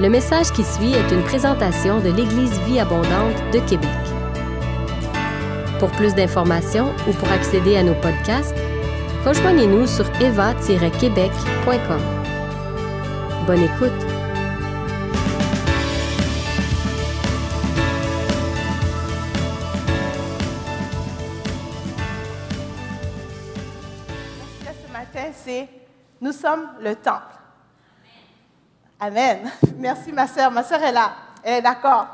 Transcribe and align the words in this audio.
Le 0.00 0.08
message 0.08 0.50
qui 0.50 0.64
suit 0.64 0.92
est 0.92 1.12
une 1.12 1.22
présentation 1.22 2.00
de 2.00 2.10
l'Église 2.10 2.58
Vie 2.62 2.80
Abondante 2.80 3.36
de 3.52 3.60
Québec. 3.60 3.88
Pour 5.78 5.88
plus 5.92 6.16
d'informations 6.16 6.92
ou 7.08 7.12
pour 7.12 7.30
accéder 7.30 7.76
à 7.76 7.84
nos 7.84 7.94
podcasts, 7.94 8.56
rejoignez-nous 9.24 9.86
sur 9.86 10.04
eva-québec.com. 10.20 12.00
Bonne 13.46 13.62
écoute! 13.62 13.92
ce 24.64 24.92
matin, 24.92 25.30
c'est 25.32 25.68
Nous 26.20 26.32
sommes 26.32 26.66
le 26.82 26.96
temple. 26.96 27.33
Amen. 29.04 29.50
Merci, 29.76 30.12
ma 30.12 30.26
sœur. 30.26 30.50
Ma 30.50 30.62
sœur 30.62 30.82
est 30.82 30.92
là. 30.92 31.12
Elle 31.42 31.58
est 31.58 31.62
d'accord. 31.62 32.06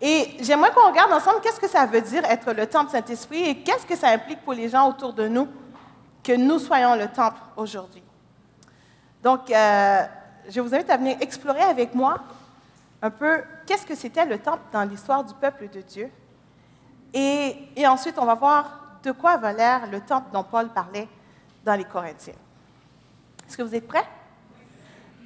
Et 0.00 0.38
j'aimerais 0.40 0.72
qu'on 0.72 0.88
regarde 0.88 1.12
ensemble 1.12 1.42
qu'est-ce 1.42 1.60
que 1.60 1.68
ça 1.68 1.84
veut 1.84 2.00
dire 2.00 2.24
être 2.24 2.50
le 2.54 2.66
temple 2.66 2.90
Saint-Esprit 2.90 3.42
et 3.42 3.58
qu'est-ce 3.58 3.84
que 3.84 3.94
ça 3.94 4.08
implique 4.08 4.40
pour 4.40 4.54
les 4.54 4.70
gens 4.70 4.88
autour 4.88 5.12
de 5.12 5.28
nous 5.28 5.46
que 6.22 6.32
nous 6.32 6.58
soyons 6.58 6.94
le 6.94 7.08
temple 7.08 7.38
aujourd'hui. 7.58 8.02
Donc, 9.22 9.50
euh, 9.50 10.02
je 10.48 10.60
vous 10.62 10.74
invite 10.74 10.88
à 10.88 10.96
venir 10.96 11.18
explorer 11.20 11.60
avec 11.60 11.94
moi 11.94 12.18
un 13.02 13.10
peu 13.10 13.42
qu'est-ce 13.66 13.84
que 13.84 13.94
c'était 13.94 14.24
le 14.24 14.38
temple 14.38 14.62
dans 14.72 14.84
l'histoire 14.84 15.24
du 15.24 15.34
peuple 15.34 15.68
de 15.68 15.82
Dieu. 15.82 16.10
Et, 17.12 17.68
et 17.76 17.86
ensuite, 17.86 18.18
on 18.18 18.24
va 18.24 18.34
voir 18.34 18.80
de 19.02 19.12
quoi 19.12 19.32
avait 19.32 19.52
l'air 19.52 19.90
le 19.90 20.00
temple 20.00 20.28
dont 20.32 20.44
Paul 20.44 20.70
parlait 20.70 21.08
dans 21.66 21.74
les 21.74 21.84
Corinthiens. 21.84 22.32
Est-ce 23.46 23.58
que 23.58 23.62
vous 23.62 23.74
êtes 23.74 23.86
prêts? 23.86 24.06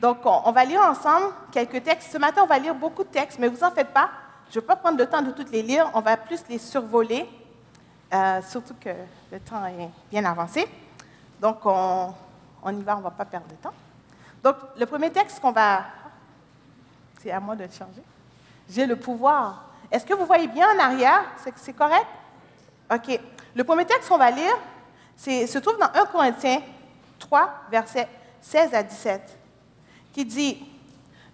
Donc, 0.01 0.19
on, 0.25 0.53
va 0.53 0.65
lire 0.65 0.81
ensemble 0.81 1.33
quelques 1.51 1.83
textes. 1.83 2.13
Ce 2.13 2.19
matin, 2.19 2.43
on 2.45 2.47
va 2.47 2.59
lire 2.59 2.75
beaucoup 2.75 3.03
de 3.03 3.09
textes, 3.09 3.39
mais 3.39 3.49
vous 3.49 3.65
en 3.65 3.71
faites 3.73 3.93
pas. 3.93 4.11
Je 4.51 4.57
ne 4.57 4.61
vais 4.61 4.67
pas 4.67 4.77
prendre 4.77 4.97
le 4.97 5.07
temps 5.07 5.23
de 5.23 5.33
toutes 5.33 5.51
les 5.51 5.63
lire. 5.63 5.91
On 5.95 6.01
va 6.01 6.17
plus 6.17 6.41
les 6.49 6.59
survoler, 6.59 7.29
euh, 8.13 8.41
surtout 8.43 8.75
que 8.81 8.91
le 9.33 9.41
temps 9.41 9.67
est 9.67 9.91
bien 10.11 10.25
avancé. 10.25 10.69
Donc, 11.41 11.59
on, 11.65 12.15
on 12.63 12.79
y 12.79 12.83
va, 12.83 12.95
on 12.95 12.99
ne 12.99 13.03
va 13.05 13.11
pas 13.11 13.25
perdre 13.25 13.49
de 13.49 13.55
temps. 13.57 13.75
Donc, 14.43 14.57
le 14.79 14.87
premier 14.87 15.11
texte 15.11 15.41
qu'on 15.41 15.53
va... 15.53 15.83
C'est 17.21 17.33
à 17.33 17.41
moi 17.41 17.57
de 17.57 17.65
le 17.65 17.71
changer. 17.71 18.03
J'ai 18.71 18.87
le 18.87 18.95
pouvoir. 18.95 19.65
Est-ce 19.91 20.07
que 20.07 20.15
vous 20.15 20.27
voyez 20.27 20.47
bien 20.47 20.69
en 20.77 20.79
arrière? 20.79 21.25
C'est 21.57 21.73
correct? 21.73 22.07
OK. 22.95 23.21
Le 23.57 23.65
premier 23.65 23.85
texte 23.85 24.09
qu'on 24.09 24.19
va 24.19 24.31
lire 24.31 24.57
se 25.17 25.59
trouve 25.59 25.77
dans 25.79 25.91
1 25.93 26.07
Corinthiens 26.07 26.63
3, 27.19 27.51
versets 27.73 28.09
16 28.41 28.75
à 28.75 28.83
17 28.85 29.38
qui 30.13 30.25
dit, 30.25 30.59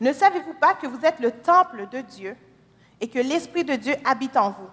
Ne 0.01 0.13
savez-vous 0.13 0.55
pas 0.55 0.75
que 0.75 0.87
vous 0.87 1.05
êtes 1.05 1.21
le 1.21 1.31
temple 1.31 1.89
de 1.91 2.01
Dieu 2.01 2.37
et 3.01 3.09
que 3.09 3.19
l'Esprit 3.19 3.65
de 3.65 3.75
Dieu 3.75 3.95
habite 4.05 4.37
en 4.37 4.51
vous? 4.51 4.69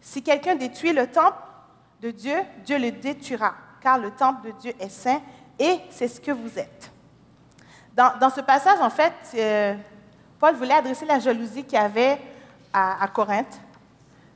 Si 0.00 0.22
quelqu'un 0.22 0.56
détruit 0.56 0.92
le 0.92 1.06
temple 1.06 1.38
de 2.00 2.10
Dieu, 2.10 2.36
Dieu 2.64 2.78
le 2.78 2.90
détruira, 2.90 3.54
car 3.80 3.98
le 3.98 4.10
temple 4.10 4.48
de 4.48 4.52
Dieu 4.60 4.72
est 4.80 4.88
saint 4.88 5.20
et 5.58 5.78
c'est 5.90 6.08
ce 6.08 6.20
que 6.20 6.32
vous 6.32 6.58
êtes. 6.58 6.90
Dans, 7.94 8.30
ce 8.34 8.40
passage, 8.40 8.80
en 8.80 8.88
fait, 8.88 9.12
euh, 9.34 9.74
Paul 10.40 10.54
voulait 10.54 10.74
adresser 10.74 11.04
la 11.04 11.18
jalousie 11.18 11.62
qu'il 11.62 11.74
y 11.74 11.82
avait 11.82 12.18
à, 12.72 13.04
à, 13.04 13.08
Corinthe. 13.08 13.60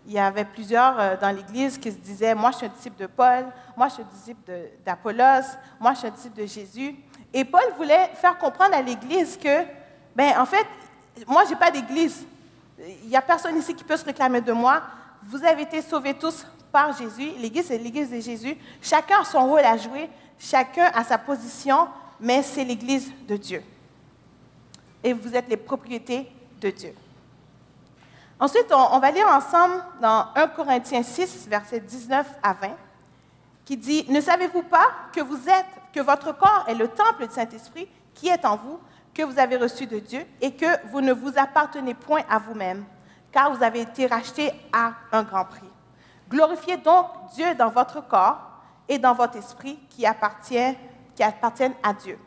Il 0.06 0.12
y 0.12 0.19
avait 0.19 0.44
plusieurs 0.44 1.00
euh, 1.00 1.16
dans 1.16 1.34
l'Église 1.34 1.78
qui 1.78 1.91
se 1.91 1.97
disaient, 1.97 2.34
moi 2.34 2.50
je 2.50 2.58
suis 2.58 2.66
un 2.66 2.70
disciple 2.70 3.00
de 3.00 3.06
Paul, 3.06 3.47
moi 3.77 3.88
je 3.88 3.94
suis 3.94 4.03
un 4.03 4.14
disciple 4.14 4.53
d'Apollos, 4.84 5.56
moi 5.81 5.94
je 5.94 5.98
suis 5.98 6.06
un 6.06 6.10
disciple 6.10 6.41
de 6.41 6.47
Jésus. 6.47 6.97
Et 7.37 7.45
Paul 7.45 7.70
voulait 7.77 8.12
faire 8.15 8.39
comprendre 8.39 8.75
à 8.75 8.81
l'Église 8.81 9.37
que, 9.37 9.65
ben, 10.15 10.41
en 10.41 10.47
fait, 10.47 10.67
moi, 11.27 11.45
je 11.45 11.51
n'ai 11.51 11.56
pas 11.56 11.70
d'Église. 11.70 12.25
Il 12.78 13.11
n'y 13.11 13.17
a 13.17 13.20
personne 13.20 13.59
ici 13.59 13.75
qui 13.75 13.84
peut 13.84 13.98
se 13.98 14.06
réclamer 14.06 14.41
de 14.41 14.53
moi. 14.53 14.81
Vous 15.22 15.44
avez 15.44 15.65
été 15.65 15.83
sauvés 15.83 16.15
tous 16.15 16.47
par 16.72 16.97
Jésus. 16.97 17.33
L'Église, 17.38 17.66
c'est 17.66 17.77
l'Église 17.77 18.10
de 18.10 18.21
Jésus. 18.21 18.56
Chacun 18.81 19.21
a 19.21 19.25
son 19.25 19.47
rôle 19.49 19.66
à 19.66 19.77
jouer. 19.77 20.09
Chacun 20.38 20.87
a 20.94 21.05
sa 21.05 21.19
position, 21.19 21.88
mais 22.19 22.43
c'est 22.43 22.65
l'Église 22.65 23.12
de 23.28 23.37
Dieu. 23.37 23.62
Et 25.05 25.12
vous 25.12 25.37
êtes 25.37 25.50
les 25.50 25.59
propriétés 25.59 26.33
de 26.59 26.71
Dieu. 26.71 26.94
Ensuite, 28.41 28.72
on, 28.72 28.94
on 28.94 28.99
va 28.99 29.10
lire 29.10 29.28
ensemble 29.28 29.84
dans 30.00 30.28
1 30.37 30.49
Corinthiens 30.49 31.03
6, 31.03 31.49
versets 31.49 31.81
19 31.81 32.27
à 32.43 32.55
20, 32.55 32.69
qui 33.66 33.77
dit, 33.77 34.06
Ne 34.09 34.22
savez-vous 34.22 34.62
pas 34.62 34.87
que 35.12 35.21
vous 35.21 35.50
êtes 35.50 35.66
que 35.97 36.03
votre 36.03 36.37
corps 36.37 36.65
est 36.69 36.75
le 36.75 36.89
temple 36.89 37.27
du 37.27 37.33
Saint-Esprit 37.33 37.89
qui 38.12 38.29
est 38.29 38.45
en 38.45 38.57
vous, 38.57 38.79
que 39.15 39.23
vous 39.23 39.39
avez 39.39 39.57
reçu 39.57 39.87
de 39.87 39.99
Dieu, 39.99 40.27
et 40.43 40.55
que 40.55 40.67
vous 40.89 41.01
ne 41.01 41.12
vous 41.12 41.33
appartenez 41.39 41.95
point 41.95 42.21
à 42.29 42.39
vous-même, 42.39 42.84
car 43.33 43.51
vous 43.51 43.62
avez 43.62 43.81
été 43.81 44.07
racheté 44.07 44.53
à 44.75 44.93
un 45.11 45.23
grand 45.23 45.47
prix. 45.47 45.71
Glorifiez 46.29 46.77
donc 46.77 47.07
Dieu 47.34 47.55
dans 47.55 47.71
votre 47.71 48.07
corps 48.07 48.39
et 48.87 48.99
dans 48.99 49.15
votre 49.15 49.39
esprit 49.39 49.79
qui, 49.89 50.05
appartient, 50.05 50.77
qui 51.15 51.23
appartiennent 51.23 51.75
à 51.83 51.95
Dieu. 51.95 52.19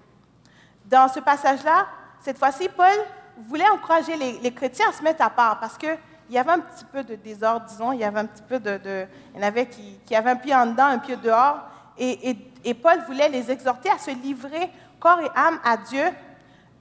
Dans 0.85 1.07
ce 1.07 1.19
passage-là, 1.19 1.85
cette 2.21 2.39
fois-ci, 2.39 2.69
Paul 2.69 2.97
voulait 3.37 3.69
encourager 3.69 4.17
les, 4.17 4.51
chrétiens 4.51 4.89
à 4.89 4.93
se 4.93 5.03
mettre 5.03 5.21
à 5.21 5.29
part 5.29 5.59
parce 5.59 5.77
qu'il 5.77 5.97
y 6.31 6.39
avait 6.39 6.51
un 6.51 6.59
petit 6.59 6.85
peu 6.85 7.03
de 7.03 7.13
désordre, 7.13 7.67
disons, 7.67 7.91
il 7.91 7.99
y 7.99 8.03
avait 8.03 8.19
un 8.19 8.25
petit 8.25 8.43
peu 8.43 8.59
de... 8.59 8.77
de 8.77 9.05
il 9.35 9.39
y 9.39 9.43
en 9.43 9.47
avait 9.47 9.67
qui, 9.67 9.99
qui 10.07 10.15
avaient 10.15 10.31
un 10.31 10.37
pied 10.37 10.55
en 10.55 10.65
dedans, 10.65 10.85
un 10.85 10.97
pied 10.97 11.17
dehors, 11.17 11.69
et, 11.99 12.29
et, 12.29 12.48
et, 12.63 12.73
Paul 12.73 12.99
voulait 13.07 13.29
les 13.29 13.49
exhorter 13.51 13.89
à 13.89 13.97
se 13.97 14.11
livrer 14.11 14.69
corps 14.99 15.19
et 15.21 15.29
âme 15.35 15.59
à 15.63 15.77
Dieu, 15.77 16.03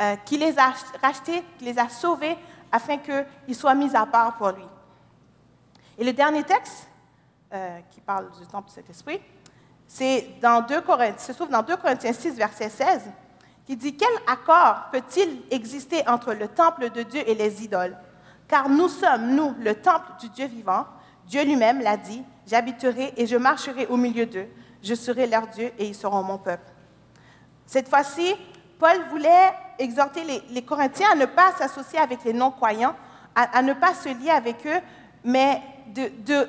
euh, 0.00 0.16
qui 0.24 0.36
les 0.36 0.58
a 0.58 0.72
rachetés, 1.02 1.42
qui 1.58 1.64
les 1.64 1.78
a 1.78 1.88
sauvés, 1.88 2.36
afin 2.70 2.98
qu'ils 2.98 3.54
soient 3.54 3.74
mis 3.74 3.94
à 3.94 4.04
part 4.06 4.36
pour 4.36 4.50
lui. 4.50 4.64
Et 5.96 6.04
le 6.04 6.12
dernier 6.12 6.42
texte, 6.42 6.88
euh, 7.52 7.78
qui 7.90 8.00
parle 8.00 8.30
du 8.38 8.46
temple 8.46 8.68
de 8.68 8.74
cet 8.74 8.90
esprit, 8.90 9.20
c'est 9.86 10.34
dans 10.42 10.60
2 10.60 10.82
Corinthiens, 10.82 11.18
se 11.18 11.32
trouve 11.32 11.48
dans 11.48 11.62
2 11.62 11.76
Corinthiens 11.76 12.12
6, 12.12 12.36
verset 12.36 12.68
16, 12.68 13.10
qui 13.66 13.76
dit 13.76 13.96
Quel 13.96 14.08
accord 14.26 14.90
peut-il 14.92 15.42
exister 15.50 16.06
entre 16.06 16.34
le 16.34 16.48
temple 16.48 16.90
de 16.90 17.02
Dieu 17.02 17.22
et 17.26 17.34
les 17.34 17.64
idoles? 17.64 17.96
Car 18.46 18.68
nous 18.68 18.88
sommes, 18.88 19.34
nous, 19.34 19.54
le 19.60 19.74
temple 19.74 20.12
du 20.20 20.28
Dieu 20.28 20.46
vivant. 20.46 20.86
Dieu 21.26 21.44
lui-même 21.44 21.80
l'a 21.80 21.96
dit 21.96 22.22
J'habiterai 22.46 23.14
et 23.16 23.26
je 23.26 23.36
marcherai 23.36 23.86
au 23.86 23.96
milieu 23.96 24.26
d'eux 24.26 24.48
je 24.82 24.94
serai 24.94 25.26
leur 25.26 25.46
Dieu 25.48 25.72
et 25.78 25.86
ils 25.86 25.94
seront 25.94 26.22
mon 26.22 26.38
peuple. 26.38 26.70
Cette 27.66 27.88
fois-ci, 27.88 28.34
Paul 28.78 28.96
voulait 29.10 29.52
exhorter 29.78 30.22
les, 30.50 30.62
Corinthiens 30.62 31.08
à 31.12 31.14
ne 31.14 31.26
pas 31.26 31.52
s'associer 31.52 31.98
avec 31.98 32.24
les 32.24 32.32
non-croyants, 32.32 32.94
à, 33.34 33.62
ne 33.62 33.72
pas 33.72 33.94
se 33.94 34.08
lier 34.08 34.30
avec 34.30 34.66
eux, 34.66 34.80
mais 35.24 35.62
de, 35.88 36.10
de, 36.24 36.48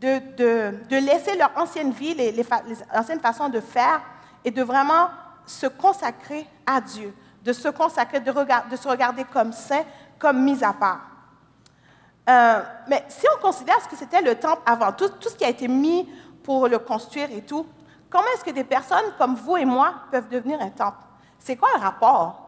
de, 0.00 0.74
de 0.88 0.96
laisser 0.96 1.36
leur 1.36 1.50
ancienne 1.56 1.92
vie, 1.92 2.14
les, 2.14 2.32
les, 2.32 2.44
les, 2.66 2.76
anciennes 2.94 3.20
façons 3.20 3.48
de 3.48 3.60
faire, 3.60 4.00
et 4.44 4.50
de 4.50 4.62
vraiment 4.62 5.08
se 5.44 5.66
consacrer 5.66 6.46
à 6.66 6.80
Dieu, 6.80 7.12
de 7.44 7.52
se 7.52 7.68
consacrer, 7.68 8.20
de, 8.20 8.30
regard, 8.30 8.68
de 8.68 8.76
se 8.76 8.88
regarder 8.88 9.24
comme 9.24 9.52
saint, 9.52 9.84
comme 10.18 10.42
mis 10.42 10.62
à 10.62 10.72
part. 10.72 11.00
Euh, 12.28 12.62
mais 12.88 13.04
si 13.08 13.26
on 13.34 13.40
considère 13.40 13.80
ce 13.82 13.88
que 13.88 13.96
c'était 13.96 14.20
le 14.20 14.34
temple 14.34 14.62
avant, 14.66 14.92
tout, 14.92 15.08
tout 15.08 15.30
ce 15.30 15.34
qui 15.34 15.44
a 15.44 15.48
été 15.48 15.66
mis 15.66 16.06
pour 16.48 16.66
le 16.66 16.78
construire 16.78 17.30
et 17.30 17.42
tout. 17.42 17.66
Comment 18.08 18.24
est-ce 18.34 18.42
que 18.42 18.52
des 18.52 18.64
personnes 18.64 19.12
comme 19.18 19.34
vous 19.34 19.58
et 19.58 19.66
moi 19.66 19.92
peuvent 20.10 20.30
devenir 20.30 20.58
un 20.62 20.70
temple? 20.70 21.04
C'est 21.38 21.56
quoi 21.56 21.68
le 21.74 21.82
rapport 21.82 22.40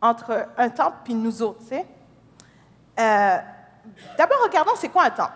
entre 0.00 0.46
un 0.56 0.68
temple 0.68 1.10
et 1.10 1.14
nous 1.14 1.42
autres? 1.42 1.64
Euh, 1.72 3.38
D'abord, 4.16 4.38
regardons 4.44 4.76
c'est 4.76 4.88
quoi 4.88 5.06
un 5.06 5.10
temple. 5.10 5.32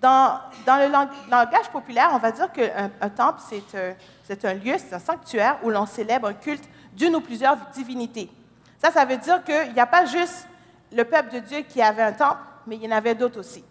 Dans, 0.00 0.42
le 0.64 0.92
langage 1.28 1.68
populaire, 1.72 2.10
on 2.12 2.18
va 2.18 2.30
dire 2.30 2.52
qu'un 2.52 2.88
un 3.00 3.08
temple, 3.08 3.40
c'est 3.48 3.76
un, 3.76 4.48
un, 4.48 4.54
lieu, 4.54 4.74
c'est 4.78 4.94
un 4.94 5.00
sanctuaire 5.00 5.58
où 5.64 5.70
l'on 5.70 5.86
célèbre 5.86 6.28
un 6.28 6.34
culte 6.34 6.68
d'une 6.92 7.16
ou 7.16 7.20
plusieurs 7.20 7.56
divinités. 7.74 8.30
Ça, 8.78 8.92
ça 8.92 9.04
veut 9.04 9.16
dire 9.16 9.42
qu'il 9.42 9.72
n'y 9.72 9.80
a 9.80 9.86
pas 9.86 10.04
juste 10.04 10.46
le 10.92 11.02
peuple 11.02 11.34
de 11.34 11.38
Dieu 11.40 11.62
qui 11.62 11.82
avait 11.82 12.04
un 12.04 12.12
temple, 12.12 12.42
mais 12.68 12.76
il 12.76 12.84
y 12.84 12.86
en 12.86 12.96
avait 12.96 13.16
d'autres 13.16 13.40
aussi. 13.40 13.64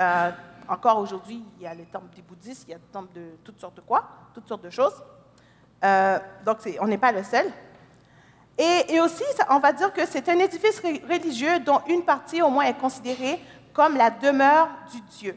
Euh, 0.00 0.32
encore 0.68 0.98
aujourd'hui, 0.98 1.44
il 1.56 1.62
y 1.62 1.66
a 1.66 1.74
les 1.74 1.84
temples 1.84 2.14
des 2.14 2.22
bouddhistes, 2.22 2.64
il 2.68 2.72
y 2.72 2.74
a 2.74 2.78
des 2.78 2.92
temples 2.92 3.12
de 3.14 3.36
toutes 3.44 3.60
sortes 3.60 3.76
de 3.76 3.80
quoi, 3.80 4.04
toutes 4.32 4.48
sortes 4.48 4.64
de 4.64 4.70
choses. 4.70 5.02
Euh, 5.84 6.18
donc, 6.44 6.58
on 6.80 6.86
n'est 6.86 6.98
pas 6.98 7.12
le 7.12 7.22
seul. 7.22 7.46
Et, 8.56 9.00
aussi, 9.00 9.24
on 9.50 9.58
va 9.58 9.72
dire 9.72 9.92
que 9.92 10.06
c'est 10.06 10.28
un 10.28 10.38
édifice 10.38 10.80
religieux 10.80 11.58
dont 11.60 11.80
une 11.88 12.04
partie 12.04 12.40
au 12.40 12.48
moins 12.48 12.64
est 12.64 12.78
considérée 12.78 13.42
comme 13.72 13.96
la 13.96 14.10
demeure 14.10 14.68
du 14.92 15.00
Dieu. 15.00 15.36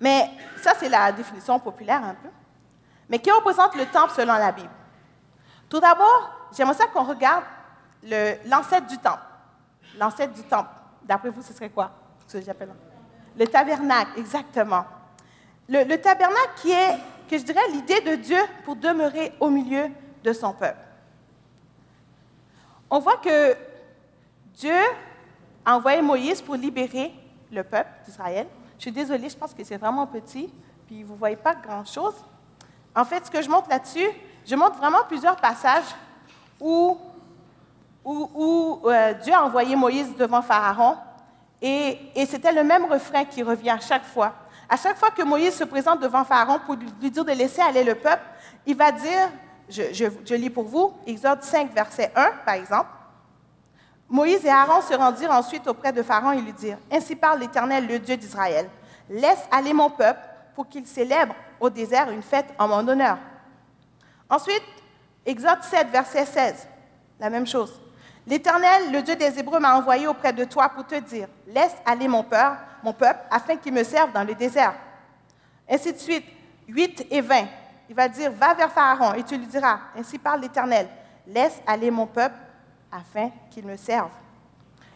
Mais 0.00 0.28
ça, 0.60 0.72
c'est 0.78 0.88
la 0.88 1.12
définition 1.12 1.58
populaire 1.60 2.02
un 2.04 2.14
peu. 2.14 2.28
Mais 3.08 3.20
qui 3.20 3.30
représente 3.30 3.76
le 3.76 3.86
temple 3.86 4.12
selon 4.16 4.34
la 4.34 4.50
Bible? 4.50 4.68
Tout 5.68 5.78
d'abord, 5.78 6.48
j'aimerais 6.52 6.74
ça 6.74 6.86
qu'on 6.88 7.04
regarde 7.04 7.44
l'ancêtre 8.44 8.88
du 8.88 8.98
temple. 8.98 9.22
L'ancêtre 9.96 10.34
du 10.34 10.42
temple. 10.42 10.70
D'après 11.04 11.30
vous, 11.30 11.42
ce 11.42 11.52
serait 11.52 11.70
quoi? 11.70 11.92
Ce 12.26 12.36
que 12.36 12.44
j'appelle 12.44 12.70
le 13.38 13.46
tabernacle, 13.46 14.18
exactement. 14.18 14.84
Le, 15.68 15.84
le, 15.84 16.00
tabernacle 16.00 16.50
qui 16.56 16.70
est, 16.70 16.96
que 17.28 17.38
je 17.38 17.42
dirais, 17.42 17.60
l'idée 17.72 18.00
de 18.00 18.14
Dieu 18.16 18.38
pour 18.64 18.76
demeurer 18.76 19.32
au 19.40 19.50
milieu 19.50 19.88
de 20.22 20.32
son 20.32 20.52
peuple. 20.52 20.78
on 22.90 22.98
voit 22.98 23.16
que 23.16 23.56
Dieu 24.54 24.74
a 25.64 25.76
envoyé 25.76 26.00
Moïse 26.02 26.40
pour 26.40 26.54
libérer 26.54 27.12
le 27.52 27.62
peuple 27.62 27.90
d'Israël. 28.04 28.46
Je 28.78 28.82
suis 28.82 28.92
désolée, 28.92 29.28
je 29.28 29.36
pense 29.36 29.52
que 29.54 29.64
c'est 29.64 29.76
vraiment 29.76 30.06
petit, 30.06 30.52
puis 30.86 31.02
vous 31.02 31.14
ne 31.14 31.18
voyez 31.18 31.36
pas 31.36 31.54
grand-chose. 31.54 32.14
En 32.94 33.04
fait, 33.04 33.26
ce 33.26 33.30
que 33.30 33.42
je 33.42 33.48
montre 33.50 33.68
là-dessus, 33.68 34.08
je 34.46 34.54
montre 34.54 34.76
vraiment 34.76 35.04
plusieurs 35.08 35.36
passages 35.36 35.94
où, 36.60 36.96
où, 38.04 38.80
euh, 38.84 39.12
Dieu 39.14 39.34
a 39.34 39.44
envoyé 39.44 39.76
Moïse 39.76 40.14
devant 40.16 40.42
Pharaon, 40.42 40.96
et, 41.62 41.98
c'était 42.26 42.52
le 42.52 42.64
même 42.64 42.84
refrain 42.84 43.24
qui 43.24 43.42
revient 43.42 43.70
à 43.70 43.80
chaque 43.80 44.04
fois. 44.04 44.34
À 44.68 44.76
chaque 44.76 44.96
fois 44.96 45.10
que 45.10 45.22
Moïse 45.22 45.54
se 45.54 45.64
présente 45.64 46.00
devant 46.00 46.24
Pharaon 46.24 46.58
pour 46.66 46.74
lui 46.74 47.10
dire 47.10 47.24
de 47.24 47.32
laisser 47.32 47.60
aller 47.60 47.84
le 47.84 47.94
peuple, 47.94 48.22
il 48.66 48.76
va 48.76 48.92
dire, 48.92 49.30
je, 49.68 49.82
je 49.92 50.34
lis 50.34 50.50
pour 50.50 50.64
vous, 50.64 50.92
Exode 51.06 51.42
5, 51.42 51.72
verset 51.72 52.12
1, 52.14 52.30
par 52.44 52.54
exemple, 52.54 52.90
Moïse 54.08 54.44
et 54.44 54.50
Aaron 54.50 54.82
se 54.82 54.94
rendirent 54.94 55.32
ensuite 55.32 55.66
auprès 55.66 55.92
de 55.92 56.02
Pharaon 56.02 56.32
et 56.32 56.40
lui 56.40 56.52
dirent, 56.52 56.78
Ainsi 56.92 57.16
parle 57.16 57.40
l'Éternel, 57.40 57.86
le 57.86 57.98
Dieu 57.98 58.16
d'Israël, 58.16 58.68
laisse 59.10 59.42
aller 59.50 59.72
mon 59.72 59.90
peuple 59.90 60.20
pour 60.54 60.68
qu'il 60.68 60.86
célèbre 60.86 61.34
au 61.58 61.70
désert 61.70 62.10
une 62.10 62.22
fête 62.22 62.46
en 62.58 62.68
mon 62.68 62.86
honneur. 62.86 63.18
Ensuite, 64.30 64.62
Exode 65.24 65.62
7, 65.62 65.88
verset 65.88 66.24
16, 66.24 66.68
la 67.18 67.30
même 67.30 67.46
chose. 67.46 67.80
L'Éternel, 68.26 68.90
le 68.90 69.02
Dieu 69.02 69.14
des 69.14 69.38
Hébreux, 69.38 69.60
m'a 69.60 69.76
envoyé 69.76 70.08
auprès 70.08 70.32
de 70.32 70.44
toi 70.44 70.68
pour 70.68 70.84
te 70.84 70.96
dire, 70.96 71.28
laisse 71.46 71.76
aller 71.84 72.08
mon 72.08 72.24
peuple, 72.24 72.56
mon 72.82 72.92
peuple, 72.92 73.20
afin 73.30 73.56
qu'il 73.56 73.72
me 73.72 73.84
serve 73.84 74.12
dans 74.12 74.24
le 74.24 74.34
désert. 74.34 74.74
Ainsi 75.68 75.92
de 75.92 75.98
suite, 75.98 76.24
8 76.66 77.06
et 77.10 77.20
20, 77.20 77.44
il 77.88 77.94
va 77.94 78.08
dire, 78.08 78.32
va 78.32 78.54
vers 78.54 78.70
Pharaon 78.72 79.14
et 79.14 79.22
tu 79.22 79.36
lui 79.36 79.46
diras, 79.46 79.78
ainsi 79.96 80.18
parle 80.18 80.40
l'Éternel, 80.40 80.88
laisse 81.26 81.60
aller 81.66 81.90
mon 81.90 82.06
peuple 82.06 82.36
afin 82.90 83.30
qu'il 83.50 83.64
me 83.64 83.76
serve. 83.76 84.10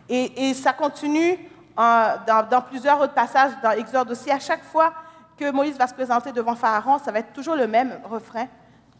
Et, 0.08 0.52
ça 0.54 0.72
continue 0.72 1.38
dans, 1.76 2.48
dans, 2.50 2.62
plusieurs 2.62 3.00
autres 3.00 3.14
passages 3.14 3.52
dans 3.62 3.70
Exode 3.70 4.10
aussi. 4.10 4.28
À 4.28 4.40
chaque 4.40 4.64
fois 4.64 4.92
que 5.38 5.52
Moïse 5.52 5.78
va 5.78 5.86
se 5.86 5.94
présenter 5.94 6.32
devant 6.32 6.56
Pharaon, 6.56 6.98
ça 6.98 7.12
va 7.12 7.20
être 7.20 7.32
toujours 7.32 7.54
le 7.54 7.68
même 7.68 8.00
refrain. 8.10 8.48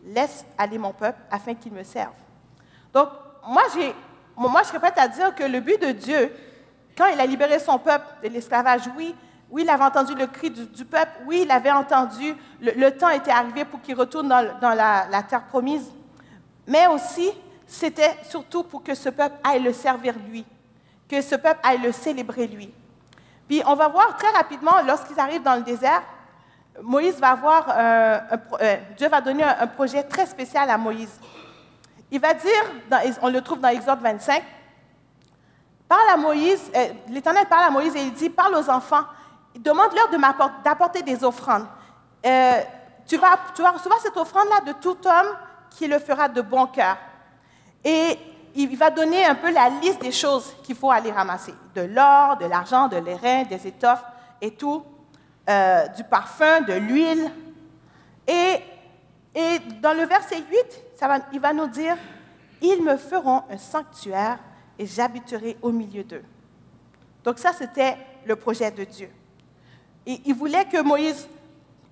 Laisse 0.04 0.46
aller 0.56 0.78
mon 0.78 0.92
peuple 0.92 1.18
afin 1.28 1.54
qu'il 1.54 1.72
me 1.72 1.82
serve. 1.82 2.14
Donc, 2.94 3.08
moi, 3.44 3.64
moi, 4.48 4.62
je 4.62 4.68
serais 4.68 4.78
prête 4.78 4.98
à 4.98 5.08
dire 5.08 5.34
que 5.34 5.44
le 5.44 5.60
but 5.60 5.80
de 5.80 5.92
Dieu, 5.92 6.32
quand 6.96 7.06
il 7.06 7.20
a 7.20 7.26
libéré 7.26 7.58
son 7.58 7.78
peuple 7.78 8.06
de 8.22 8.28
l'esclavage, 8.28 8.82
oui, 8.96 9.14
oui, 9.50 9.62
il 9.64 9.70
avait 9.70 9.84
entendu 9.84 10.14
le 10.14 10.26
cri 10.26 10.50
du, 10.50 10.84
peuple, 10.84 11.10
oui, 11.26 11.42
il 11.44 11.50
avait 11.50 11.70
entendu, 11.72 12.34
le, 12.60 12.90
temps 12.90 13.08
était 13.08 13.32
arrivé 13.32 13.64
pour 13.64 13.80
qu'il 13.80 13.96
retourne 13.96 14.28
dans, 14.28 14.74
la, 14.74 15.22
terre 15.24 15.42
promise, 15.44 15.90
mais 16.66 16.86
aussi, 16.86 17.30
c'était 17.66 18.16
surtout 18.28 18.62
pour 18.62 18.82
que 18.82 18.94
ce 18.94 19.08
peuple 19.08 19.36
aille 19.42 19.62
le 19.62 19.72
servir 19.72 20.14
lui, 20.28 20.44
que 21.08 21.20
ce 21.20 21.34
peuple 21.34 21.60
aille 21.62 21.82
le 21.82 21.92
célébrer 21.92 22.46
lui. 22.46 22.72
Puis 23.48 23.62
on 23.66 23.74
va 23.74 23.88
voir 23.88 24.16
très 24.16 24.30
rapidement, 24.30 24.80
lorsqu'ils 24.86 25.18
arrivent 25.18 25.42
dans 25.42 25.56
le 25.56 25.62
désert, 25.62 26.02
Moïse 26.80 27.18
va 27.18 27.30
avoir, 27.30 27.66
euh, 27.76 28.18
euh, 28.60 28.76
Dieu 28.96 29.08
va 29.08 29.20
donner 29.20 29.42
un, 29.42 29.66
projet 29.66 30.02
très 30.04 30.26
spécial 30.26 30.70
à 30.70 30.78
Moïse. 30.78 31.18
Il 32.10 32.20
va 32.20 32.34
dire, 32.34 33.18
on 33.22 33.28
le 33.28 33.40
trouve 33.40 33.60
dans 33.60 33.68
Exode 33.68 34.00
25, 34.00 34.42
parle 35.88 36.08
à 36.12 36.16
Moïse, 36.16 36.70
euh, 36.74 36.88
l'Éternel 37.08 37.46
parle 37.46 37.64
à 37.64 37.70
Moïse 37.70 37.94
et 37.96 38.02
il 38.02 38.12
dit, 38.12 38.30
parle 38.30 38.54
aux 38.54 38.68
enfants, 38.68 39.04
demande-leur 39.56 40.08
d'apporter 40.64 41.02
des 41.02 41.22
offrandes. 41.24 41.66
tu, 42.22 43.16
vas, 43.16 43.38
tu 43.54 43.62
vas 43.62 43.70
recevoir 43.70 44.00
cette 44.00 44.16
offrande-là 44.16 44.60
de 44.66 44.72
tout 44.80 44.96
homme 45.04 45.36
qui 45.70 45.86
le 45.86 45.98
fera 45.98 46.28
de 46.28 46.40
bon 46.40 46.66
cœur. 46.66 46.96
Et 47.84 48.18
il 48.54 48.76
va 48.76 48.90
donner 48.90 49.24
un 49.24 49.34
peu 49.34 49.52
la 49.52 49.68
liste 49.68 50.02
des 50.02 50.12
choses 50.12 50.54
qu'il 50.62 50.74
faut 50.76 50.90
aller 50.90 51.10
ramasser. 51.10 51.54
De 51.74 51.82
l'or, 51.82 52.36
de 52.36 52.46
l'argent, 52.46 52.88
de 52.88 52.96
l'airain, 52.96 53.44
des 53.44 53.66
étoffes 53.66 54.04
et 54.40 54.52
tout, 54.52 54.84
euh, 55.48 55.86
du 55.88 56.04
parfum, 56.04 56.62
de 56.62 56.74
l'huile. 56.74 57.30
Et, 58.26 58.60
et, 59.34 59.58
dans 59.80 59.92
le 59.92 60.04
verset 60.04 60.36
8, 60.36 60.82
il 61.32 61.40
va 61.40 61.52
nous 61.52 61.66
dire, 61.66 61.96
ils 62.60 62.82
me 62.82 62.96
feront 62.96 63.42
un 63.50 63.56
sanctuaire 63.56 64.38
et 64.78 64.86
j'habiterai 64.86 65.56
au 65.62 65.70
milieu 65.70 66.04
d'eux. 66.04 66.24
Donc 67.24 67.38
ça, 67.38 67.52
c'était 67.52 67.96
le 68.26 68.36
projet 68.36 68.70
de 68.70 68.84
Dieu. 68.84 69.10
Et 70.06 70.20
il 70.24 70.34
voulait 70.34 70.64
que 70.64 70.80
Moïse, 70.82 71.28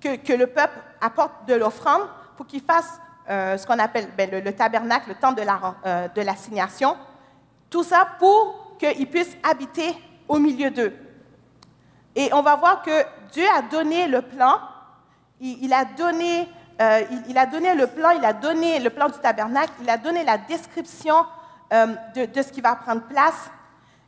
que, 0.00 0.32
le 0.32 0.46
peuple 0.46 0.78
apporte 1.00 1.46
de 1.46 1.54
l'offrande 1.54 2.02
pour 2.36 2.46
qu'il 2.46 2.62
fasse 2.62 3.00
euh, 3.28 3.58
ce 3.58 3.66
qu'on 3.66 3.78
appelle 3.78 4.08
ben, 4.16 4.30
le, 4.30 4.52
tabernacle, 4.52 5.10
le 5.10 5.14
temple 5.16 5.42
euh, 5.84 6.08
de 6.08 6.22
l'assignation. 6.22 6.96
tout 7.68 7.82
ça 7.82 8.08
pour 8.18 8.76
qu'ils 8.78 9.08
puissent 9.08 9.36
habiter 9.42 9.94
au 10.28 10.38
milieu 10.38 10.70
d'eux. 10.70 10.94
Et 12.14 12.32
on 12.32 12.42
va 12.42 12.56
voir 12.56 12.82
que 12.82 13.04
Dieu 13.32 13.44
a 13.54 13.62
donné 13.62 14.08
le 14.08 14.22
plan, 14.22 14.58
il, 15.40 15.72
a 15.72 15.84
donné, 15.84 16.48
euh, 16.80 17.02
il, 17.28 17.36
a 17.36 17.46
donné 17.46 17.74
le 17.74 17.86
plan, 17.86 18.10
il 18.10 18.24
a 18.24 18.32
donné 18.32 18.78
le 18.78 18.90
plan 18.90 19.08
du 19.08 19.18
tabernacle, 19.18 19.72
il 19.82 19.90
a 19.90 19.96
donné 19.96 20.24
la 20.24 20.38
description 20.38 21.26
de, 21.70 22.42
ce 22.42 22.50
qui 22.50 22.60
va 22.60 22.76
prendre 22.76 23.02
place. 23.02 23.50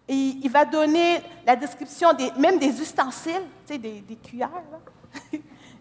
Et 0.09 0.15
il 0.43 0.51
va 0.51 0.65
donner 0.65 1.23
la 1.47 1.55
description 1.55 2.13
des, 2.13 2.33
même 2.39 2.59
des 2.59 2.81
ustensiles, 2.81 3.43
tu 3.67 3.75
sais, 3.75 3.79
des, 3.79 4.19
cuillères. 4.23 4.51
Là. 4.71 5.39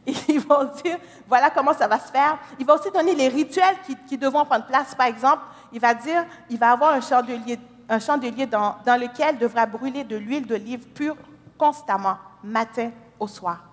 Ils 0.27 0.39
vont 0.39 0.65
dire, 0.83 0.97
voilà 1.27 1.49
comment 1.49 1.73
ça 1.73 1.87
va 1.87 1.99
se 1.99 2.11
faire. 2.11 2.37
Il 2.59 2.65
va 2.65 2.75
aussi 2.75 2.89
donner 2.91 3.15
les 3.15 3.27
rituels 3.27 3.75
qui, 4.07 4.17
devront 4.17 4.45
prendre 4.45 4.65
place. 4.65 4.95
Par 4.95 5.07
exemple, 5.07 5.43
il 5.71 5.79
va 5.79 5.93
dire, 5.93 6.25
il 6.49 6.57
va 6.57 6.71
avoir 6.71 6.93
un 6.93 7.01
chandelier, 7.01 7.59
un 7.87 7.99
chandelier 7.99 8.45
dans, 8.45 8.77
dans 8.85 8.99
lequel 8.99 9.37
devra 9.37 9.65
brûler 9.65 10.03
de 10.03 10.15
l'huile 10.15 10.45
d'olive 10.45 10.87
pure 10.89 11.15
constamment, 11.57 12.17
matin 12.43 12.91
au 13.19 13.27
soir. 13.27 13.63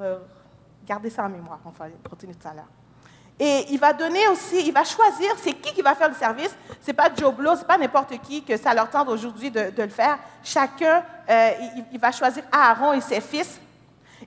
Euh, 0.00 0.18
gardez 0.86 1.10
ça 1.10 1.24
en 1.24 1.28
mémoire, 1.28 1.60
on 1.64 1.70
va 1.70 1.86
continuer 2.08 2.34
tout 2.34 2.48
à 2.48 2.54
l'heure. 2.54 2.68
Et 3.38 3.66
il 3.70 3.80
va 3.80 3.92
donner 3.92 4.28
aussi, 4.28 4.64
il 4.64 4.72
va 4.72 4.84
choisir, 4.84 5.32
c'est 5.38 5.54
qui 5.54 5.74
qui 5.74 5.82
va 5.82 5.96
faire 5.96 6.08
le 6.08 6.14
service. 6.14 6.56
C'est 6.80 6.92
pas 6.92 7.08
Joe 7.14 7.34
Blow, 7.34 7.56
c'est 7.56 7.66
pas 7.66 7.76
n'importe 7.76 8.16
qui 8.20 8.44
que 8.44 8.56
ça 8.56 8.72
leur 8.72 8.88
tente 8.88 9.08
aujourd'hui 9.08 9.50
de, 9.50 9.72
le 9.76 9.88
faire. 9.88 10.18
Chacun, 10.44 11.02
euh, 11.28 11.50
il, 11.92 11.98
va 11.98 12.12
choisir 12.12 12.44
Aaron 12.52 12.92
et 12.92 13.00
ses 13.00 13.20
fils 13.20 13.58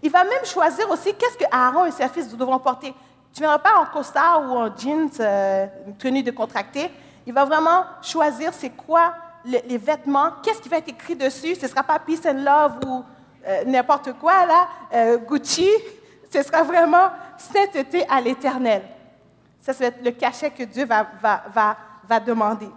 il 0.02 0.12
va 0.12 0.24
même 0.24 0.46
choisir 0.46 0.90
aussi 0.90 1.14
qu'est-ce 1.14 1.38
que 1.38 1.46
Aaron 1.52 1.86
et 1.86 1.92
ses 1.92 2.08
fils 2.10 2.36
devront 2.36 2.60
porter. 2.60 2.94
Tu 3.34 3.42
ne 3.42 3.48
viendras 3.48 3.60
pas 3.60 3.80
en 3.80 3.86
costard 3.86 4.44
ou 4.44 4.58
en 4.58 4.76
jeans, 4.76 5.10
euh, 5.20 5.68
tenue 5.98 6.24
de 6.24 6.32
contracté. 6.32 6.92
Il 7.26 7.34
va 7.34 7.46
vraiment 7.46 7.84
choisir 8.02 8.54
c'est 8.54 8.70
quoi 8.70 9.14
les, 9.46 9.78
vêtements, 9.78 10.32
qu'est-ce 10.44 10.62
qui 10.62 10.70
va 10.70 10.78
être 10.78 10.90
écrit 10.90 11.16
dessus. 11.16 11.56
Ce 11.56 11.64
ne 11.64 11.68
sera 11.70 11.84
pas 11.84 12.00
Peace 12.00 12.28
and 12.28 12.44
Love 12.44 12.80
ou 12.86 13.04
euh, 13.48 13.64
n'importe 13.66 14.14
quoi, 14.14 14.46
là, 14.46 14.68
euh, 14.94 15.18
Gucci. 15.18 15.70
Ce 16.38 16.44
sera 16.44 16.62
vraiment 16.62 17.10
sainteté 17.36 18.08
à 18.08 18.22
l'éternel. 18.22 18.84
Ça, 19.60 19.74
être 19.80 20.04
le 20.04 20.12
cachet 20.12 20.52
que 20.52 20.62
Dieu 20.62 20.86
va, 20.86 22.20
demander. 22.20 22.70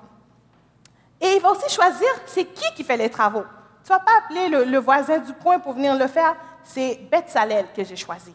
Et 1.21 1.35
il 1.35 1.43
va 1.43 1.51
aussi 1.51 1.69
choisir 1.69 2.09
c'est 2.25 2.47
qui 2.47 2.65
qui 2.75 2.83
fait 2.83 2.97
les 2.97 3.11
travaux. 3.11 3.45
Tu 3.85 3.93
ne 3.93 3.99
vas 3.99 4.03
pas 4.03 4.13
appeler 4.25 4.65
le, 4.65 4.79
voisin 4.79 5.19
du 5.19 5.35
coin 5.35 5.59
pour 5.59 5.75
venir 5.75 5.95
le 5.95 6.07
faire 6.07 6.35
c'est 6.63 7.01
Beth 7.11 7.29
Salel 7.29 7.67
que 7.77 7.85
j'ai 7.85 7.97
choisi. 7.97 8.35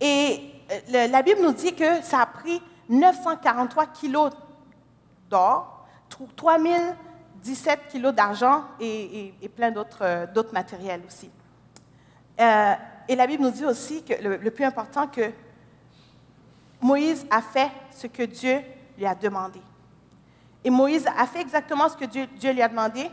Et 0.00 0.52
euh, 0.92 1.06
la 1.06 1.22
Bible 1.22 1.40
nous 1.40 1.52
dit 1.52 1.76
que 1.76 2.02
ça 2.02 2.22
a 2.22 2.26
pris 2.26 2.60
943 2.88 3.86
kilos 3.86 4.32
d'or, 5.30 5.86
3017 6.34 7.86
kilos 7.88 8.12
d'argent 8.12 8.64
et, 8.80 9.32
plein 9.54 9.72
euh, 10.00 10.26
d'autres 10.26 10.52
matériels 10.52 11.02
aussi. 11.06 11.30
Euh, 12.40 12.74
et 13.08 13.16
la 13.16 13.26
Bible 13.26 13.42
nous 13.42 13.50
dit 13.50 13.64
aussi 13.64 14.04
que 14.04 14.12
le, 14.22 14.50
plus 14.50 14.64
important, 14.64 15.06
que 15.06 15.30
Moïse 16.80 17.26
a 17.30 17.40
fait 17.40 17.70
ce 17.90 18.06
que 18.06 18.22
Dieu 18.22 18.60
lui 18.96 19.06
a 19.06 19.14
demandé. 19.14 19.60
Et 20.62 20.70
Moïse 20.70 21.06
a 21.06 21.26
fait 21.26 21.40
exactement 21.40 21.88
ce 21.88 21.96
que 21.96 22.04
Dieu, 22.04 22.28
lui 22.52 22.62
a 22.62 22.68
demandé. 22.68 23.10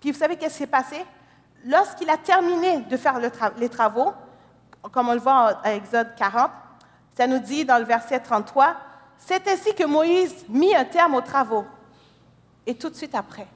Puis 0.00 0.10
vous 0.10 0.18
savez 0.18 0.36
qu'est-ce 0.36 0.54
qui 0.54 0.58
s'est 0.60 0.66
passé? 0.66 1.04
lorsqu'il 1.64 2.08
a 2.10 2.16
terminé 2.16 2.80
de 2.80 2.96
faire 2.96 3.18
les 3.58 3.68
travaux, 3.68 4.12
comme 4.92 5.08
on 5.08 5.14
le 5.14 5.20
voit 5.20 5.60
à 5.64 5.74
Exode 5.74 6.14
40, 6.16 6.50
ça 7.16 7.26
nous 7.26 7.38
dit 7.40 7.64
dans 7.64 7.78
le 7.78 7.84
verset 7.84 8.20
33, 8.20 8.76
c'est 9.18 9.46
ainsi 9.48 9.74
que 9.74 9.84
Moïse 9.84 10.44
mit 10.48 10.74
un 10.74 10.84
terme 10.84 11.14
aux 11.14 11.20
travaux. 11.20 11.66
Et 12.66 12.74
tout 12.74 12.88
de 12.88 12.94
suite 12.94 13.14
après, 13.14 13.48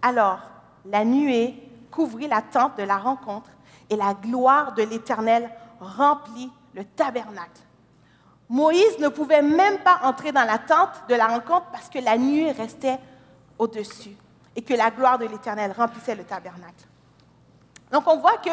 alors 0.00 0.38
la 0.84 1.04
nuée 1.04 1.54
couvrit 1.90 2.28
la 2.28 2.42
tente 2.42 2.78
de 2.78 2.82
la 2.84 2.98
rencontre 2.98 3.50
et 3.90 3.96
la 3.96 4.14
gloire 4.14 4.74
de 4.74 4.82
l'Éternel 4.82 5.50
remplit 5.80 6.50
le 6.74 6.84
tabernacle. 6.84 7.60
Moïse 8.48 8.98
ne 8.98 9.08
pouvait 9.08 9.42
même 9.42 9.78
pas 9.78 10.00
entrer 10.02 10.32
dans 10.32 10.44
la 10.44 10.58
tente 10.58 11.02
de 11.08 11.14
la 11.14 11.26
rencontre 11.26 11.66
parce 11.72 11.88
que 11.88 11.98
la 11.98 12.16
nuée 12.16 12.52
restait 12.52 12.98
au-dessus 13.58 14.16
et 14.54 14.62
que 14.62 14.74
la 14.74 14.90
gloire 14.90 15.18
de 15.18 15.26
l'Éternel 15.26 15.72
remplissait 15.72 16.14
le 16.14 16.24
tabernacle. 16.24 16.84
Donc 17.90 18.06
on 18.06 18.18
voit 18.18 18.38
que 18.38 18.50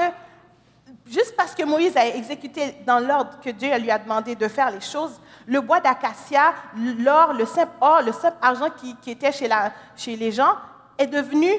juste 1.05 1.35
parce 1.35 1.53
que 1.53 1.63
Moïse 1.63 1.95
a 1.97 2.07
exécuté 2.07 2.77
dans 2.85 2.99
l'ordre 2.99 3.39
que 3.43 3.49
Dieu 3.49 3.75
lui 3.77 3.91
a 3.91 3.99
demandé 3.99 4.35
de 4.35 4.47
faire 4.47 4.71
les 4.71 4.81
choses, 4.81 5.19
le 5.45 5.61
bois 5.61 5.79
d'acacia, 5.79 6.53
l'or, 6.75 7.33
le 7.33 7.45
simple 7.45 7.73
or, 7.81 8.01
le 8.01 8.11
simple 8.11 8.37
argent 8.41 8.69
qui, 8.69 9.11
était 9.11 9.31
chez, 9.31 10.15
les 10.15 10.31
gens 10.31 10.55
est 10.97 11.07
devenu 11.07 11.49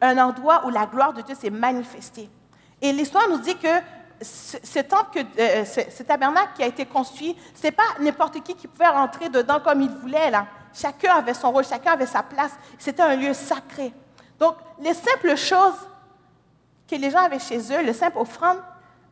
un 0.00 0.18
endroit 0.18 0.66
où 0.66 0.70
la 0.70 0.86
gloire 0.86 1.12
de 1.12 1.22
Dieu 1.22 1.34
s'est 1.34 1.50
manifestée. 1.50 2.28
Et 2.80 2.92
l'histoire 2.92 3.28
nous 3.28 3.38
dit 3.38 3.56
que 3.56 3.68
ce, 4.20 4.80
temple, 4.80 5.24
euh, 5.38 5.64
ce, 5.64 6.02
tabernacle 6.02 6.50
qui 6.56 6.62
a 6.62 6.66
été 6.66 6.86
construit, 6.86 7.36
ce 7.54 7.64
n'est 7.64 7.72
pas 7.72 7.84
n'importe 8.00 8.42
qui 8.42 8.54
qui 8.54 8.66
pouvait 8.66 8.88
rentrer 8.88 9.28
dedans 9.28 9.60
comme 9.60 9.80
il 9.80 9.90
voulait. 9.90 10.30
Là. 10.30 10.46
Chacun 10.74 11.14
avait 11.14 11.34
son 11.34 11.52
rôle, 11.52 11.64
chacun 11.64 11.92
avait 11.92 12.06
sa 12.06 12.22
place. 12.22 12.52
C'était 12.78 13.02
un 13.02 13.16
lieu 13.16 13.32
sacré. 13.32 13.92
Donc, 14.38 14.56
les 14.80 14.94
simples 14.94 15.36
choses 15.36 15.88
que 16.88 16.96
les 16.96 17.10
gens 17.10 17.20
avaient 17.20 17.38
chez 17.38 17.58
eux, 17.72 17.84
le 17.84 17.92
simple 17.92 18.18
offrande, 18.18 18.58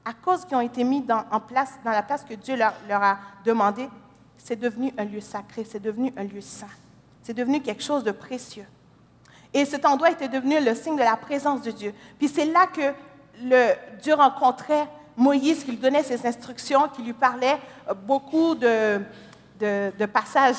à 0.05 0.13
cause 0.13 0.45
qu'ils 0.45 0.57
ont 0.57 0.61
été 0.61 0.85
mis 0.85 1.01
dans, 1.01 1.25
en 1.31 1.41
place, 1.41 1.73
dans 1.85 1.91
la 1.91 2.03
place 2.03 2.25
que 2.25 2.35
Dieu 2.35 2.57
leur, 2.57 2.73
leur 2.89 3.03
a 3.03 3.19
demandé, 3.45 3.89
c'est 4.39 4.57
devenu 4.57 4.95
un 4.97 5.05
lieu 5.05 5.21
sacré, 5.21 5.65
c'est 5.69 5.81
devenu 5.81 6.13
un 6.17 6.25
lieu 6.25 6.41
saint. 6.41 6.67
C'est 7.23 7.35
devenu 7.35 7.61
quelque 7.61 7.83
chose 7.83 8.05
de 8.05 8.13
précieux. 8.13 8.67
Et 9.53 9.65
cet 9.65 9.85
endroit 9.85 10.11
était 10.11 10.29
devenu 10.29 10.61
le 10.61 10.75
signe 10.75 10.97
de 10.97 11.03
la 11.03 11.17
présence 11.17 11.63
de 11.63 11.73
Dieu. 11.73 11.93
Puis 12.19 12.29
c'est 12.29 12.45
là 12.45 12.67
que 12.67 12.93
Dieu 14.00 14.14
rencontrait 14.14 14.88
Moïse, 15.16 15.64
qui 15.64 15.73
lui 15.73 15.78
donnait 15.78 16.02
ses 16.02 16.26
instructions, 16.26 16.88
qui 16.88 17.02
lui 17.02 17.12
parlait. 17.12 17.59
Beaucoup 18.05 18.55
de, 18.55 19.00
passages 20.12 20.57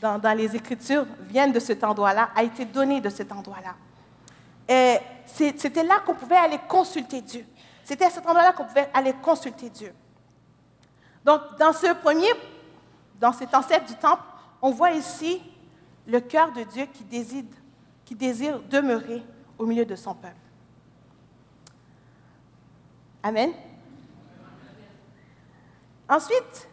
dans, 0.00 0.36
les 0.36 0.56
Écritures 0.56 1.06
viennent 1.28 1.52
de 1.52 1.60
cet 1.60 1.84
endroit-là, 1.84 2.30
a 2.34 2.42
été 2.42 2.64
donné 2.64 3.00
de 3.00 3.08
cet 3.08 3.30
endroit-là. 3.32 3.74
Et 4.68 4.98
c'était 5.26 5.84
là 5.84 6.00
qu'on 6.04 6.14
pouvait 6.14 6.36
aller 6.36 6.58
consulter 6.68 7.20
Dieu. 7.20 7.44
C'était 7.84 8.06
à 8.06 8.10
cet 8.10 8.26
endroit-là 8.26 8.52
qu'on 8.52 8.64
pouvait 8.64 8.88
aller 8.92 9.12
consulter 9.22 9.70
Dieu. 9.70 9.92
Donc, 11.24 11.40
dans 11.58 11.72
ce 11.72 11.92
premier, 11.94 12.30
dans 13.20 13.32
cet 13.32 13.54
ancêtre 13.54 13.86
du 13.86 13.94
temple, 13.94 14.22
on 14.60 14.70
voit 14.70 14.92
ici 14.92 15.40
le 16.06 16.20
cœur 16.20 16.52
de 16.52 16.62
Dieu 16.64 16.86
qui 18.04 18.14
désire 18.14 18.60
demeurer 18.68 19.22
au 19.58 19.66
milieu 19.66 19.84
de 19.84 19.94
son 19.94 20.14
peuple. 20.14 20.41
Amen. 23.22 23.52
Ensuite, 26.08 26.68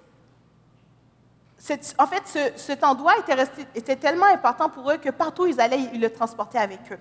en 1.98 2.08
fait, 2.08 2.53
cet 2.56 2.84
endroit 2.84 3.13
était, 3.75 3.96
tellement 3.96 4.25
important 4.25 4.70
pour 4.70 4.89
eux 4.91 4.98
que 4.98 5.10
partout 5.10 5.44
où 5.44 5.48
ils 5.48 5.62
allaient, 5.62 5.89
ils 5.94 6.01
le 6.01 6.12
transportaient 6.12 6.58
avec 6.58 6.79
eux. 6.91 7.00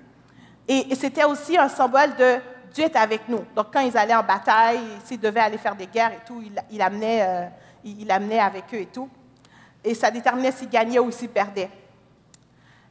Et, 0.66 0.94
c'était 0.94 1.24
aussi 1.24 1.56
un 1.56 1.68
symbole 1.68 2.14
de 2.16 2.38
Dieu 2.72 2.84
est 2.84 2.96
avec 2.96 3.28
nous. 3.28 3.44
Donc, 3.56 3.68
quand 3.72 3.80
ils 3.80 3.96
allaient 3.96 4.14
en 4.14 4.22
bataille, 4.22 4.80
s'ils 5.04 5.20
devaient 5.20 5.40
aller 5.40 5.56
faire 5.56 5.74
des 5.74 5.86
guerres 5.86 6.12
et 6.12 6.26
tout, 6.26 6.42
il, 6.44 6.60
il 6.70 6.82
amenait, 6.82 7.22
euh, 7.22 7.46
il, 7.84 8.10
amenait 8.10 8.40
avec 8.40 8.64
eux 8.74 8.80
et 8.80 8.86
tout. 8.86 9.08
Et 9.82 9.94
ça 9.94 10.10
déterminait 10.10 10.52
s'ils 10.52 10.68
gagnaient 10.68 10.98
ou 10.98 11.10
s'ils 11.10 11.30
perdaient. 11.30 11.70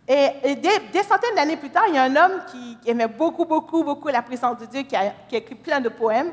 Et, 0.07 0.55
des, 0.55 1.03
centaines 1.03 1.35
d'années 1.35 1.57
plus 1.57 1.69
tard, 1.69 1.83
il 1.89 1.95
y 1.95 1.97
a 1.97 2.03
un 2.03 2.15
homme 2.15 2.41
qui, 2.49 2.89
aimait 2.89 3.07
beaucoup, 3.07 3.45
beaucoup, 3.45 3.83
beaucoup 3.83 4.07
la 4.07 4.23
présence 4.23 4.57
de 4.57 4.65
Dieu, 4.65 4.81
qui 4.81 4.95
a 4.95 5.13
écrit 5.31 5.55
plein 5.55 5.79
de 5.79 5.89
poèmes. 5.89 6.31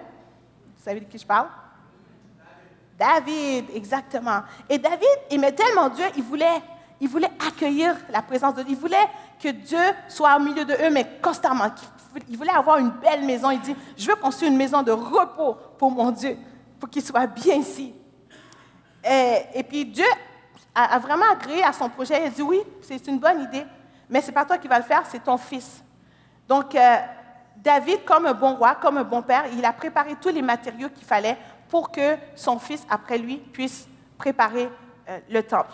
Vous 0.85 0.91
savez 0.91 1.01
de 1.01 1.07
qui 1.07 1.17
je 1.17 1.25
parle? 1.25 1.47
David, 2.99 3.71
exactement. 3.75 4.43
Et 4.69 4.77
David 4.77 5.17
aimait 5.31 5.53
tellement 5.53 5.89
Dieu, 5.89 6.05
il 6.15 6.23
voulait, 6.23 6.61
il 7.01 7.09
voulait 7.09 7.31
accueillir 7.49 7.97
la 8.11 8.21
présence 8.21 8.55
de 8.55 8.63
Dieu. 8.63 8.73
Il 8.73 8.79
voulait 8.79 9.09
que 9.43 9.49
Dieu 9.49 9.81
soit 10.09 10.37
au 10.37 10.41
milieu 10.41 10.63
de 10.63 10.75
eux, 10.75 10.91
mais 10.91 11.07
constamment. 11.23 11.71
Il 12.29 12.37
voulait 12.37 12.51
avoir 12.51 12.77
une 12.77 12.91
belle 12.91 13.25
maison. 13.25 13.51
Il 13.51 13.63
dit, 13.63 13.75
je 13.97 14.07
veux 14.07 14.17
construire 14.17 14.51
une 14.51 14.59
maison 14.59 14.83
de 14.83 14.91
repos 14.91 15.57
pour 15.79 15.91
mon 15.91 16.11
Dieu, 16.11 16.37
pour 16.79 16.91
qu'il 16.91 17.03
soit 17.03 17.29
bien 17.29 17.55
ici. 17.55 17.95
Et, 19.55 19.63
puis 19.63 19.87
Dieu 19.87 20.05
a, 20.75 20.99
vraiment 20.99 21.31
agréé 21.33 21.65
à 21.65 21.73
son 21.73 21.89
projet. 21.89 22.21
Il 22.21 22.27
a 22.27 22.29
dit, 22.31 22.43
oui, 22.43 22.61
c'est 22.83 23.07
une 23.07 23.19
bonne 23.19 23.41
idée, 23.41 23.65
mais 24.11 24.21
ce 24.21 24.27
n'est 24.27 24.35
pas 24.35 24.45
toi 24.45 24.59
qui 24.59 24.69
vas 24.69 24.81
le 24.81 24.85
faire, 24.85 25.05
c'est 25.07 25.25
ton 25.25 25.39
fils. 25.39 25.83
Donc, 26.47 26.75
euh, 26.75 26.97
David, 27.57 28.05
comme 28.05 28.27
un 28.27 28.35
bon 28.35 28.55
roi, 28.55 28.75
comme 28.75 28.99
un 28.99 29.05
bon 29.05 29.23
père, 29.23 29.45
il 29.57 29.65
a 29.65 29.73
préparé 29.73 30.17
tous 30.21 30.29
les 30.29 30.43
matériaux 30.43 30.89
qu'il 30.91 31.07
fallait 31.07 31.39
pour 31.69 31.91
que 31.91 32.17
son 32.35 32.59
fils, 32.59 32.85
après 32.91 33.19
lui, 33.19 33.39
puisse 33.39 33.89
préparer 34.19 34.69
euh, 35.09 35.19
le 35.31 35.43
temple. 35.43 35.73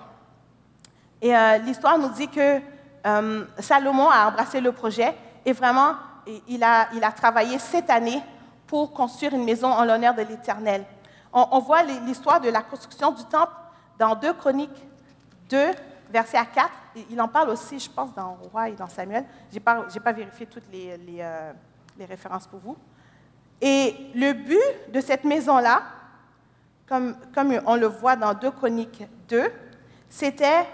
Et 1.21 1.37
euh, 1.37 1.59
l'histoire 1.59 1.99
nous 1.99 2.09
dit 2.11 2.29
que 2.29 2.61
euh, 3.07 3.45
Salomon 3.59 4.09
a 4.09 4.29
embrassé 4.29 4.61
le 4.61 4.73
projet 4.73 5.15
et 5.45 5.53
vraiment, 5.53 5.95
il 6.49 6.63
a, 6.63 6.89
il 6.95 7.03
a 7.03 7.13
travaillé 7.13 7.59
cette 7.59 7.91
année 7.91 8.23
pour 8.67 8.93
construire 8.93 9.35
une 9.35 9.45
maison 9.45 9.69
en 9.69 9.85
l'honneur 9.85 10.15
de 10.15 10.23
l'Éternel. 10.23 10.85
On, 11.33 11.61
voit 11.61 11.83
l'histoire 11.83 12.41
de 12.41 12.49
la 12.49 12.63
construction 12.63 13.13
du 13.13 13.25
temple 13.25 13.53
dans 13.99 14.17
2 14.17 14.33
Chroniques 14.35 14.85
2, 15.49 15.71
verset 16.11 16.39
à 16.39 16.45
4. 16.45 16.69
Il 17.11 17.21
en 17.21 17.29
parle 17.29 17.51
aussi, 17.51 17.79
je 17.79 17.89
pense, 17.89 18.13
dans 18.15 18.37
Roi 18.51 18.71
et 18.71 18.73
dans 18.73 18.89
Samuel. 18.89 19.25
Je 19.51 19.57
n'ai 19.57 19.61
pas, 19.61 20.13
vérifié 20.13 20.47
toutes 20.47 20.69
les, 20.73 21.23
les 21.99 22.05
références 22.05 22.47
pour 22.47 22.61
vous. 22.61 22.77
Et 23.61 23.95
le 24.15 24.33
but 24.33 24.93
de 24.93 25.01
cette 25.01 25.25
maison-là, 25.25 25.83
comme, 26.89 27.15
on 27.67 27.77
le 27.77 27.87
voit 27.87 28.17
dans 28.17 28.35
2 28.35 28.51
Chroniques 28.51 29.05
2, 29.29 29.53
c'était, 30.09 30.67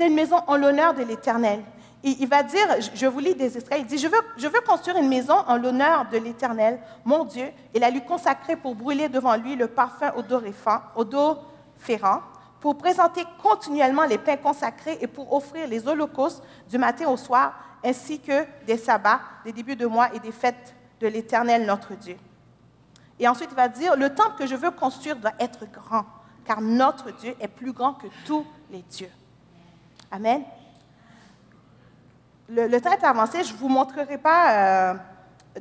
une 0.00 0.14
maison 0.14 0.36
en 0.46 0.56
l'honneur 0.56 0.94
de 0.94 1.02
l'Éternel. 1.02 1.62
Il, 2.04 2.28
va 2.28 2.42
dire, 2.42 2.66
je 2.94 3.06
vous 3.06 3.20
lis 3.20 3.34
des 3.34 3.56
extraits, 3.56 3.80
il 3.80 3.86
dit, 3.86 3.98
je 3.98 4.08
veux, 4.08 4.20
je 4.36 4.48
veux 4.48 4.60
construire 4.60 4.96
une 4.96 5.08
maison 5.08 5.34
en 5.46 5.56
l'honneur 5.56 6.06
de 6.10 6.18
l'Éternel, 6.18 6.80
mon 7.04 7.24
Dieu, 7.24 7.46
et 7.72 7.78
la 7.78 7.90
lui 7.90 8.04
consacrer 8.04 8.56
pour 8.56 8.74
brûler 8.74 9.08
devant 9.08 9.36
lui 9.36 9.54
le 9.54 9.68
parfum 9.68 10.12
odoriférant, 10.96 12.20
pour 12.60 12.76
présenter 12.76 13.24
continuellement 13.40 14.04
les 14.04 14.18
pains 14.18 14.36
consacrés 14.36 14.98
et 15.00 15.06
pour 15.06 15.32
offrir 15.32 15.66
les 15.68 15.86
holocaustes 15.86 16.42
du 16.68 16.78
matin 16.78 17.08
au 17.08 17.16
soir, 17.16 17.54
ainsi 17.84 18.20
que 18.20 18.44
des 18.66 18.76
sabbats, 18.76 19.20
des 19.44 19.52
débuts 19.52 19.76
de 19.76 19.86
mois 19.86 20.14
et 20.14 20.20
des 20.20 20.32
fêtes 20.32 20.74
de 21.00 21.08
l'Éternel 21.08 21.66
notre 21.66 21.94
Dieu. 21.94 22.16
Et 23.18 23.28
ensuite, 23.28 23.50
il 23.50 23.56
va 23.56 23.68
dire, 23.68 23.96
le 23.96 24.14
temple 24.14 24.36
que 24.38 24.46
je 24.46 24.54
veux 24.54 24.70
construire 24.70 25.16
doit 25.16 25.34
être 25.38 25.66
grand, 25.70 26.04
car 26.44 26.60
notre 26.60 27.10
Dieu 27.12 27.34
est 27.40 27.48
plus 27.48 27.72
grand 27.72 27.94
que 27.94 28.06
tous 28.24 28.46
les 28.70 28.82
dieux. 28.82 29.10
Amen. 30.10 30.42
Le, 32.48 32.80
temps 32.80 32.92
est 32.92 33.04
avancé, 33.04 33.44
je 33.44 33.52
ne 33.52 33.58
vous 33.58 33.68
montrerai 33.68 34.18
pas 34.18 34.52
euh, 34.52 34.94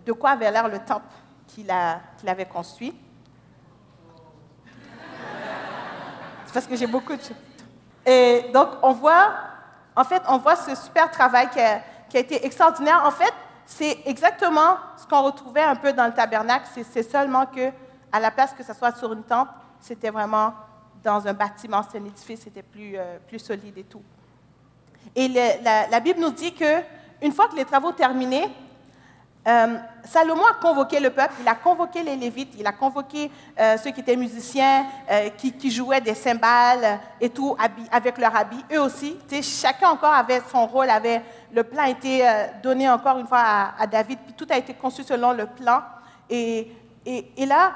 de 0.05 0.11
quoi 0.11 0.31
avait 0.31 0.51
l'air 0.51 0.67
le 0.67 0.79
temple 0.79 1.05
qu'il 1.47 1.69
avait 1.69 2.45
construit. 2.45 2.93
C'est 6.45 6.53
parce 6.53 6.67
que 6.67 6.75
j'ai 6.75 6.87
beaucoup 6.87 7.15
de... 7.15 7.21
Et 8.05 8.49
donc, 8.53 8.69
on 8.81 8.91
voit, 8.91 9.33
en 9.95 10.03
fait, 10.03 10.21
on 10.27 10.37
voit 10.37 10.55
ce 10.55 10.75
super 10.75 11.09
travail 11.09 11.49
qui 11.49 11.61
a, 11.61 11.81
qui 12.11 12.17
a 12.17 12.19
été 12.19 12.45
extraordinaire. 12.45 13.01
En 13.05 13.11
fait, 13.11 13.33
c'est 13.65 13.99
exactement 14.05 14.75
ce 14.97 15.07
qu'on 15.07 15.21
retrouvait 15.21 15.63
un 15.63 15.77
peu 15.77 15.93
dans 15.93 16.05
le 16.05 16.13
tabernacle, 16.13 16.67
c'est 16.91 17.09
seulement 17.09 17.45
que, 17.45 17.71
à 18.11 18.19
la 18.19 18.31
place 18.31 18.53
que 18.53 18.63
ce 18.63 18.73
soit 18.73 18.93
sur 18.97 19.13
une 19.13 19.23
temple, 19.23 19.53
c'était 19.79 20.09
vraiment 20.09 20.53
dans 21.01 21.25
un 21.25 21.33
bâtiment, 21.33 21.81
c'est 21.89 21.99
un 21.99 22.05
édifice, 22.05 22.41
c'était 22.41 22.63
plus, 22.63 22.97
euh, 22.97 23.17
solide 23.37 23.77
et 23.77 23.85
tout. 23.85 24.03
Et 25.15 25.29
la, 25.29 25.99
Bible 26.01 26.19
nous 26.19 26.31
dit 26.31 26.53
que 26.53 26.81
une 27.21 27.31
fois 27.31 27.47
que 27.47 27.55
les 27.55 27.65
travaux 27.65 27.93
terminés, 27.93 28.49
euh, 29.47 29.75
Salomon 30.03 30.43
a 30.45 30.53
convoqué 30.61 30.99
le 30.99 31.09
peuple, 31.09 31.33
il 31.41 31.47
a 31.47 31.55
convoqué 31.55 32.03
les 32.03 32.15
Lévites, 32.15 32.53
il 32.59 32.67
a 32.67 32.71
convoqué 32.71 33.31
euh, 33.59 33.75
ceux 33.77 33.89
qui 33.89 34.01
étaient 34.01 34.15
musiciens, 34.15 34.85
qui, 35.37 35.51
qui, 35.53 35.71
jouaient 35.71 36.01
des 36.01 36.13
cymbales 36.13 36.99
et 37.19 37.29
tout, 37.29 37.55
avec 37.91 38.17
leur 38.17 38.35
habit. 38.35 38.63
Eux 38.71 38.81
aussi, 38.81 39.17
chacun 39.41 39.89
encore 39.89 40.13
avait 40.13 40.41
son 40.51 40.67
rôle, 40.67 40.89
le 41.53 41.63
plan 41.63 41.83
a 41.83 41.89
été 41.89 42.27
euh, 42.27 42.47
donné 42.61 42.89
encore 42.89 43.17
une 43.17 43.27
fois 43.27 43.43
à, 43.77 43.87
David, 43.87 44.19
puis 44.25 44.33
tout 44.33 44.47
a 44.49 44.57
été 44.57 44.73
conçu 44.73 45.03
selon 45.03 45.33
le 45.33 45.45
plan. 45.47 45.81
Et, 46.29 46.71
là, 47.37 47.73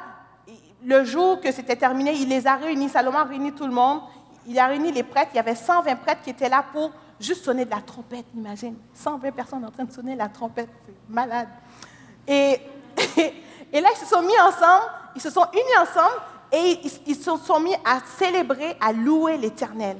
le 0.83 1.03
jour 1.03 1.41
que 1.41 1.51
c'était 1.51 1.75
terminé, 1.75 2.13
il 2.13 2.29
les 2.29 2.47
a 2.47 2.55
réunis, 2.55 2.89
Salomon 2.89 3.19
a 3.19 3.23
réuni 3.23 3.51
tout 3.51 3.65
le 3.65 3.73
monde, 3.73 4.01
il 4.47 4.57
a 4.59 4.67
réuni 4.67 4.91
les 4.91 5.03
prêtres, 5.03 5.31
il 5.33 5.37
y 5.37 5.39
avait 5.39 5.55
120 5.55 5.95
prêtres 5.95 6.21
qui 6.21 6.29
étaient 6.29 6.49
là 6.49 6.63
pour 6.71 6.91
juste 7.19 7.45
sonner 7.45 7.65
de 7.65 7.71
la 7.71 7.81
trompette, 7.81 8.25
imagine. 8.35 8.75
120 8.93 9.31
personnes 9.31 9.65
en 9.65 9.71
train 9.71 9.85
de 9.85 9.91
sonner 9.91 10.15
la 10.15 10.29
trompette, 10.29 10.69
c'est 10.85 11.13
malade. 11.13 11.47
Et, 12.27 13.81
là, 13.81 13.89
ils 13.93 13.97
se 13.97 14.05
sont 14.05 14.21
mis 14.21 14.39
ensemble, 14.39 14.85
ils 15.15 15.21
se 15.21 15.29
sont 15.29 15.45
unis 15.53 15.77
ensemble 15.81 16.21
et 16.51 16.79
ils, 17.05 17.15
se 17.15 17.37
sont 17.37 17.59
mis 17.59 17.73
à 17.83 17.99
célébrer, 18.17 18.77
à 18.79 18.93
louer 18.93 19.37
l'Éternel. 19.37 19.97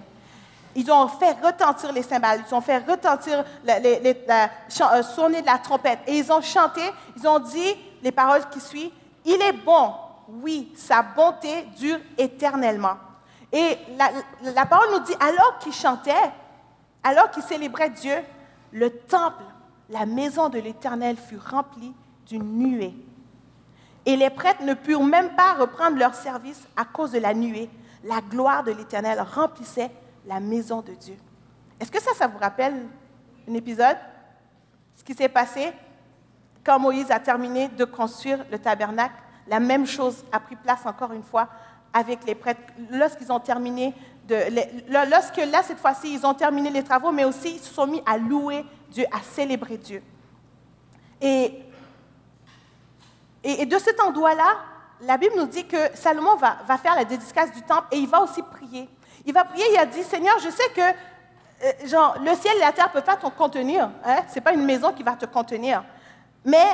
Ils 0.75 0.89
ont 0.91 1.07
fait 1.07 1.31
retentir 1.41 1.91
les 1.91 2.03
cymbales, 2.03 2.43
ils 2.47 2.53
ont 2.53 2.61
fait 2.61 2.77
retentir, 2.77 3.43
euh, 3.67 5.03
sonner 5.03 5.41
de 5.41 5.45
la 5.45 5.57
trompette. 5.57 5.99
Et 6.07 6.17
ils 6.17 6.31
ont 6.31 6.41
chanté, 6.41 6.81
ils 7.17 7.27
ont 7.27 7.39
dit 7.39 7.75
les 8.01 8.11
paroles 8.11 8.47
qui 8.49 8.59
suivent. 8.59 8.91
Il 9.25 9.41
est 9.41 9.53
bon, 9.65 9.93
oui, 10.27 10.73
sa 10.75 11.01
bonté 11.01 11.63
dure 11.77 11.99
éternellement. 12.17 12.95
Et 13.51 13.77
la 14.41 14.65
parole 14.65 14.87
nous 14.93 14.99
dit, 14.99 15.15
alors 15.19 15.59
qu'ils 15.59 15.73
chantaient, 15.73 16.31
alors 17.05 17.29
qu'ils 17.29 17.43
célébraient 17.43 17.91
Dieu, 17.91 18.15
le 18.73 18.89
temple, 18.89 19.43
la 19.91 20.07
maison 20.07 20.49
de 20.49 20.57
l'Éternel 20.57 21.17
fut 21.17 21.37
remplie 21.37 21.93
d'une 22.25 22.57
nuée. 22.57 22.95
Et 24.07 24.17
les 24.17 24.31
prêtres 24.31 24.63
ne 24.63 24.73
purent 24.73 25.03
même 25.03 25.35
pas 25.35 25.53
reprendre 25.53 25.97
leur 25.97 26.15
service 26.15 26.67
à 26.75 26.83
cause 26.83 27.11
de 27.11 27.19
la 27.19 27.35
nuée. 27.35 27.69
La 28.03 28.21
gloire 28.21 28.63
de 28.63 28.71
l'Éternel 28.71 29.21
remplissait 29.21 29.91
la 30.25 30.39
maison 30.39 30.81
de 30.81 30.93
Dieu. 30.93 31.15
Est-ce 31.79 31.91
que 31.91 32.01
ça, 32.01 32.13
ça 32.15 32.27
vous 32.27 32.39
rappelle 32.39 32.73
un 33.47 33.53
épisode? 33.53 33.97
Ce 34.95 35.03
qui 35.03 35.13
s'est 35.13 35.29
passé 35.29 35.73
quand 36.63 36.79
Moïse 36.79 37.11
a 37.11 37.19
terminé 37.19 37.67
de 37.67 37.85
construire 37.85 38.43
le 38.51 38.57
tabernacle, 38.57 39.13
la 39.47 39.59
même 39.59 39.85
chose 39.85 40.25
a 40.31 40.39
pris 40.39 40.55
place 40.55 40.83
encore 40.87 41.13
une 41.13 41.23
fois 41.23 41.49
avec 41.93 42.25
les 42.25 42.33
prêtres. 42.33 42.61
Lorsqu'ils 42.89 43.31
ont 43.31 43.39
terminé, 43.39 43.93
lorsque 44.89 45.37
là, 45.37 45.61
cette 45.63 45.79
fois-ci, 45.79 46.13
ils 46.13 46.25
ont 46.25 46.33
terminé 46.33 46.69
les 46.69 46.83
travaux, 46.83 47.11
mais 47.11 47.25
aussi 47.25 47.55
ils 47.55 47.59
se 47.59 47.73
sont 47.73 47.87
mis 47.87 48.01
à 48.05 48.17
louer 48.17 48.65
Dieu, 48.89 49.05
à 49.11 49.21
célébrer 49.21 49.77
Dieu. 49.77 50.03
Et, 51.21 51.61
de 53.43 53.77
cet 53.77 53.99
endroit-là, 53.99 54.57
la 55.01 55.17
Bible 55.17 55.35
nous 55.37 55.45
dit 55.45 55.65
que 55.65 55.77
Salomon 55.93 56.35
va, 56.35 56.57
va, 56.67 56.77
faire 56.77 56.95
la 56.95 57.05
dédicace 57.05 57.51
du 57.51 57.61
temple 57.61 57.87
et 57.91 57.97
il 57.97 58.07
va 58.07 58.21
aussi 58.21 58.41
prier. 58.41 58.89
Il 59.25 59.33
va 59.33 59.43
prier, 59.43 59.65
il 59.71 59.77
a 59.77 59.85
dit, 59.85 60.03
Seigneur, 60.03 60.37
je 60.39 60.49
sais 60.49 60.69
que 60.75 60.81
euh, 61.63 61.87
genre, 61.87 62.17
le 62.19 62.35
ciel 62.35 62.57
et 62.57 62.59
la 62.59 62.71
terre 62.71 62.87
ne 62.87 62.93
peuvent 62.93 63.03
pas 63.03 63.15
te 63.15 63.27
contenir. 63.27 63.89
Hein? 64.03 64.17
Ce 64.29 64.35
n'est 64.35 64.41
pas 64.41 64.53
une 64.53 64.65
maison 64.65 64.91
qui 64.93 65.03
va 65.03 65.13
te 65.13 65.25
contenir. 65.25 65.83
Mais 66.43 66.67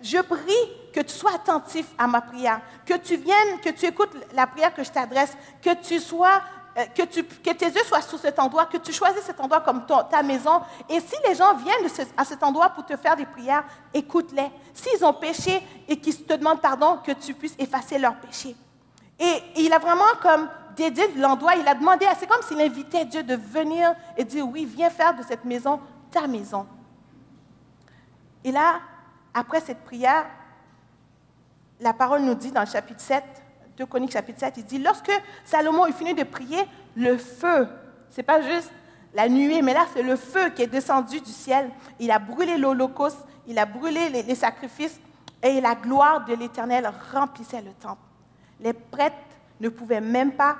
je 0.00 0.18
prie 0.18 0.52
que 0.92 1.00
tu 1.00 1.14
sois 1.14 1.34
attentif 1.34 1.86
à 1.96 2.06
ma 2.06 2.20
prière, 2.20 2.60
que 2.84 2.94
tu 2.94 3.16
viennes, 3.16 3.60
que 3.62 3.70
tu 3.70 3.86
écoutes 3.86 4.12
la 4.34 4.46
prière 4.46 4.74
que 4.74 4.82
je 4.82 4.90
t'adresse, 4.90 5.36
que 5.62 5.74
tu 5.74 5.98
sois 5.98 6.42
euh, 6.76 6.84
que, 6.86 7.50
tes 7.52 7.66
yeux 7.66 7.84
soient 7.84 8.02
sur 8.02 8.18
cet 8.18 8.38
endroit, 8.38 8.66
que 8.66 8.78
tu 8.78 8.92
choisisses 8.92 9.22
cet 9.24 9.40
endroit 9.40 9.60
comme 9.60 9.86
ta 9.86 10.22
maison. 10.22 10.60
Et 10.88 10.98
si 11.00 11.14
les 11.26 11.34
gens 11.34 11.54
viennent 11.54 11.88
à 12.16 12.24
cet 12.24 12.42
endroit 12.42 12.70
pour 12.70 12.84
te 12.84 12.96
faire 12.96 13.14
des 13.14 13.26
prières, 13.26 13.64
écoute-les. 13.92 14.50
S'ils 14.72 15.04
ont 15.04 15.12
péché 15.14 15.62
et 15.86 15.96
qu'ils 15.98 16.24
te 16.24 16.34
demandent 16.34 16.60
pardon, 16.60 16.98
que 17.04 17.12
tu 17.12 17.34
puisses 17.34 17.54
effacer 17.58 17.98
leur 17.98 18.16
péché. 18.16 18.56
Et, 19.20 19.42
il 19.56 19.72
a 19.72 19.78
vraiment 19.78 20.02
comme 20.20 20.48
dédié 20.74 21.06
l'endroit, 21.16 21.54
il 21.54 21.68
a 21.68 21.74
demandé, 21.74 22.06
c'est 22.18 22.26
comme 22.26 22.42
s'il 22.42 22.60
invitait 22.60 23.04
Dieu 23.04 23.22
de 23.22 23.36
venir 23.36 23.94
et 24.16 24.24
dire, 24.24 24.46
oui, 24.46 24.64
viens 24.64 24.90
faire 24.90 25.14
de 25.14 25.22
cette 25.22 25.44
maison 25.44 25.78
ta 26.10 26.26
maison. 26.26 26.66
Et 28.42 28.50
là, 28.50 28.80
après 29.32 29.60
cette 29.60 29.84
prière, 29.84 30.26
la 31.80 31.92
parole 31.92 32.22
nous 32.22 32.34
dit 32.34 32.50
dans 32.50 32.60
le 32.62 32.66
chapitre 32.66 33.00
7, 33.00 33.22
2 33.76 33.86
Chroniques 33.86 34.12
chapitre 34.12 34.40
7, 34.40 34.54
il 34.58 34.64
dit, 34.64 34.78
lorsque 34.78 35.10
Salomon 35.44 35.86
eut 35.86 35.92
fini 35.92 36.14
de 36.14 36.22
prier, 36.22 36.62
le 36.96 37.16
feu, 37.16 37.68
c'est 38.10 38.22
pas 38.22 38.40
juste 38.40 38.70
la 39.14 39.28
nuée, 39.28 39.62
mais 39.62 39.74
là 39.74 39.86
c'est 39.92 40.02
le 40.02 40.16
feu 40.16 40.50
qui 40.50 40.62
est 40.62 40.66
descendu 40.66 41.20
du 41.20 41.30
ciel. 41.30 41.70
Il 41.98 42.10
a 42.10 42.18
brûlé 42.18 42.56
l'holocauste, 42.56 43.24
il 43.46 43.58
a 43.58 43.66
brûlé 43.66 44.08
les, 44.08 44.22
les 44.22 44.34
sacrifices 44.34 45.00
et 45.42 45.60
la 45.60 45.74
gloire 45.74 46.24
de 46.24 46.34
l'Éternel 46.34 46.90
remplissait 47.12 47.62
le 47.62 47.72
temple. 47.72 48.02
Les 48.60 48.72
prêtres 48.72 49.16
ne 49.60 49.68
pouvaient 49.68 50.00
même 50.00 50.32
pas 50.32 50.56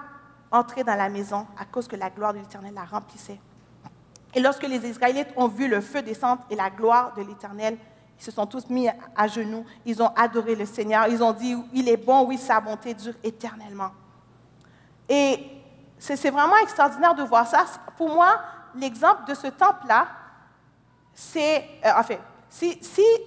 entrer 0.51 0.85
dans 0.85 0.95
la 0.95 1.09
maison 1.09 1.47
à 1.59 1.65
cause 1.65 1.89
que 1.89 1.97
la 1.97 2.11
gloire 2.11 2.33
de 2.33 2.39
l'Éternel 2.39 2.75
la 2.75 2.85
remplissait. 2.85 3.41
Et 4.35 4.41
lorsque 4.41 4.67
les 4.67 4.89
Israélites 4.89 5.29
ont 5.37 5.49
vu 5.49 5.69
le 5.69 5.81
feu 5.81 6.03
descendre 6.03 6.43
et 6.51 6.57
la 6.57 6.71
gloire 6.71 7.15
de 7.15 7.23
l'Éternel 7.23 7.77
ils 8.19 8.25
se 8.25 8.31
sont 8.31 8.47
tous 8.47 8.69
mis 8.69 8.89
à 9.17 9.27
genoux. 9.27 9.65
Ils 9.85 10.03
ont 10.03 10.11
adoré 10.15 10.55
le 10.55 10.67
Seigneur. 10.67 11.07
Ils 11.09 11.23
ont 11.23 11.33
dit, 11.33 11.57
il 11.73 11.89
est 11.89 11.97
bon, 11.97 12.27
oui, 12.27 12.39
sa 12.39 12.61
bonté 12.61 12.95
dure 12.95 13.15
éternellement. 13.23 13.91
Et 15.09 15.39
c'est 15.99 16.31
vraiment 16.31 16.57
extraordinaire 16.59 17.15
de 17.15 17.23
voir 17.23 17.47
ça. 17.47 17.65
Pour 17.97 18.09
moi, 18.09 18.41
l'exemple 18.75 19.29
de 19.29 19.35
ce 19.35 19.49
temple-là, 19.49 20.07
c'est, 21.13 21.65
euh, 21.85 21.91
enfin, 21.97 22.17
si, 22.49 22.79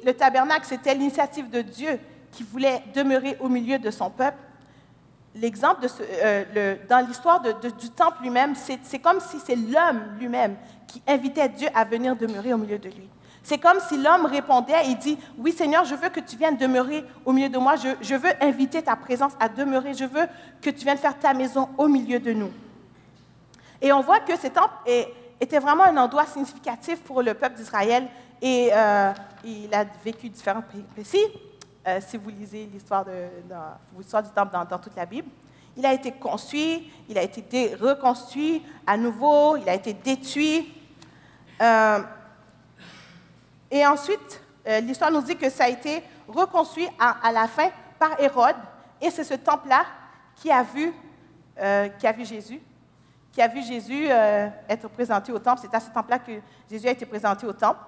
le 0.05 0.13
tabernacle, 0.13 0.65
c'était 0.65 0.93
l'initiative 0.93 1.49
de 1.49 1.61
Dieu 1.61 1.99
qui 2.31 2.43
voulait 2.43 2.83
demeurer 2.93 3.37
au 3.39 3.49
milieu 3.49 3.79
de 3.79 3.91
son 3.91 4.09
peuple, 4.09 4.37
l'exemple 5.35 5.85
euh, 6.01 6.75
dans 6.89 7.05
l'histoire 7.05 7.41
du 7.41 7.89
temple 7.89 8.21
lui-même, 8.21 8.53
c'est 8.55 8.99
comme 8.99 9.19
si 9.19 9.39
c'est 9.39 9.55
l'homme 9.55 10.17
lui-même 10.19 10.55
qui 10.87 11.01
invitait 11.07 11.49
Dieu 11.49 11.67
à 11.73 11.83
venir 11.83 12.15
demeurer 12.15 12.53
au 12.53 12.57
milieu 12.57 12.79
de 12.79 12.89
lui. 12.89 13.09
C'est 13.47 13.59
comme 13.59 13.79
si 13.79 13.95
l'homme 13.95 14.25
répondait 14.25 14.91
et 14.91 14.95
dit, 14.95 15.17
oui 15.37 15.53
Seigneur, 15.53 15.85
je 15.85 15.95
veux 15.95 16.09
que 16.09 16.19
tu 16.19 16.35
viennes 16.35 16.57
demeurer 16.57 17.05
au 17.23 17.31
milieu 17.31 17.47
de 17.47 17.57
moi, 17.57 17.75
je, 17.77 18.15
veux 18.15 18.43
inviter 18.43 18.81
ta 18.81 18.97
présence 18.97 19.31
à 19.39 19.47
demeurer, 19.47 19.93
je 19.93 20.03
veux 20.03 20.25
que 20.61 20.69
tu 20.69 20.83
viennes 20.83 20.97
faire 20.97 21.17
ta 21.17 21.33
maison 21.33 21.69
au 21.77 21.87
milieu 21.87 22.19
de 22.19 22.33
nous. 22.33 22.51
Et 23.81 23.93
on 23.93 24.01
voit 24.01 24.19
que 24.19 24.35
ce 24.37 24.47
temple 24.47 24.73
était 25.39 25.59
vraiment 25.59 25.85
un 25.85 25.95
endroit 25.95 26.25
significatif 26.25 26.99
pour 27.03 27.21
le 27.21 27.35
peuple 27.35 27.55
d'Israël 27.55 28.09
et 28.41 28.69
euh, 28.73 29.13
il 29.45 29.73
a 29.73 29.85
vécu 30.03 30.27
différents 30.27 30.63
péripéties. 30.63 31.31
Euh, 31.87 32.01
si 32.05 32.17
vous 32.17 32.29
lisez 32.29 32.69
l'histoire, 32.73 33.05
du 33.05 34.29
temple 34.35 34.57
dans, 34.69 34.77
toute 34.77 34.97
la 34.97 35.05
Bible. 35.05 35.29
Il 35.77 35.85
a 35.85 35.93
été 35.93 36.11
construit, 36.11 36.91
il 37.07 37.17
a 37.17 37.23
été 37.23 37.75
reconstruit 37.75 38.61
à 38.85 38.97
nouveau, 38.97 39.55
il 39.55 39.69
a 39.69 39.73
été 39.73 39.93
détruit. 39.93 40.73
Euh, 41.61 41.99
et 43.69 43.85
ensuite, 43.85 44.41
euh, 44.67 44.79
l'histoire 44.79 45.11
nous 45.11 45.21
dit 45.21 45.35
que 45.35 45.49
ça 45.49 45.65
a 45.65 45.69
été 45.69 46.03
reconstruit 46.27 46.87
à, 46.99 47.31
la 47.31 47.47
fin 47.47 47.69
par 47.99 48.19
Hérode. 48.19 48.55
Et 49.01 49.09
c'est 49.09 49.23
ce 49.23 49.35
temple-là 49.35 49.85
qui, 50.35 50.51
a 50.51 50.63
vu, 50.63 50.93
euh, 51.59 51.87
qui 51.89 52.07
a 52.07 52.11
vu 52.11 52.25
Jésus, 52.25 52.61
qui 53.31 53.41
a 53.41 53.47
vu 53.47 53.61
Jésus 53.63 54.07
euh, 54.09 54.47
être 54.67 54.89
présenté 54.89 55.31
au 55.31 55.39
temple. 55.39 55.61
C'est 55.61 55.75
à 55.75 55.79
ce 55.79 55.89
temple-là 55.89 56.19
que 56.19 56.33
Jésus 56.69 56.87
a 56.87 56.91
été 56.91 57.05
présenté 57.05 57.45
au 57.45 57.53
temple. 57.53 57.79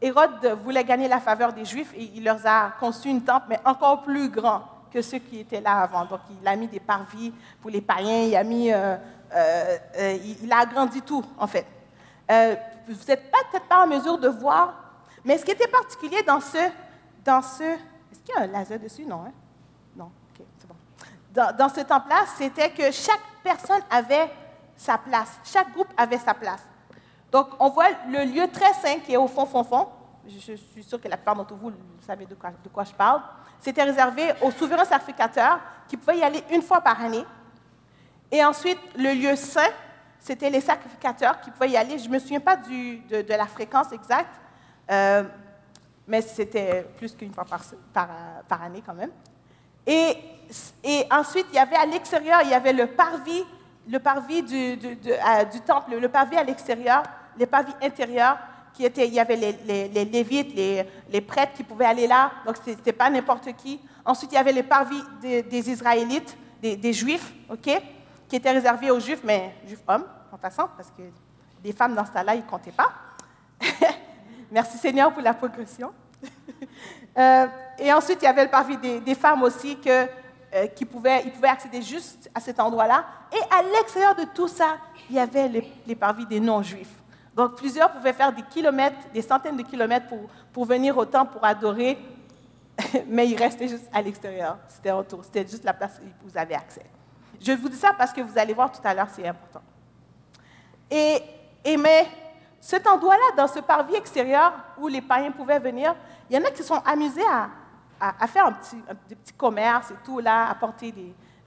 Hérode 0.00 0.46
voulait 0.62 0.84
gagner 0.84 1.08
la 1.08 1.18
faveur 1.18 1.52
des 1.52 1.64
Juifs 1.64 1.92
et 1.96 2.12
il 2.14 2.22
leur 2.22 2.38
a 2.44 2.72
construit 2.78 3.10
une 3.10 3.22
temple, 3.22 3.46
mais 3.48 3.58
encore 3.64 4.02
plus 4.02 4.28
grand 4.28 4.62
que 4.92 5.02
ceux 5.02 5.18
qui 5.18 5.40
étaient 5.40 5.60
là 5.60 5.80
avant. 5.82 6.04
Donc, 6.04 6.20
il 6.40 6.46
a 6.46 6.54
mis 6.54 6.68
des 6.68 6.78
parvis 6.78 7.32
pour 7.60 7.70
les 7.70 7.80
païens, 7.80 8.22
il 8.22 8.36
a 8.36 8.44
mis, 8.44 8.68
il 8.68 10.52
a 10.52 10.58
agrandi 10.58 11.02
tout, 11.02 11.24
en 11.36 11.48
fait. 11.48 11.66
vous 12.28 12.94
n'êtes 13.08 13.28
peut-être 13.28 13.66
pas 13.68 13.84
en 13.84 13.88
mesure 13.88 14.18
de 14.18 14.28
voir 14.28 14.87
mais 15.24 15.38
ce 15.38 15.44
qui 15.44 15.52
était 15.52 15.68
particulier 15.68 16.22
dans 16.22 16.40
ce... 16.40 16.58
Dans 17.24 17.42
ce 17.42 17.62
Est-ce 17.62 18.20
qu'il 18.24 18.34
y 18.34 18.38
a 18.38 18.42
un 18.42 18.46
laser 18.46 18.78
dessus? 18.78 19.04
Non, 19.04 19.24
hein? 19.26 19.32
Non, 19.96 20.10
c'est 20.36 20.66
bon. 20.66 20.74
Dans, 21.58 21.68
ce 21.68 21.80
temple-là, 21.80 22.24
c'était 22.36 22.70
que 22.70 22.90
chaque 22.90 23.20
personne 23.42 23.82
avait 23.90 24.30
sa 24.76 24.96
place. 24.96 25.38
Chaque 25.44 25.72
groupe 25.72 25.88
avait 25.96 26.18
sa 26.18 26.34
place. 26.34 26.62
Donc, 27.30 27.48
on 27.58 27.68
voit 27.68 27.88
le 28.08 28.24
lieu 28.24 28.48
très 28.48 28.72
saint 28.74 29.00
qui 29.00 29.12
est 29.12 29.16
au 29.16 29.28
fond, 29.28 29.44
fond, 29.44 29.64
fond. 29.64 29.88
Je, 30.26 30.54
suis 30.54 30.82
sûre 30.82 31.00
que 31.00 31.08
la 31.08 31.16
plupart 31.16 31.36
d'entre 31.36 31.54
vous, 31.54 31.72
savez 32.06 32.26
de 32.26 32.34
quoi, 32.34 32.84
je 32.84 32.92
parle. 32.92 33.22
C'était 33.60 33.82
réservé 33.82 34.32
aux 34.42 34.50
souverains 34.50 34.84
sacrificateurs 34.84 35.60
qui 35.88 35.96
pouvaient 35.96 36.18
y 36.18 36.22
aller 36.22 36.42
une 36.50 36.62
fois 36.62 36.80
par 36.80 37.02
année. 37.02 37.24
Et 38.30 38.44
ensuite, 38.44 38.78
le 38.96 39.12
lieu 39.14 39.36
saint, 39.36 39.70
c'était 40.18 40.50
les 40.50 40.60
sacrificateurs 40.60 41.40
qui 41.40 41.50
pouvaient 41.50 41.70
y 41.70 41.76
aller. 41.76 41.98
Je 41.98 42.08
ne 42.08 42.14
me 42.14 42.18
souviens 42.18 42.40
pas 42.40 42.56
de, 42.56 43.28
la 43.28 43.46
fréquence 43.46 43.92
exacte, 43.92 44.34
euh, 44.90 45.24
mais 46.06 46.22
c'était 46.22 46.86
plus 46.96 47.14
qu'une 47.14 47.32
fois 47.32 47.44
par, 47.44 48.62
année 48.62 48.82
quand 48.84 48.94
même. 48.94 49.10
Et, 49.86 50.16
ensuite, 51.10 51.46
il 51.50 51.56
y 51.56 51.58
avait 51.58 51.76
à 51.76 51.86
l'extérieur, 51.86 52.40
il 52.44 52.50
y 52.50 52.54
avait 52.54 52.72
le 52.72 52.86
parvis, 52.86 53.44
le 53.88 53.98
parvis 53.98 54.42
du, 54.42 54.78
temple, 55.66 55.96
le 55.98 56.08
parvis 56.08 56.36
à 56.36 56.44
l'extérieur, 56.44 57.02
le 57.38 57.46
parvis 57.46 57.74
intérieur, 57.82 58.38
qui 58.72 58.84
était, 58.84 59.06
il 59.06 59.14
y 59.14 59.20
avait 59.20 59.36
les, 59.36 59.88
les, 59.88 60.04
lévites, 60.04 60.54
les, 60.54 61.20
prêtres 61.20 61.52
qui 61.54 61.64
pouvaient 61.64 61.86
aller 61.86 62.06
là, 62.06 62.30
donc 62.46 62.56
ce 62.64 62.70
n'était 62.70 62.92
pas 62.92 63.10
n'importe 63.10 63.52
qui. 63.56 63.80
Ensuite, 64.04 64.32
il 64.32 64.36
y 64.36 64.38
avait 64.38 64.52
les 64.52 64.62
parvis 64.62 65.02
des, 65.20 65.70
Israélites, 65.70 66.36
des, 66.62 66.92
Juifs, 66.92 67.32
OK, 67.50 67.68
qui 68.28 68.36
étaient 68.36 68.52
réservés 68.52 68.90
aux 68.90 69.00
Juifs, 69.00 69.20
mais 69.24 69.54
Juifs 69.66 69.82
hommes, 69.86 70.04
en 70.32 70.38
passant, 70.38 70.68
parce 70.76 70.90
que 70.90 71.02
les 71.64 71.72
femmes 71.72 71.94
dans 71.94 72.06
ce 72.06 72.12
temps-là, 72.12 72.34
ils 72.34 72.44
ne 72.44 72.48
comptaient 72.48 72.72
pas. 72.72 72.90
Merci 74.50 74.78
Seigneur 74.78 75.12
pour 75.12 75.22
la 75.22 75.34
progression. 75.34 75.92
Euh, 77.16 77.46
et 77.80 77.92
ensuite, 77.92 78.18
il 78.22 78.26
y 78.26 78.28
avait 78.28 78.44
le 78.44 78.50
parvis 78.50 78.76
des, 78.76 79.14
femmes 79.16 79.42
aussi 79.42 79.76
que, 79.76 80.06
euh, 80.54 80.66
qui 80.68 80.84
pouvaient, 80.84 81.22
ils 81.24 81.32
pouvaient 81.32 81.48
accéder 81.48 81.82
juste 81.82 82.30
à 82.32 82.38
cet 82.38 82.60
endroit-là. 82.60 83.04
Et 83.32 83.40
à 83.52 83.60
l'extérieur 83.60 84.14
de 84.14 84.22
tout 84.22 84.46
ça, 84.46 84.76
il 85.10 85.16
y 85.16 85.18
avait 85.18 85.48
les, 85.48 85.96
parvis 85.96 86.26
des 86.26 86.38
non-juifs. 86.38 86.94
Donc 87.34 87.56
plusieurs 87.56 87.90
pouvaient 87.90 88.12
faire 88.12 88.32
des 88.32 88.42
kilomètres, 88.42 88.98
des 89.12 89.22
centaines 89.22 89.56
de 89.56 89.64
kilomètres 89.64 90.06
pour, 90.06 90.20
pour 90.52 90.64
venir 90.64 90.96
au 90.96 91.06
temple 91.06 91.32
pour 91.32 91.44
adorer, 91.44 91.98
mais 93.08 93.28
ils 93.28 93.36
restaient 93.36 93.68
juste 93.68 93.88
à 93.92 94.00
l'extérieur. 94.00 94.56
C'était 94.68 94.92
autour, 94.92 95.24
c'était 95.24 95.44
juste 95.48 95.64
la 95.64 95.72
place 95.72 96.00
où 96.00 96.28
vous 96.28 96.38
avez 96.38 96.54
accès. 96.54 96.86
Je 97.40 97.50
vous 97.50 97.68
dis 97.68 97.76
ça 97.76 97.94
parce 97.98 98.12
que 98.12 98.20
vous 98.20 98.38
allez 98.38 98.54
voir 98.54 98.70
tout 98.70 98.80
à 98.84 98.94
l'heure, 98.94 99.08
c'est 99.10 99.26
important. 99.26 99.62
Et, 100.88 101.20
et 101.64 101.76
mais 101.76 102.06
cet 102.60 102.86
endroit-là, 102.86 103.36
dans 103.36 103.46
ce 103.46 103.60
parvis 103.60 103.94
extérieur 103.94 104.52
où 104.78 104.88
les 104.88 105.00
païens 105.00 105.30
pouvaient 105.30 105.58
venir, 105.58 105.94
il 106.28 106.36
y 106.36 106.40
en 106.40 106.44
a 106.44 106.50
qui 106.50 106.58
se 106.58 106.64
sont 106.64 106.82
amusés 106.84 107.24
à, 108.00 108.26
faire 108.26 108.52
des 109.08 109.14
petits 109.14 109.32
commerces 109.32 109.90
et 109.90 109.96
tout, 110.04 110.18
là, 110.18 110.56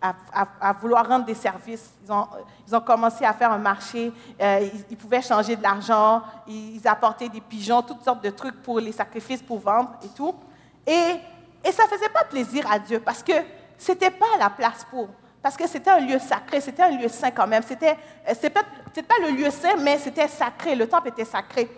à, 0.01 0.73
vouloir 0.73 1.07
rendre 1.07 1.25
des 1.25 1.35
services. 1.35 1.93
Ils 2.03 2.11
ont, 2.11 2.27
ils 2.67 2.75
ont 2.75 2.81
commencé 2.81 3.25
à 3.25 3.33
faire 3.33 3.51
un 3.51 3.57
marché, 3.57 4.11
euh, 4.41 4.69
ils, 4.89 4.97
pouvaient 4.97 5.21
changer 5.21 5.55
de 5.55 5.63
l'argent, 5.63 6.23
ils, 6.47 6.85
apportaient 6.87 7.29
des 7.29 7.41
pigeons, 7.41 7.81
toutes 7.81 8.03
sortes 8.03 8.23
de 8.23 8.29
trucs 8.29 8.61
pour 8.61 8.79
les 8.79 8.91
sacrifices, 8.91 9.41
pour 9.41 9.59
vendre 9.59 9.91
et 10.03 10.09
tout. 10.09 10.33
Et 10.87 11.19
et 11.63 11.71
ça 11.71 11.83
ne 11.83 11.89
faisait 11.89 12.09
pas 12.09 12.23
plaisir 12.23 12.69
à 12.69 12.79
Dieu 12.79 12.99
parce 12.99 13.21
que 13.21 13.33
ce 13.77 13.91
n'était 13.91 14.11
pas 14.11 14.37
la 14.39 14.49
place 14.49 14.85
pour. 14.89 15.09
Parce 15.41 15.57
que 15.57 15.67
c'était 15.67 15.89
un 15.89 15.99
lieu 15.99 16.19
sacré, 16.19 16.61
c'était 16.61 16.83
un 16.83 16.91
lieu 16.91 17.07
saint 17.07 17.31
quand 17.31 17.47
même. 17.47 17.63
C'était, 17.63 17.97
euh, 18.29 18.49
pas, 18.49 18.63
pas 18.63 19.15
le 19.21 19.31
lieu 19.35 19.49
saint, 19.49 19.75
mais 19.77 19.97
c'était 19.97 20.27
sacré. 20.27 20.75
Le 20.75 20.87
temple 20.87 21.09
était 21.09 21.25
sacré. 21.25 21.69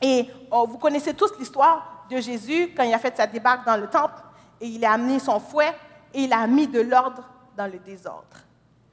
Et 0.00 0.28
oh, 0.50 0.66
vous 0.68 0.78
connaissez 0.78 1.14
tous 1.14 1.32
l'histoire 1.38 2.06
de 2.10 2.16
Jésus 2.18 2.72
quand 2.76 2.82
il 2.82 2.92
a 2.92 2.98
fait 2.98 3.16
sa 3.16 3.26
débarque 3.26 3.64
dans 3.64 3.76
le 3.76 3.86
temple 3.86 4.20
et 4.60 4.66
il 4.66 4.84
a 4.84 4.92
amené 4.92 5.18
son 5.20 5.38
fouet 5.38 5.72
et 6.12 6.24
il 6.24 6.32
a 6.32 6.46
mis 6.46 6.66
de 6.66 6.80
l'ordre 6.80 7.22
dans 7.56 7.66
le 7.66 7.78
désordre. 7.78 8.36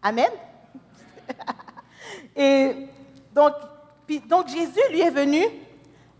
Amen. 0.04 0.30
et 2.36 2.88
donc, 3.34 3.54
donc 4.28 4.48
Jésus 4.48 4.82
lui 4.92 5.02
est 5.02 5.10
venu, 5.10 5.44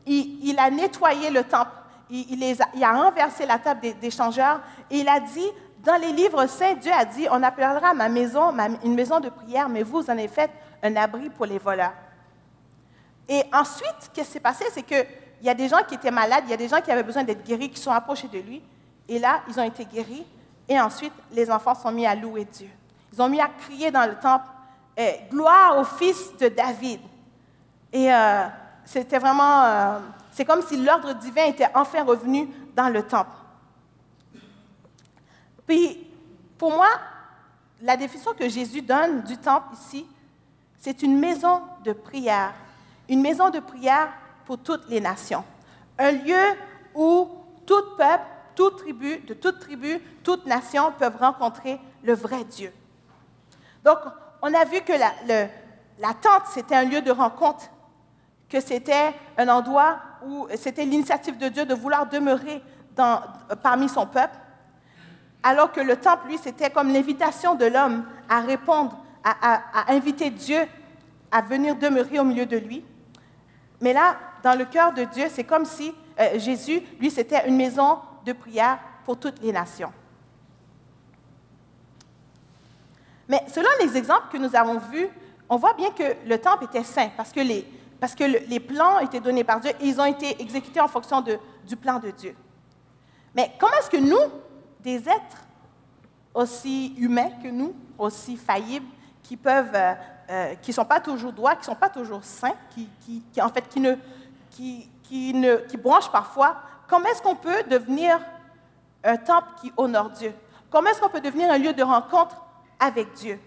il, 0.06 0.58
a 0.58 0.70
nettoyé 0.70 1.30
le 1.30 1.44
temple, 1.44 1.72
il, 2.10 2.44
il, 2.44 2.84
a, 2.84 2.94
renversé 2.94 3.46
la 3.46 3.60
table 3.60 3.82
des, 4.00 4.12
changeurs 4.12 4.62
et 4.90 5.00
il 5.00 5.08
a 5.08 5.20
dit, 5.20 5.48
dans 5.84 5.96
les 5.96 6.12
livres 6.12 6.46
saints, 6.48 6.76
Dieu 6.76 6.92
a 6.94 7.06
dit, 7.06 7.28
on 7.32 7.42
appellera 7.42 7.94
ma 7.94 8.10
maison 8.10 8.54
une 8.84 8.96
maison 8.96 9.20
de 9.20 9.30
prière, 9.30 9.70
mais 9.70 9.84
vous 9.84 10.04
en 10.06 10.10
avez 10.10 10.28
fait 10.28 10.52
un 10.84 10.96
abri 10.96 11.30
pour 11.30 11.46
les 11.46 11.58
voleurs. 11.58 11.94
Et 13.28 13.44
ensuite, 13.54 14.10
qu'est-ce 14.14 14.28
qui 14.28 14.34
s'est 14.34 14.40
passé? 14.40 14.66
C'est 14.72 14.84
qu'il 14.84 15.06
y 15.42 15.50
a 15.50 15.54
des 15.54 15.70
gens 15.70 15.84
qui 15.88 15.96
étaient 15.96 16.12
malades, 16.12 16.44
il 16.48 16.52
y 16.52 16.54
a 16.54 16.58
des 16.58 16.68
gens 16.68 16.82
qui 16.82 16.92
avaient 16.92 17.04
besoin 17.04 17.24
d'être 17.24 17.46
guéris, 17.46 17.70
qui 17.70 17.80
sont 17.80 17.92
approchés 17.92 18.28
de 18.28 18.40
lui. 18.40 18.62
Et 19.08 19.20
là, 19.20 19.42
ils 19.48 19.60
ont 19.60 19.64
été 19.64 19.86
guéris. 19.86 20.26
Et 20.68 20.80
ensuite, 20.80 21.14
les 21.32 21.50
enfants 21.50 21.76
sont 21.76 21.92
mis 21.92 22.06
à 22.06 22.16
louer 22.16 22.46
Dieu. 22.46 22.70
Ils 23.14 23.22
ont 23.22 23.30
mis 23.30 23.40
à 23.40 23.48
crier 23.48 23.90
dans 23.90 24.06
le 24.06 24.16
temple, 24.16 24.46
eh, 24.98 25.22
gloire 25.30 25.80
au 25.80 25.84
fils 25.84 26.36
de 26.40 26.50
David. 26.50 27.00
Et 27.94 28.14
euh, 28.14 28.46
c'était 28.84 29.18
vraiment, 29.18 29.64
euh, 29.64 30.00
c'est 30.32 30.46
comme 30.46 30.62
si 30.62 30.78
l'ordre 30.78 31.14
divin 31.14 31.46
était 31.46 31.70
enfin 31.74 32.04
revenu 32.04 32.50
dans 32.76 32.90
le 32.90 33.04
temple. 33.04 33.32
Puis, 35.70 36.06
pour 36.58 36.74
moi, 36.74 36.90
la 37.82 37.96
définition 37.96 38.34
que 38.34 38.50
Jésus 38.50 38.82
donne 38.82 39.22
du 39.22 39.38
temple 39.38 39.76
ici, 39.76 40.06
c'est 40.78 41.02
une 41.04 41.18
maison 41.18 41.62
de 41.86 41.94
prière 41.94 42.54
une 43.10 43.22
maison 43.22 43.50
de 43.50 43.60
prière 43.60 44.10
pour 44.46 44.60
toutes 44.60 44.88
les 44.88 45.02
nations. 45.02 45.44
Un 45.98 46.12
lieu 46.12 46.56
où 46.94 47.28
tout 47.66 47.84
peuple, 47.98 48.24
toute 48.56 48.78
tribu, 48.78 49.18
de 49.20 49.34
toute 49.34 49.60
tribu, 49.60 50.00
toute 50.24 50.46
nation 50.46 50.94
peuvent 50.98 51.18
rencontrer 51.18 51.80
le 52.04 52.14
vrai 52.14 52.44
Dieu. 52.44 52.72
Donc, 53.84 53.98
on 54.42 54.54
a 54.54 54.64
vu 54.64 54.82
que 54.82 54.94
la, 54.94 56.14
tente, 56.14 56.44
c'était 56.54 56.76
un 56.76 56.84
lieu 56.84 57.02
de 57.02 57.12
rencontre, 57.12 57.66
que 58.48 58.62
c'était 58.62 59.14
un 59.38 59.48
endroit 59.48 60.00
où 60.26 60.48
c'était 60.56 60.86
l'initiative 60.86 61.38
de 61.38 61.50
Dieu 61.50 61.66
de 61.66 61.74
vouloir 61.74 62.08
demeurer 62.08 62.62
parmi 63.64 63.90
son 63.90 64.06
peuple, 64.06 64.36
alors 65.44 65.72
que 65.72 65.82
le 65.82 65.96
temple, 65.96 66.28
lui, 66.28 66.38
c'était 66.38 66.70
comme 66.70 66.92
l'invitation 66.92 67.56
de 67.56 67.66
l'homme 67.66 68.06
à 68.28 68.42
répondre, 68.42 68.98
à, 69.24 69.92
inviter 69.92 70.30
Dieu 70.30 70.60
à 71.32 71.42
venir 71.42 71.76
demeurer 71.76 72.20
au 72.20 72.24
milieu 72.24 72.46
de 72.46 72.58
lui. 72.58 72.84
Mais 73.82 73.94
là, 73.94 74.18
dans 74.44 74.58
le 74.58 74.66
cœur 74.66 74.94
de 74.94 75.04
Dieu, 75.04 75.26
c'est 75.30 75.44
comme 75.44 75.66
si 75.66 75.94
euh, 76.20 76.40
Jésus, 76.40 76.82
lui, 77.00 77.12
c'était 77.12 77.48
une 77.48 77.56
maison 77.56 78.00
de 78.26 78.34
prière 78.34 78.80
pour 79.06 79.18
toutes 79.18 79.42
les 79.42 79.52
nations. 79.52 79.92
Mais 83.28 83.44
selon 83.48 83.70
les 83.82 83.96
exemples 83.96 84.28
que 84.32 84.38
nous 84.38 84.56
avons 84.56 84.80
vus, 84.80 85.08
on 85.48 85.58
voit 85.58 85.74
bien 85.74 85.92
que 85.92 86.16
le 86.26 86.38
temple 86.40 86.66
était 86.66 86.84
saint 86.84 87.10
parce 87.16 87.32
que 87.32 87.40
les, 87.40 87.66
parce 88.00 88.16
que 88.16 88.24
les 88.24 88.60
plans 88.60 89.00
étaient 89.00 89.20
donnés 89.20 89.44
par 89.44 89.60
Dieu 89.60 89.72
et 89.80 89.86
ils 89.86 90.02
ont 90.02 90.06
été 90.06 90.42
exécutés 90.42 90.82
en 90.82 90.88
fonction 90.88 91.22
de, 91.22 91.38
du 91.68 91.76
plan 91.76 92.00
de 92.00 92.10
Dieu. 92.12 92.36
Mais 93.36 93.52
comment 93.60 93.74
est-ce 93.80 93.90
que 93.90 93.98
nous, 93.98 94.32
des 94.80 94.98
êtres 95.08 95.46
aussi 96.34 96.94
humains 96.98 97.32
que 97.44 97.50
nous, 97.50 97.74
aussi 97.98 98.38
faillibles, 98.38 98.88
qui 99.24 99.36
peuvent 99.36 99.76
euh, 99.76 99.94
euh, 100.30 100.54
qui 100.62 100.70
ne 100.70 100.76
sont 100.76 100.86
pas 100.86 101.00
toujours 101.00 101.34
droits, 101.34 101.56
qui 101.56 101.62
ne 101.62 101.66
sont 101.66 101.76
pas 101.76 101.90
toujours 101.90 102.24
sains, 102.24 102.54
qui, 102.70 102.88
qui, 103.02 103.42
en 103.42 103.50
fait, 103.50 103.68
qui, 103.68 103.80
ne, 103.80 103.96
qui, 104.52 104.88
qui, 105.02 105.34
ne, 105.34 105.56
qui 105.68 105.76
branchent 105.76 106.12
parfois, 106.12 106.58
comment 106.88 107.08
est-ce 107.08 107.20
qu'on 107.20 107.36
peut 107.36 107.64
devenir 107.64 108.20
un 109.04 109.18
temple 109.18 109.48
qui 109.60 109.74
honore 109.76 110.12
Dieu? 110.12 110.32
Comment 110.70 110.92
est-ce 110.92 111.02
qu'on 111.02 111.10
peut 111.10 111.20
devenir 111.20 111.52
un 111.52 111.58
lieu 111.58 111.74
de 111.74 111.82
rencontre 111.82 112.36
avec 112.80 113.12
Dieu? 113.14 113.40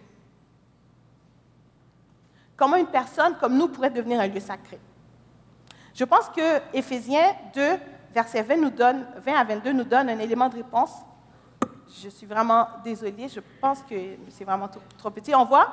Comment 2.57 2.75
une 2.75 2.89
personne 2.89 3.37
comme 3.37 3.57
nous 3.57 3.69
pourrait 3.69 3.91
devenir 3.91 4.21
un 4.21 4.27
lieu 4.27 4.41
sacré? 4.41 4.81
Je 5.95 6.05
pense 6.05 6.29
que 6.31 6.61
Éphésiens 6.73 7.37
2, 7.55 7.63
verset 8.13 8.43
20, 8.43 8.57
nous 8.57 8.71
donne, 8.71 9.07
20 9.25 9.35
à 9.37 9.45
22 9.45 9.73
nous 9.73 9.85
donne 9.85 10.11
un 10.11 10.19
élément 10.19 10.49
de 10.49 10.57
réponse. 10.57 10.91
Je 12.01 12.09
suis 12.09 12.27
vraiment 12.27 12.67
désolée, 12.83 13.29
je 13.29 13.41
pense 13.61 13.83
que 13.83 13.95
c'est 14.31 14.45
vraiment 14.45 14.69
trop, 14.99 15.11
petit. 15.11 15.35
On 15.35 15.45
voit? 15.45 15.69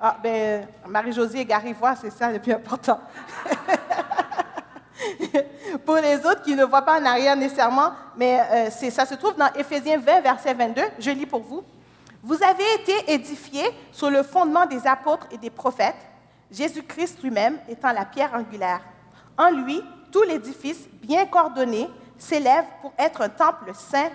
Ah, 0.00 0.16
ben, 0.22 0.68
Marie-Josée 0.86 1.40
et 1.40 1.44
Gary 1.44 1.72
voient, 1.72 1.96
c'est 1.96 2.10
ça 2.10 2.30
le 2.30 2.38
plus 2.38 2.52
important. 2.52 3.00
Pour 5.84 5.96
les 5.96 6.16
autres 6.18 6.42
qui 6.42 6.54
ne 6.54 6.64
voient 6.64 6.82
pas 6.82 7.00
en 7.00 7.04
arrière 7.04 7.36
nécessairement, 7.36 7.92
mais 8.16 8.40
euh, 8.40 8.70
ça 8.70 9.04
se 9.04 9.14
trouve 9.14 9.36
dans 9.36 9.52
Éphésiens 9.54 9.98
20, 9.98 10.20
verset 10.20 10.54
22. 10.54 10.82
Je 10.98 11.10
lis 11.10 11.26
pour 11.26 11.42
vous. 11.42 11.64
Vous 12.22 12.40
avez 12.42 12.64
été 12.80 13.12
édifiés 13.12 13.68
sur 13.90 14.10
le 14.10 14.22
fondement 14.22 14.66
des 14.66 14.86
apôtres 14.86 15.26
et 15.30 15.38
des 15.38 15.50
prophètes, 15.50 15.96
Jésus-Christ 16.50 17.22
lui-même 17.22 17.58
étant 17.68 17.92
la 17.92 18.04
pierre 18.04 18.34
angulaire. 18.34 18.80
En 19.36 19.50
lui, 19.50 19.82
tout 20.12 20.22
l'édifice 20.22 20.88
bien 21.02 21.26
coordonné 21.26 21.88
s'élève 22.16 22.64
pour 22.80 22.92
être 22.98 23.22
un 23.22 23.28
temple 23.28 23.72
saint 23.74 24.10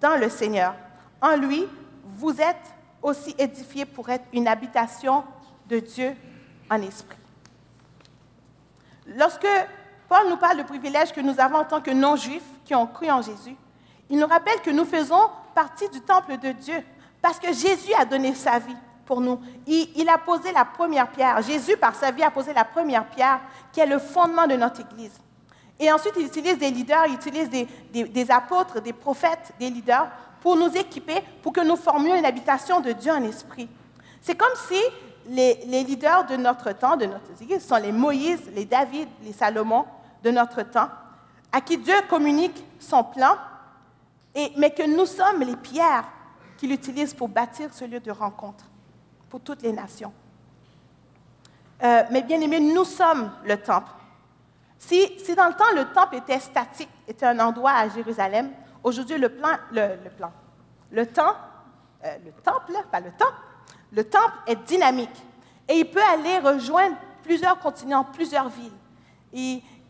dans 0.00 0.16
le 0.16 0.28
Seigneur. 0.28 0.74
En 1.20 1.36
lui, 1.36 1.66
vous 2.04 2.40
êtes 2.40 2.74
aussi 3.02 3.34
édifié 3.38 3.84
pour 3.84 4.08
être 4.08 4.24
une 4.32 4.48
habitation 4.48 5.24
de 5.68 5.78
Dieu 5.78 6.14
en 6.70 6.80
esprit. 6.82 7.18
Lorsque 9.06 9.46
Paul 10.08 10.28
nous 10.28 10.36
parle 10.36 10.58
du 10.58 10.64
privilège 10.64 11.12
que 11.12 11.20
nous 11.20 11.38
avons 11.40 11.58
en 11.58 11.64
tant 11.64 11.80
que 11.80 11.90
non-juifs 11.90 12.42
qui 12.64 12.74
ont 12.74 12.86
cru 12.86 13.10
en 13.10 13.22
Jésus, 13.22 13.56
il 14.08 14.18
nous 14.18 14.26
rappelle 14.26 14.60
que 14.60 14.70
nous 14.70 14.84
faisons 14.84 15.30
partie 15.54 15.88
du 15.88 16.00
temple 16.00 16.38
de 16.38 16.52
Dieu 16.52 16.82
parce 17.22 17.38
que 17.38 17.52
Jésus 17.52 17.92
a 17.98 18.04
donné 18.04 18.34
sa 18.34 18.58
vie 18.58 18.76
pour 19.04 19.20
nous. 19.20 19.40
Il, 19.66 20.08
a 20.08 20.18
posé 20.18 20.52
la 20.52 20.64
première 20.64 21.10
pierre. 21.10 21.42
Jésus, 21.42 21.76
par 21.76 21.94
sa 21.94 22.10
vie, 22.10 22.22
a 22.22 22.30
posé 22.30 22.52
la 22.52 22.64
première 22.64 23.06
pierre 23.06 23.40
qui 23.72 23.80
est 23.80 23.86
le 23.86 23.98
fondement 23.98 24.46
de 24.46 24.54
notre 24.54 24.80
Église. 24.80 25.18
Et 25.82 25.90
ensuite, 25.90 26.12
il 26.18 26.26
utilise 26.26 26.58
des 26.58 26.70
leaders, 26.70 27.06
il 27.06 27.14
utilise 27.14 27.48
des, 27.48 28.30
apôtres, 28.30 28.82
des 28.82 28.92
prophètes, 28.92 29.52
des 29.58 29.70
leaders 29.70 30.10
pour 30.42 30.54
nous 30.54 30.68
équiper, 30.76 31.22
pour 31.42 31.54
que 31.54 31.62
nous 31.62 31.76
formions 31.76 32.14
une 32.14 32.26
habitation 32.26 32.80
de 32.80 32.92
Dieu 32.92 33.10
en 33.10 33.24
esprit. 33.24 33.66
C'est 34.20 34.36
comme 34.36 34.52
si 34.68 34.80
les, 35.26 35.54
leaders 35.82 36.26
de 36.26 36.36
notre 36.36 36.72
temps, 36.72 36.98
de 36.98 37.06
notre 37.06 37.30
église, 37.40 37.66
sont 37.66 37.76
les 37.76 37.92
Moïse, 37.92 38.42
les 38.54 38.66
David, 38.66 39.08
les 39.24 39.32
Salomon 39.32 39.86
de 40.22 40.30
notre 40.30 40.62
temps, 40.62 40.90
à 41.50 41.62
qui 41.62 41.78
Dieu 41.78 41.94
communique 42.10 42.62
son 42.78 43.02
plan, 43.02 43.36
mais 44.58 44.72
que 44.72 44.86
nous 44.86 45.06
sommes 45.06 45.40
les 45.40 45.56
pierres 45.56 46.04
qu'il 46.58 46.72
utilise 46.72 47.14
pour 47.14 47.28
bâtir 47.28 47.72
ce 47.72 47.86
lieu 47.86 48.00
de 48.00 48.10
rencontre 48.10 48.66
pour 49.30 49.40
toutes 49.40 49.62
les 49.62 49.72
nations. 49.72 50.12
Euh, 51.82 52.02
mais 52.10 52.20
bien 52.20 52.38
aimé, 52.42 52.60
nous 52.60 52.84
sommes 52.84 53.30
le 53.46 53.56
temple. 53.56 53.90
Si, 54.80 55.34
dans 55.36 55.46
le 55.46 55.54
temps 55.54 55.72
le 55.74 55.84
temple 55.92 56.16
était 56.16 56.40
statique, 56.40 56.88
était 57.06 57.26
un 57.26 57.38
endroit 57.38 57.72
à 57.72 57.88
Jérusalem, 57.88 58.50
Aujourd'hui, 58.82 59.18
le, 59.18 59.28
plan, 59.28 59.58
le, 59.72 59.96
plan, 60.16 60.32
le 60.90 61.02
euh, 61.02 61.04
le 62.24 62.32
temple, 62.42 62.72
pas 62.90 63.00
le 63.00 63.10
temps, 63.10 63.32
le 63.92 64.04
temple 64.04 64.32
est 64.46 64.56
dynamique 64.56 65.22
et 65.68 65.80
il 65.80 65.90
peut 65.90 66.02
aller 66.02 66.38
rejoindre 66.38 66.96
plusieurs 67.22 67.58
continents, 67.58 68.04
plusieurs 68.04 68.48
villes. 68.48 68.72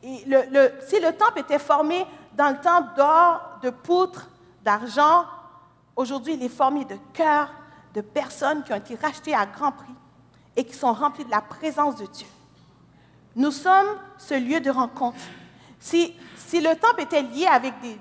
Si 0.02 1.00
le 1.00 1.10
temple 1.12 1.38
était 1.38 1.60
formé 1.60 2.04
dans 2.34 2.50
le 2.50 2.60
temps 2.60 2.80
d'or, 2.96 3.60
de 3.62 3.70
poutres, 3.70 4.28
d'argent, 4.64 5.24
aujourd'hui 5.94 6.34
il 6.34 6.42
est 6.42 6.48
formé 6.48 6.84
de 6.84 6.96
cœurs, 7.12 7.50
de 7.94 8.00
personnes 8.00 8.64
qui 8.64 8.72
ont 8.72 8.76
été 8.76 8.96
rachetées 8.96 9.34
à 9.34 9.46
grand 9.46 9.70
prix 9.70 9.94
et 10.56 10.64
qui 10.64 10.74
sont 10.74 10.92
remplies 10.92 11.24
de 11.24 11.30
la 11.30 11.42
présence 11.42 11.94
de 11.94 12.06
Dieu. 12.06 12.26
Nous 13.36 13.50
sommes 13.50 13.98
ce 14.18 14.34
lieu 14.34 14.60
de 14.60 14.70
rencontre. 14.70 15.18
Si, 15.78 16.14
le 16.52 16.74
temple 16.74 17.02
était 17.02 17.22
lié 17.22 17.46
avec 17.46 17.74
des, 17.80 17.96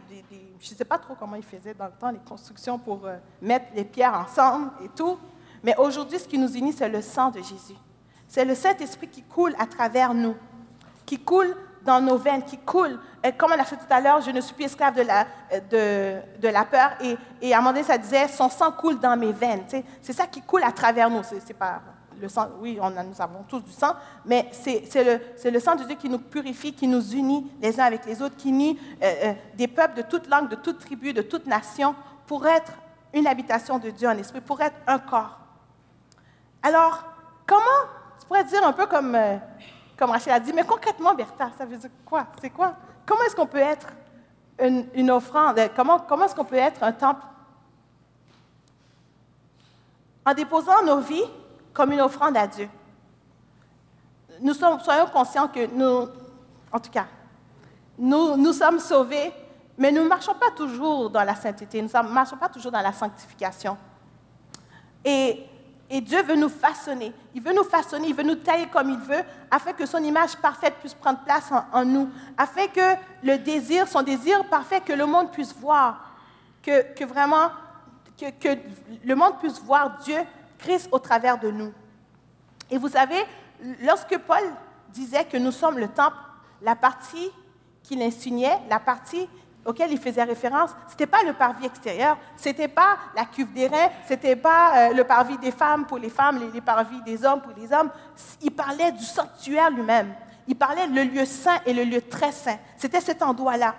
je 0.59 0.71
ne 0.71 0.77
sais 0.77 0.85
pas 0.85 0.97
trop 0.97 1.15
comment 1.15 1.35
ils 1.35 1.43
faisaient 1.43 1.73
dans 1.73 1.85
le 1.85 1.91
temps 1.91 2.09
les 2.09 2.19
constructions 2.19 2.77
pour 2.77 3.05
euh, 3.05 3.15
mettre 3.41 3.67
les 3.73 3.85
pierres 3.85 4.13
ensemble 4.13 4.71
et 4.83 4.89
tout. 4.89 5.17
Mais 5.63 5.75
aujourd'hui, 5.77 6.19
ce 6.19 6.27
qui 6.27 6.37
nous 6.37 6.51
unit, 6.51 6.73
c'est 6.73 6.89
le 6.89 7.01
sang 7.01 7.29
de 7.29 7.39
Jésus. 7.39 7.77
C'est 8.27 8.43
le 8.45 8.55
Saint-Esprit 8.55 9.07
qui 9.07 9.23
coule 9.23 9.55
à 9.57 9.65
travers 9.65 10.13
nous, 10.13 10.35
qui 11.05 11.17
coule 11.17 11.55
dans 11.83 12.01
nos 12.01 12.17
veines, 12.17 12.43
qui 12.43 12.57
coule. 12.57 12.99
Comme 13.37 13.51
on 13.51 13.59
a 13.59 13.63
fait 13.63 13.77
tout 13.77 13.85
à 13.89 14.01
l'heure, 14.01 14.21
je 14.21 14.31
ne 14.31 14.41
suis 14.41 14.53
plus 14.53 14.65
esclave 14.65 14.95
de 14.95 15.01
la, 15.01 15.25
de, 15.71 16.47
la 16.47 16.65
peur. 16.65 16.91
Et, 17.01 17.17
et, 17.41 17.53
à 17.53 17.57
un 17.57 17.61
moment 17.61 17.71
donné, 17.71 17.83
ça 17.83 17.97
disait, 17.97 18.27
son 18.27 18.49
sang 18.49 18.71
coule 18.71 18.99
dans 18.99 19.17
mes 19.17 19.31
veines. 19.31 19.63
C'est 20.01 20.13
ça 20.13 20.27
qui 20.27 20.41
coule 20.41 20.63
à 20.63 20.71
travers 20.71 21.09
nous. 21.09 21.23
Ce 21.23 21.35
n'est 21.35 21.53
pas 21.53 21.81
le 22.19 22.29
sang, 22.29 22.49
oui, 22.59 22.79
nous 22.79 23.21
avons 23.21 23.43
tous 23.47 23.61
du 23.61 23.71
sang, 23.71 23.93
mais 24.25 24.49
c'est 24.51 25.51
le, 25.51 25.59
sang 25.59 25.75
de 25.75 25.83
Dieu 25.83 25.95
qui 25.95 26.09
nous 26.09 26.19
purifie, 26.19 26.73
qui 26.73 26.87
nous 26.87 27.13
unit 27.13 27.49
les 27.61 27.79
uns 27.79 27.85
avec 27.85 28.05
les 28.05 28.21
autres, 28.21 28.35
qui 28.35 28.49
unit 28.49 28.79
euh, 29.01 29.13
euh, 29.23 29.33
des 29.55 29.67
peuples 29.67 29.95
de 29.95 30.01
toute 30.03 30.27
langue, 30.27 30.49
de 30.49 30.55
toute 30.55 30.79
tribu, 30.79 31.13
de 31.13 31.21
toute 31.21 31.47
nation, 31.47 31.95
pour 32.27 32.45
être 32.45 32.71
une 33.13 33.27
habitation 33.27 33.79
de 33.79 33.89
Dieu 33.89 34.07
en 34.07 34.17
esprit, 34.17 34.41
pour 34.41 34.61
être 34.61 34.75
un 34.87 34.99
corps. 34.99 35.39
Alors, 36.61 37.03
comment, 37.45 37.87
tu 38.19 38.27
pourrais 38.27 38.43
dire 38.43 38.65
un 38.65 38.73
peu 38.73 38.85
comme, 38.85 39.15
euh, 39.15 39.37
comme 39.97 40.11
Rachel 40.11 40.33
a 40.33 40.39
dit, 40.39 40.53
mais 40.53 40.65
concrètement, 40.65 41.13
Bertha, 41.13 41.51
ça 41.57 41.65
veut 41.65 41.77
dire 41.77 41.89
quoi? 42.05 42.27
C'est 42.41 42.49
quoi? 42.49 42.75
Comment 43.05 43.23
est-ce 43.23 43.35
qu'on 43.35 43.47
peut 43.47 43.57
être 43.57 43.87
une, 44.59 45.09
offrande? 45.09 45.59
Comment 45.75 46.25
est-ce 46.25 46.35
qu'on 46.35 46.45
peut 46.45 46.55
être 46.55 46.83
un 46.83 46.91
temple? 46.91 47.23
En 50.25 50.33
déposant 50.33 50.83
nos 50.85 50.99
vies 50.99 51.23
comme 51.79 51.93
une 51.93 52.01
offrande 52.01 52.35
à 52.35 52.45
Dieu. 52.45 52.67
Nous 54.41 54.53
sommes, 54.53 54.81
soyons 54.81 55.05
conscients 55.05 55.47
que 55.47 55.65
nous, 55.65 56.09
en 56.73 56.77
tout 56.77 56.91
cas, 56.91 57.05
nous, 57.97 58.35
nous 58.35 58.51
sommes 58.51 58.79
sauvés, 58.79 59.31
mais 59.77 59.89
nous 59.89 60.03
ne 60.03 60.09
marchons 60.09 60.33
pas 60.33 60.51
toujours 60.53 61.09
dans 61.09 61.23
la 61.23 61.35
sainteté, 61.35 61.81
nous 61.81 61.87
ne 61.87 62.09
marchons 62.09 62.35
pas 62.35 62.49
toujours 62.49 62.73
dans 62.73 62.81
la 62.81 62.91
sanctification. 62.91 63.77
Et, 65.05 65.45
Dieu 65.89 66.21
veut 66.21 66.35
nous 66.35 66.49
façonner, 66.49 67.13
il 67.33 67.41
veut 67.41 67.53
nous 67.53 67.63
façonner, 67.63 68.09
il 68.09 68.13
veut 68.13 68.23
nous 68.23 68.35
tailler 68.35 68.67
comme 68.67 68.89
il 68.89 68.99
veut, 68.99 69.23
afin 69.49 69.71
que 69.71 69.85
son 69.85 70.03
image 70.03 70.35
parfaite 70.35 70.75
puisse 70.81 70.93
prendre 70.93 71.19
place 71.19 71.49
en, 71.71 71.85
nous, 71.85 72.09
afin 72.37 72.67
que 72.67 72.95
le 73.23 73.37
désir, 73.37 73.87
son 73.87 74.01
désir 74.01 74.43
parfait, 74.49 74.81
que 74.81 74.91
le 74.91 75.05
monde 75.05 75.31
puisse 75.31 75.55
voir, 75.55 76.11
que 76.61 77.05
vraiment 77.05 77.51
que, 78.19 78.57
le 79.03 79.15
monde 79.15 79.39
puisse 79.39 79.61
voir 79.61 79.97
Dieu, 79.99 80.17
Christ 80.59 80.89
au 80.91 80.99
travers 80.99 81.39
de 81.39 81.49
nous. 81.49 81.73
Et 82.69 82.77
vous 82.77 82.89
savez, 82.89 83.23
lorsque 83.81 84.17
Paul 84.19 84.43
disait 84.89 85.25
que 85.25 85.37
nous 85.37 85.51
sommes 85.51 85.79
le 85.79 85.87
temple, 85.87 86.17
la 86.61 86.75
partie 86.75 87.31
qu'il 87.83 88.01
insinuait, 88.01 88.59
la 88.69 88.79
partie 88.79 89.27
auquel 89.65 89.91
il 89.91 89.99
faisait 89.99 90.23
référence, 90.23 90.71
ce 90.87 90.93
n'était 90.93 91.07
pas 91.07 91.23
le 91.23 91.33
parvis 91.33 91.65
extérieur, 91.65 92.17
ce 92.37 92.49
n'était 92.49 92.67
pas 92.67 92.97
la 93.15 93.25
cuve 93.25 93.51
des 93.53 93.67
reins, 93.67 93.89
ce 94.07 94.13
n'était 94.13 94.35
pas 94.35 94.89
euh, 94.89 94.93
le 94.93 95.03
parvis 95.03 95.37
des 95.37 95.51
femmes 95.51 95.85
pour 95.85 95.97
les 95.97 96.09
femmes, 96.09 96.39
les, 96.53 96.61
parvis 96.61 97.01
des 97.01 97.25
hommes 97.25 97.41
pour 97.41 97.53
les 97.57 97.71
hommes. 97.73 97.89
Il 98.41 98.51
parlait 98.51 98.91
du 98.91 99.03
sanctuaire 99.03 99.69
lui-même. 99.69 100.13
Il 100.47 100.55
parlait 100.55 100.87
le 100.87 101.03
lieu 101.03 101.25
saint 101.25 101.59
et 101.65 101.73
le 101.73 101.83
lieu 101.83 102.01
très 102.01 102.31
saint. 102.31 102.57
C'était 102.77 103.01
cet 103.01 103.21
endroit-là. 103.21 103.75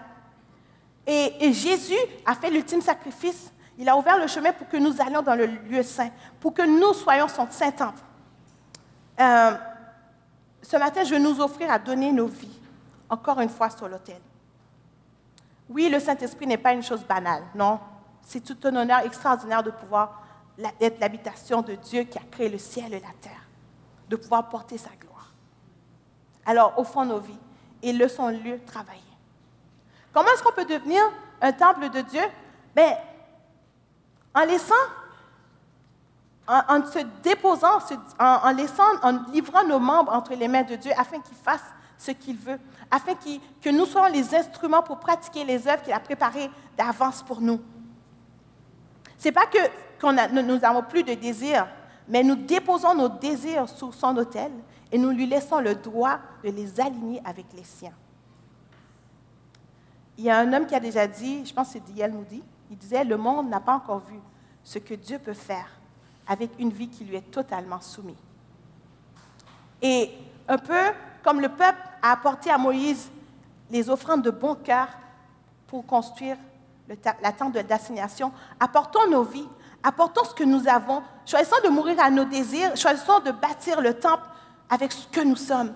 et 1.07 1.53
Jésus 1.53 1.99
a 2.25 2.35
fait 2.35 2.51
l'ultime 2.51 2.81
sacrifice 2.81 3.53
il 3.81 3.89
a 3.89 3.97
ouvert 3.97 4.19
le 4.19 4.27
chemin 4.27 4.53
pour 4.53 4.69
que 4.69 4.77
nous 4.77 5.01
allions 5.01 5.23
dans 5.23 5.35
le 5.35 5.47
lieu 5.47 5.83
saint, 5.83 6.11
pour 6.39 6.53
que 6.53 6.61
nous 6.61 6.93
soyons 6.93 7.29
son 7.29 7.51
saint 7.51 7.73
temple. 7.73 8.03
Euh, 9.19 9.53
ce 10.61 10.77
matin, 10.77 11.03
je 11.03 11.15
vais 11.15 11.19
nous 11.19 11.41
offrir 11.41 11.71
à 11.73 11.79
donner 11.79 12.13
nos 12.13 12.27
vies, 12.27 12.61
encore 13.09 13.41
une 13.41 13.49
fois, 13.49 13.71
sur 13.71 13.89
l'autel. 13.89 14.21
Oui, 15.71 15.89
le 15.89 15.99
Saint-Esprit 15.99 16.47
n'est 16.47 16.59
pas 16.59 16.75
une 16.75 16.83
chose 16.83 17.03
banale, 17.05 17.43
non. 17.55 17.81
C'est 18.21 18.45
tout 18.45 18.59
un 18.69 18.77
honneur 18.77 18.99
extraordinaire 18.99 19.63
de 19.63 19.71
pouvoir 19.71 20.25
être 20.79 21.01
l'habitation 21.01 21.63
de 21.63 21.75
Dieu 21.77 22.03
qui 22.03 22.19
a 22.19 22.23
créé 22.31 22.51
le 22.51 22.59
ciel 22.59 22.93
et 22.93 23.01
la 23.01 23.15
terre, 23.19 23.49
de 24.11 24.17
pouvoir 24.17 24.51
porter 24.51 24.77
sa 24.77 24.91
gloire. 24.91 25.33
Alors, 26.45 26.75
offrons 26.79 27.07
nos 27.07 27.21
vies 27.21 27.39
et 27.83 27.95
laissons-le 27.95 28.63
travailler. 28.67 29.01
Comment 30.13 30.29
est-ce 30.35 30.43
qu'on 30.43 30.53
peut 30.53 30.67
devenir 30.67 31.01
un 31.41 31.53
temple 31.53 31.89
de 31.89 32.03
Dieu? 32.03 32.23
Bien, 32.77 32.95
en 34.35 34.45
laissant, 34.45 34.75
en, 36.47 36.85
se 36.87 36.99
déposant, 37.23 37.79
en, 38.19 38.51
laissant, 38.53 38.83
en 39.03 39.25
livrant 39.33 39.65
nos 39.65 39.79
membres 39.79 40.13
entre 40.13 40.35
les 40.35 40.49
mains 40.49 40.63
de 40.63 40.77
Dieu 40.77 40.93
afin 40.97 41.21
qu'il 41.21 41.37
fasse 41.37 41.65
ce 41.97 42.13
qu'il 42.13 42.37
veut, 42.37 42.59
afin 42.91 43.13
que 43.15 43.71
nous 43.71 43.85
soyons 43.87 44.13
les 44.13 44.35
instruments 44.35 44.83
pour 44.83 44.99
pratiquer 44.99 45.45
les 45.45 45.69
œuvres 45.69 45.83
qu'il 45.83 45.93
a 45.93 46.01
préparées 46.01 46.51
d'avance 46.77 47.23
pour 47.23 47.41
nous. 47.41 47.61
Ce 49.19 49.29
n'est 49.29 49.33
pas 49.33 49.47
que 49.47 49.59
nous 50.03 50.59
n'avons 50.59 50.83
plus 50.83 51.03
de 51.03 51.15
désirs, 51.15 51.67
mais 52.09 52.23
nous 52.23 52.37
déposons 52.37 52.95
nos 52.95 53.09
désirs 53.09 53.69
sur 53.69 53.93
son 53.93 54.17
autel 54.17 54.51
et 54.91 54.99
nous 54.99 55.11
lui 55.11 55.27
laissons 55.27 55.61
le 55.61 55.75
droit 55.75 56.19
de 56.43 56.51
les 56.51 56.81
aligner 56.81 57.21
avec 57.25 57.47
les 57.55 57.65
siens. 57.65 57.93
Il 60.17 60.25
y 60.25 60.31
a 60.31 60.39
un 60.39 60.53
homme 60.53 60.67
qui 60.67 60.75
a 60.75 60.81
déjà 60.81 61.07
dit, 61.07 61.45
je 61.47 61.53
pense 61.53 61.69
que 61.69 61.73
c'est 61.75 61.95
D.L. 61.95 62.13
Moody, 62.13 62.43
il 62.71 62.79
disait, 62.79 63.05
le 63.05 63.17
monde 63.17 63.49
n'a 63.49 63.61
pas 63.61 63.75
encore 63.75 63.99
vu 63.99 64.19
ce 64.63 64.79
que 64.79 64.95
Dieu 64.95 65.19
peut 65.19 65.35
faire 65.35 65.69
avec 66.27 66.51
une 66.59 66.71
vie 66.71 66.89
qui 66.89 67.05
lui 67.05 67.17
est 67.17 67.31
totalement 67.31 67.81
soumise. 67.81 68.15
Et 69.83 70.11
un 70.49 70.59
peu 70.59 70.93
comme 71.23 71.41
le 71.41 71.49
peuple 71.49 71.81
a 72.01 72.13
apporté 72.13 72.51
à 72.51 72.59
Moïse 72.59 73.11
les 73.71 73.91
offrandes 73.91 74.23
de 74.23 74.31
bon 74.31 74.55
cœur 74.55 74.89
pour 75.67 75.85
construire 75.87 76.37
la 77.23 77.33
tente 77.33 77.53
d'assignation, 77.53 78.33
apportons 78.59 79.09
nos 79.11 79.23
vies, 79.23 79.49
apportons 79.83 80.25
ce 80.25 80.35
que 80.35 80.45
nous 80.45 80.67
avons, 80.69 81.03
choisissons 81.25 81.57
de 81.65 81.69
mourir 81.69 82.01
à 82.01 82.11
nos 82.11 82.25
désirs, 82.25 82.77
choisissons 82.77 83.21
de 83.21 83.31
bâtir 83.31 83.81
le 83.81 83.95
temple 83.95 84.25
avec 84.69 84.93
ce 84.93 85.07
que 85.07 85.21
nous 85.21 85.37
sommes. 85.37 85.73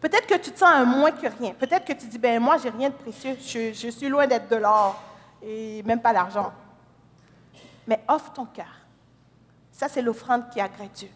Peut-être 0.00 0.26
que 0.26 0.34
tu 0.34 0.50
te 0.50 0.58
sens 0.58 0.70
un 0.70 0.84
moins 0.84 1.10
que 1.10 1.26
rien. 1.26 1.52
Peut-être 1.52 1.84
que 1.84 1.92
tu 1.92 2.06
dis, 2.06 2.18
ben 2.18 2.40
moi, 2.40 2.56
j'ai 2.58 2.70
rien 2.70 2.88
de 2.88 2.94
précieux. 2.94 3.36
Je, 3.40 3.72
je 3.72 3.88
suis 3.88 4.08
loin 4.08 4.26
d'être 4.26 4.48
de 4.48 4.56
l'or 4.56 5.00
et 5.42 5.82
même 5.82 6.00
pas 6.00 6.12
l'argent. 6.12 6.52
Mais 7.86 8.02
offre 8.08 8.32
ton 8.32 8.46
cœur. 8.46 8.80
Ça, 9.72 9.88
c'est 9.88 10.02
l'offrande 10.02 10.50
qui 10.50 10.60
agrée 10.60 10.90
Dieu. 10.94 11.10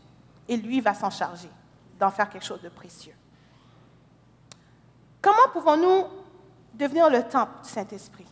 Et 0.49 0.57
lui 0.57 0.81
va 0.81 0.95
s'en 0.95 1.11
charger, 1.11 1.51
d'en 1.99 2.11
faire 2.11 2.29
quelque 2.29 2.45
chose 2.45 2.63
de 2.63 2.69
précieux. 2.69 3.15
Comment 5.21 5.49
pouvons-nous 5.53 6.07
devenir 6.75 7.09
le 7.09 7.23
temple 7.23 7.53
du 7.63 7.69
Saint-Esprit? 7.69 8.27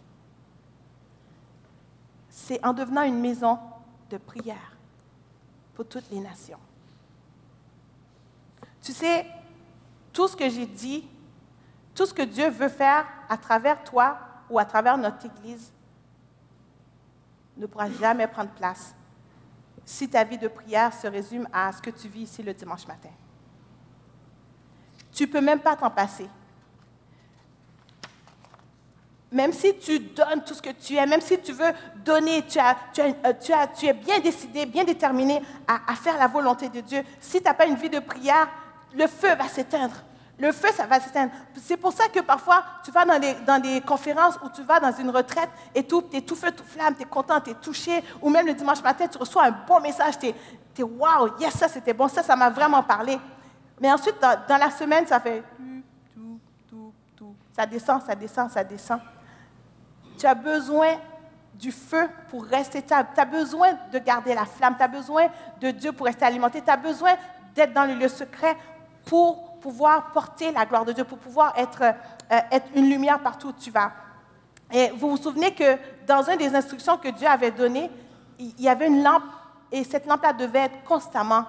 C'est 2.28 2.64
en 2.64 2.72
devenant 2.72 3.02
une 3.02 3.20
maison 3.20 3.58
de 4.10 4.18
prière 4.18 4.76
pour 5.74 5.86
toutes 5.86 6.10
les 6.10 6.20
nations. 6.20 6.58
Tu 8.82 8.92
sais, 8.92 9.26
tout 10.12 10.28
ce 10.28 10.36
que 10.36 10.48
j'ai 10.50 10.66
dit, 10.66 11.08
tout 11.94 12.04
ce 12.04 12.12
que 12.12 12.22
Dieu 12.22 12.50
veut 12.50 12.68
faire 12.68 13.06
à 13.28 13.36
travers 13.36 13.82
toi 13.84 14.18
ou 14.50 14.58
à 14.58 14.64
travers 14.64 14.98
notre 14.98 15.24
Église, 15.24 15.72
ne 17.56 17.66
pourra 17.66 17.90
jamais 17.90 18.26
prendre 18.26 18.50
place 18.50 18.94
si 19.84 20.08
ta 20.08 20.24
vie 20.24 20.38
de 20.38 20.48
prière 20.48 20.92
se 20.92 21.06
résume 21.06 21.48
à 21.52 21.72
ce 21.72 21.82
que 21.82 21.90
tu 21.90 22.08
vis 22.08 22.22
ici 22.22 22.42
le 22.42 22.54
dimanche 22.54 22.86
matin. 22.86 23.10
Tu 25.12 25.24
ne 25.24 25.28
peux 25.28 25.40
même 25.40 25.60
pas 25.60 25.76
t'en 25.76 25.90
passer. 25.90 26.28
Même 29.30 29.52
si 29.52 29.76
tu 29.78 29.98
donnes 29.98 30.44
tout 30.44 30.54
ce 30.54 30.62
que 30.62 30.70
tu 30.70 30.94
es, 30.94 31.06
même 31.06 31.20
si 31.20 31.40
tu 31.40 31.52
veux 31.52 31.72
donner, 32.04 32.44
tu, 32.46 32.58
euh, 32.60 33.32
tu, 33.74 33.86
es 33.86 33.92
bien 33.94 34.20
décidé, 34.20 34.66
bien 34.66 34.84
déterminé 34.84 35.42
à, 35.66 35.90
à 35.90 35.94
faire 35.94 36.18
la 36.18 36.28
volonté 36.28 36.68
de 36.68 36.80
Dieu. 36.80 37.02
Si 37.18 37.38
tu 37.38 37.44
n'as 37.44 37.54
pas 37.54 37.66
une 37.66 37.76
vie 37.76 37.88
de 37.88 37.98
prière, 37.98 38.48
le 38.94 39.06
feu 39.06 39.34
va 39.34 39.48
s'éteindre. 39.48 39.94
Le 40.42 40.50
feu, 40.50 40.70
ça 40.74 40.86
va 40.86 40.98
s'éteindre. 40.98 41.30
C'est 41.54 41.76
pour 41.76 41.92
ça 41.92 42.08
que 42.08 42.18
parfois, 42.18 42.64
tu 42.84 42.90
vas 42.90 43.04
dans 43.04 43.16
des, 43.16 43.34
dans 43.46 43.80
conférences 43.86 44.36
ou 44.42 44.48
tu 44.48 44.64
vas 44.64 44.80
dans 44.80 44.90
une 44.90 45.10
retraite 45.10 45.48
et 45.72 45.84
tout, 45.84 46.02
tu 46.02 46.16
es 46.16 46.20
tout 46.20 46.34
feu, 46.34 46.50
tout 46.50 46.64
flamme, 46.64 46.96
tu 46.96 47.02
es 47.02 47.04
content, 47.04 47.40
tu 47.40 47.50
es 47.50 47.54
touché. 47.54 48.02
Ou 48.20 48.28
même 48.28 48.48
le 48.48 48.54
dimanche 48.54 48.82
matin, 48.82 49.06
tu 49.06 49.18
reçois 49.18 49.44
un 49.44 49.52
bon 49.52 49.78
message, 49.78 50.18
tu 50.18 50.26
es, 50.26 50.82
wow, 50.82 51.38
yes, 51.38 51.52
ça 51.54 51.68
c'était 51.68 51.92
bon, 51.92 52.08
ça, 52.08 52.24
ça 52.24 52.34
m'a 52.34 52.50
vraiment 52.50 52.82
parlé. 52.82 53.20
Mais 53.80 53.92
ensuite, 53.92 54.16
dans, 54.20 54.56
la 54.56 54.72
semaine, 54.72 55.06
ça 55.06 55.20
fait 55.20 55.44
tout, 56.12 56.40
tout, 56.68 56.92
tout. 57.14 57.36
Ça 57.56 57.64
descend, 57.64 58.02
ça 58.02 58.16
descend, 58.16 58.50
ça 58.50 58.64
descend. 58.64 58.98
Tu 60.18 60.26
as 60.26 60.34
besoin 60.34 60.96
du 61.54 61.70
feu 61.70 62.08
pour 62.28 62.46
rester 62.46 62.80
stable. 62.80 63.10
Tu 63.14 63.20
as 63.20 63.26
besoin 63.26 63.74
de 63.92 63.98
garder 64.00 64.34
la 64.34 64.44
flamme. 64.44 64.74
Tu 64.76 64.82
as 64.82 64.88
besoin 64.88 65.26
de 65.60 65.70
Dieu 65.70 65.92
pour 65.92 66.06
rester 66.06 66.24
alimenté. 66.24 66.60
Tu 66.60 66.70
as 66.70 66.76
besoin 66.76 67.12
d'être 67.54 67.72
dans 67.72 67.84
le 67.84 67.94
lieu 67.94 68.08
secret 68.08 68.56
pour 69.04 69.51
pouvoir 69.62 70.12
porter 70.12 70.52
la 70.52 70.66
gloire 70.66 70.84
de 70.84 70.92
Dieu, 70.92 71.04
pour 71.04 71.18
pouvoir 71.18 71.54
être, 71.56 71.82
euh, 71.82 72.40
être 72.50 72.66
une 72.74 72.90
lumière 72.90 73.20
partout 73.20 73.48
où 73.48 73.52
tu 73.52 73.70
vas. 73.70 73.92
Et 74.70 74.90
vous 74.90 75.10
vous 75.10 75.16
souvenez 75.16 75.54
que 75.54 75.78
dans 76.06 76.22
une 76.28 76.36
des 76.36 76.54
instructions 76.54 76.98
que 76.98 77.08
Dieu 77.08 77.26
avait 77.26 77.50
données, 77.50 77.90
il 78.38 78.60
y 78.60 78.68
avait 78.68 78.88
une 78.88 79.02
lampe 79.02 79.22
et 79.70 79.84
cette 79.84 80.06
lampe-là 80.06 80.32
devait 80.32 80.60
être 80.60 80.82
constamment 80.84 81.44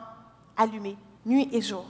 allumée, 0.56 0.98
nuit 1.26 1.50
et 1.52 1.62
jour. 1.62 1.86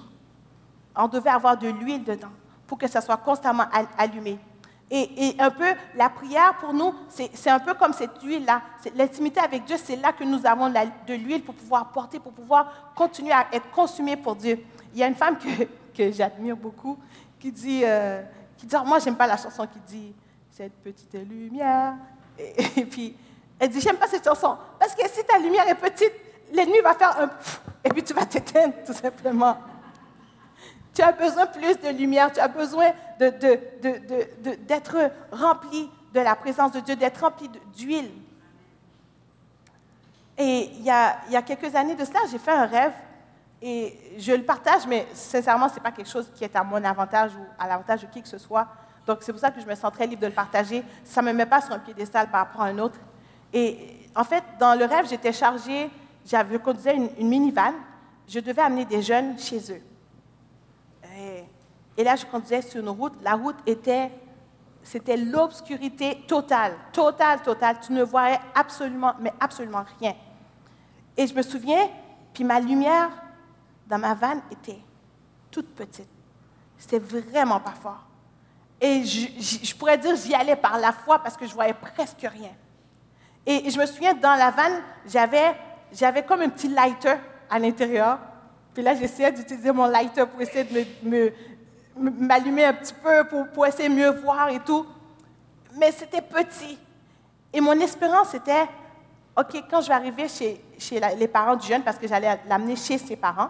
On 0.96 1.08
devait 1.08 1.30
avoir 1.30 1.58
de 1.58 1.68
l'huile 1.68 2.04
dedans 2.04 2.32
pour 2.66 2.78
que 2.78 2.88
ça 2.88 3.02
soit 3.02 3.18
constamment 3.18 3.66
allumé. 3.98 4.40
Et, 4.90 5.30
et, 5.30 5.42
un 5.42 5.50
peu, 5.50 5.74
la 5.96 6.10
prière 6.10 6.56
pour 6.60 6.72
nous, 6.72 6.94
c'est 7.10 7.50
un 7.50 7.60
peu 7.60 7.74
comme 7.74 7.94
cette 7.94 8.22
huile-là. 8.22 8.62
L'intimité 8.96 9.40
avec 9.40 9.66
Dieu, 9.66 9.76
c'est 9.84 9.96
là 9.96 10.14
que 10.14 10.24
nous 10.24 10.46
avons 10.46 10.70
de 10.70 11.14
l'huile 11.14 11.44
pour 11.44 11.56
pouvoir 11.56 11.92
porter, 11.92 12.20
pour 12.20 12.32
pouvoir 12.32 12.94
continuer 12.96 13.32
à 13.32 13.48
être 13.52 13.72
consumé 13.72 14.16
pour 14.16 14.36
Dieu. 14.36 14.64
Il 14.94 15.00
y 15.00 15.04
a 15.04 15.08
une 15.08 15.16
femme 15.16 15.38
que, 15.38 15.68
que 15.94 16.12
j'admire 16.12 16.56
beaucoup, 16.56 16.98
qui 17.40 17.52
dit, 17.52 17.82
euh, 17.84 18.22
qui 18.58 18.66
dit 18.66 18.76
moi 18.86 19.00
j'aime 19.00 19.16
pas 19.16 19.28
la 19.28 19.38
chanson 19.38 19.68
qui 19.68 19.80
dit 19.80 20.14
cette 20.52 20.74
petite 20.84 21.14
lumière. 21.14 21.96
Et, 22.78 22.86
puis 22.86 23.16
elle 23.60 23.70
dit 23.70 23.80
j'aime 23.80 23.98
pas 23.98 24.08
cette 24.08 24.24
chanson 24.24 24.58
parce 24.80 24.96
que 24.96 25.08
si 25.10 25.24
ta 25.24 25.38
lumière 25.38 25.68
est 25.68 25.76
petite, 25.76 26.14
l'ennemi 26.52 26.80
va 26.84 26.94
faire 26.94 27.20
un 27.20 27.30
Et 27.84 27.90
puis 27.90 28.04
tu 28.04 28.14
vas 28.14 28.26
t'éteindre, 28.26 28.74
tout 28.86 28.94
simplement. 28.94 29.58
Tu 30.94 31.02
as 31.02 31.12
besoin 31.12 31.48
plus 31.48 31.78
de 31.80 31.90
lumière, 31.90 32.32
tu 32.32 32.40
as 32.40 32.48
besoin 32.48 32.92
d'être 33.20 35.12
rempli 35.32 35.90
de 36.14 36.20
la 36.20 36.36
présence 36.36 36.72
de 36.72 36.80
Dieu, 36.82 36.96
d'être 36.96 37.22
rempli 37.22 37.50
d'huile. 37.76 38.12
Et 40.38 40.70
il 40.76 40.84
y, 40.84 40.90
a, 40.90 41.42
quelques 41.46 41.76
années 41.76 41.96
de 41.96 42.06
cela, 42.06 42.20
j'ai 42.32 42.38
fait 42.38 42.52
un 42.52 42.66
rêve 42.66 42.94
et 43.66 43.98
je 44.18 44.34
le 44.34 44.44
partage, 44.44 44.86
mais 44.86 45.08
sincèrement, 45.14 45.70
ce 45.70 45.76
n'est 45.76 45.80
pas 45.80 45.92
quelque 45.92 46.10
chose 46.10 46.30
qui 46.36 46.44
est 46.44 46.54
à 46.54 46.66
mon 46.66 46.84
avantage 46.84 47.32
ou 47.34 47.46
à 47.58 47.66
l'avantage 47.66 48.02
de 48.02 48.08
qui 48.08 48.22
que 48.22 48.28
ce 48.28 48.38
soit. 48.38 48.68
Donc, 49.08 49.20
c'est 49.22 49.32
pour 49.32 49.40
ça 49.40 49.52
que 49.52 49.62
je 49.62 49.66
me 49.66 49.74
sens 49.74 49.90
très 49.94 50.06
libre 50.06 50.22
de 50.22 50.28
le 50.28 50.34
partager. 50.34 50.84
Ça 51.06 51.22
ne 51.22 51.28
me 51.28 51.34
met 51.34 51.46
pas 51.46 51.62
sur 51.62 51.72
un 51.72 51.80
piédestal 51.80 52.30
par 52.30 52.42
rapport 52.42 52.64
à 52.64 52.66
un 52.66 52.78
autre. 52.78 53.00
Et 53.54 54.10
en 54.18 54.26
fait, 54.26 54.44
dans 54.60 54.78
le 54.78 54.84
rêve, 54.84 55.08
j'étais 55.08 55.32
chargée, 55.32 55.90
j'avais 56.26 56.60
conduisais 56.60 56.94
une, 56.94 57.10
une 57.18 57.30
minivan. 57.30 57.72
Je 58.28 58.42
devais 58.42 58.62
amener 58.62 58.84
des 58.84 59.02
jeunes 59.02 59.40
chez 59.40 59.72
eux. 59.72 59.82
Et, 61.98 62.04
là, 62.04 62.18
je 62.18 62.26
conduisais 62.26 62.64
sur 62.64 62.82
une 62.82 62.90
route. 62.90 63.14
La 63.24 63.36
route 63.36 63.56
était, 63.66 64.12
c'était 64.84 65.16
l'obscurité 65.16 66.22
totale, 66.28 66.74
totale, 66.92 67.42
totale. 67.42 67.78
Tu 67.82 67.94
ne 67.94 68.04
voyais 68.04 68.40
absolument, 68.56 69.14
mais 69.22 69.32
absolument 69.40 69.86
rien. 70.02 70.16
Et 71.16 71.28
je 71.28 71.34
me 71.34 71.42
souviens, 71.42 71.88
puis 72.34 72.44
ma 72.44 72.60
lumière 72.60 73.23
dans 73.88 73.98
ma 73.98 74.14
vanne 74.14 74.42
était 74.52 74.80
toute 75.52 75.74
petite. 75.76 76.10
C'était 76.78 77.00
vraiment 77.00 77.60
pas 77.60 77.74
fort. 77.74 78.04
Et 78.82 79.04
je, 79.06 79.76
pourrais 79.76 79.98
dire 79.98 80.16
j'y 80.16 80.34
allais 80.34 80.56
par 80.56 80.78
la 80.78 80.92
foi 80.92 81.20
parce 81.20 81.38
que 81.38 81.46
je 81.46 81.54
voyais 81.54 81.74
presque 81.74 82.22
rien. 82.22 82.52
Et, 83.46 83.70
je 83.70 83.80
me 83.80 83.86
souviens, 83.86 84.14
dans 84.14 84.36
la 84.36 84.52
vanne, 84.52 84.82
j'avais, 85.06 85.56
j'avais 85.92 86.24
comme 86.24 86.42
un 86.42 86.50
petit 86.50 86.68
lighter 86.68 87.16
à 87.50 87.60
l'intérieur. 87.60 88.20
Puis 88.74 88.84
là, 88.84 88.96
j'essayais 88.96 89.32
d'utiliser 89.32 89.72
mon 89.72 89.86
lighter 89.86 90.26
pour 90.26 90.42
essayer 90.42 90.64
de 90.64 91.34
m'allumer 91.96 92.66
un 92.66 92.74
petit 92.74 92.94
peu, 92.94 93.24
pour, 93.26 93.48
pour 93.50 93.66
essayer 93.66 93.90
de 93.90 93.94
mieux 93.94 94.12
voir 94.12 94.50
et 94.50 94.60
tout. 94.60 94.86
Mais 95.78 95.92
c'était 95.92 96.22
petit. 96.22 96.78
Et 97.54 97.62
mon 97.62 97.80
espérance 97.80 98.30
c'était, 98.30 98.68
OK, 99.38 99.64
quand 99.70 99.82
je 99.82 99.88
vais 99.88 99.94
arriver 99.94 100.28
chez, 100.28 100.64
chez 100.78 101.00
les 101.18 101.28
parents 101.28 101.56
du 101.56 101.68
jeune, 101.68 101.84
parce 101.84 101.98
que 101.98 102.08
j'allais 102.08 102.40
l'amener 102.48 102.76
chez 102.76 102.98
ses 102.98 103.16
parents, 103.16 103.50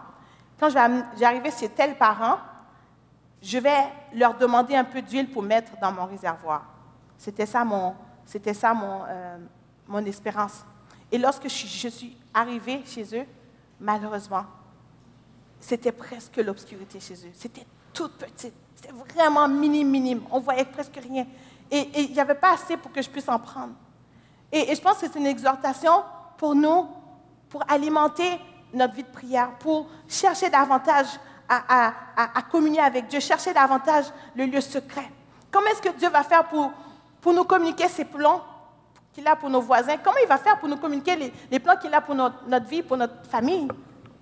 quand 0.64 0.70
je 0.70 1.20
vais 1.20 1.26
arriver 1.26 1.52
chez 1.52 1.68
tel 1.68 1.98
parent, 1.98 2.38
je 3.42 3.58
vais 3.58 3.84
leur 4.14 4.38
demander 4.38 4.76
un 4.76 4.86
peu 4.86 5.02
d'huile 5.02 5.30
pour 5.30 5.44
mettre 5.44 5.78
dans 5.82 5.92
mon 5.92 6.06
réservoir. 6.06 6.64
C'était 7.18 7.46
ça 7.46 7.66
mon, 7.66 7.94
c'était 8.26 8.54
ça 8.54 8.74
mon, 8.74 9.02
euh, 9.10 9.38
mon 9.88 10.06
espérance. 10.06 10.64
Et 11.12 11.18
lorsque 11.18 11.50
je, 11.50 11.68
je 11.68 11.90
suis 11.90 12.18
arrivée 12.34 12.82
chez 12.86 13.04
eux, 13.14 13.26
malheureusement, 13.78 14.46
c'était 15.60 15.92
presque 15.92 16.38
l'obscurité 16.38 17.02
chez 17.02 17.16
eux. 17.16 17.32
C'était 17.34 17.66
toute 17.92 18.14
petite. 18.14 18.54
C'était 18.74 18.94
vraiment 18.94 19.50
minime, 19.50 19.90
minime. 19.90 20.22
On 20.32 20.40
voyait 20.40 20.64
presque 20.64 20.96
rien. 20.96 21.28
Et 21.70 21.90
il 22.04 22.14
n'y 22.14 22.22
avait 22.22 22.36
pas 22.36 22.54
assez 22.54 22.78
pour 22.78 22.94
que 22.94 23.02
je 23.02 23.10
puisse 23.10 23.28
en 23.28 23.40
prendre. 23.40 23.74
Et, 24.50 24.74
je 24.74 24.80
pense 24.80 25.00
que 25.00 25.08
c'est 25.12 25.20
une 25.20 25.28
exhortation 25.28 26.04
pour 26.38 26.56
nous, 26.56 26.88
pour 27.50 27.64
alimenter 27.68 28.40
notre 28.74 28.94
vie 28.94 29.04
de 29.04 29.08
prière, 29.08 29.52
pour 29.60 29.88
chercher 30.08 30.50
davantage 30.50 31.08
à, 31.48 31.94
à, 32.16 32.42
communier 32.44 32.80
avec 32.80 33.08
Dieu, 33.08 33.20
chercher 33.20 33.54
davantage 33.54 34.06
le 34.36 34.46
lieu 34.46 34.62
secret. 34.62 35.10
Comment 35.52 35.68
est-ce 35.68 35.82
que 35.82 35.96
Dieu 35.98 36.10
va 36.10 36.24
faire 36.24 36.46
pour, 36.46 36.72
pour 37.22 37.34
nous 37.34 37.44
communiquer 37.44 37.88
ses 37.88 38.06
plans 38.06 38.42
qu'il 39.14 39.28
a 39.28 39.36
pour 39.36 39.50
nos 39.50 39.62
voisins? 39.62 39.98
Comment 40.04 40.18
il 40.24 40.28
va 40.28 40.38
faire 40.38 40.58
pour 40.58 40.68
nous 40.68 40.78
communiquer 40.78 41.34
les, 41.52 41.60
plans 41.60 41.78
qu'il 41.78 41.94
a 41.94 42.02
pour 42.02 42.16
notre, 42.16 42.66
vie, 42.66 42.82
pour 42.82 42.98
notre 42.98 43.24
famille? 43.30 43.68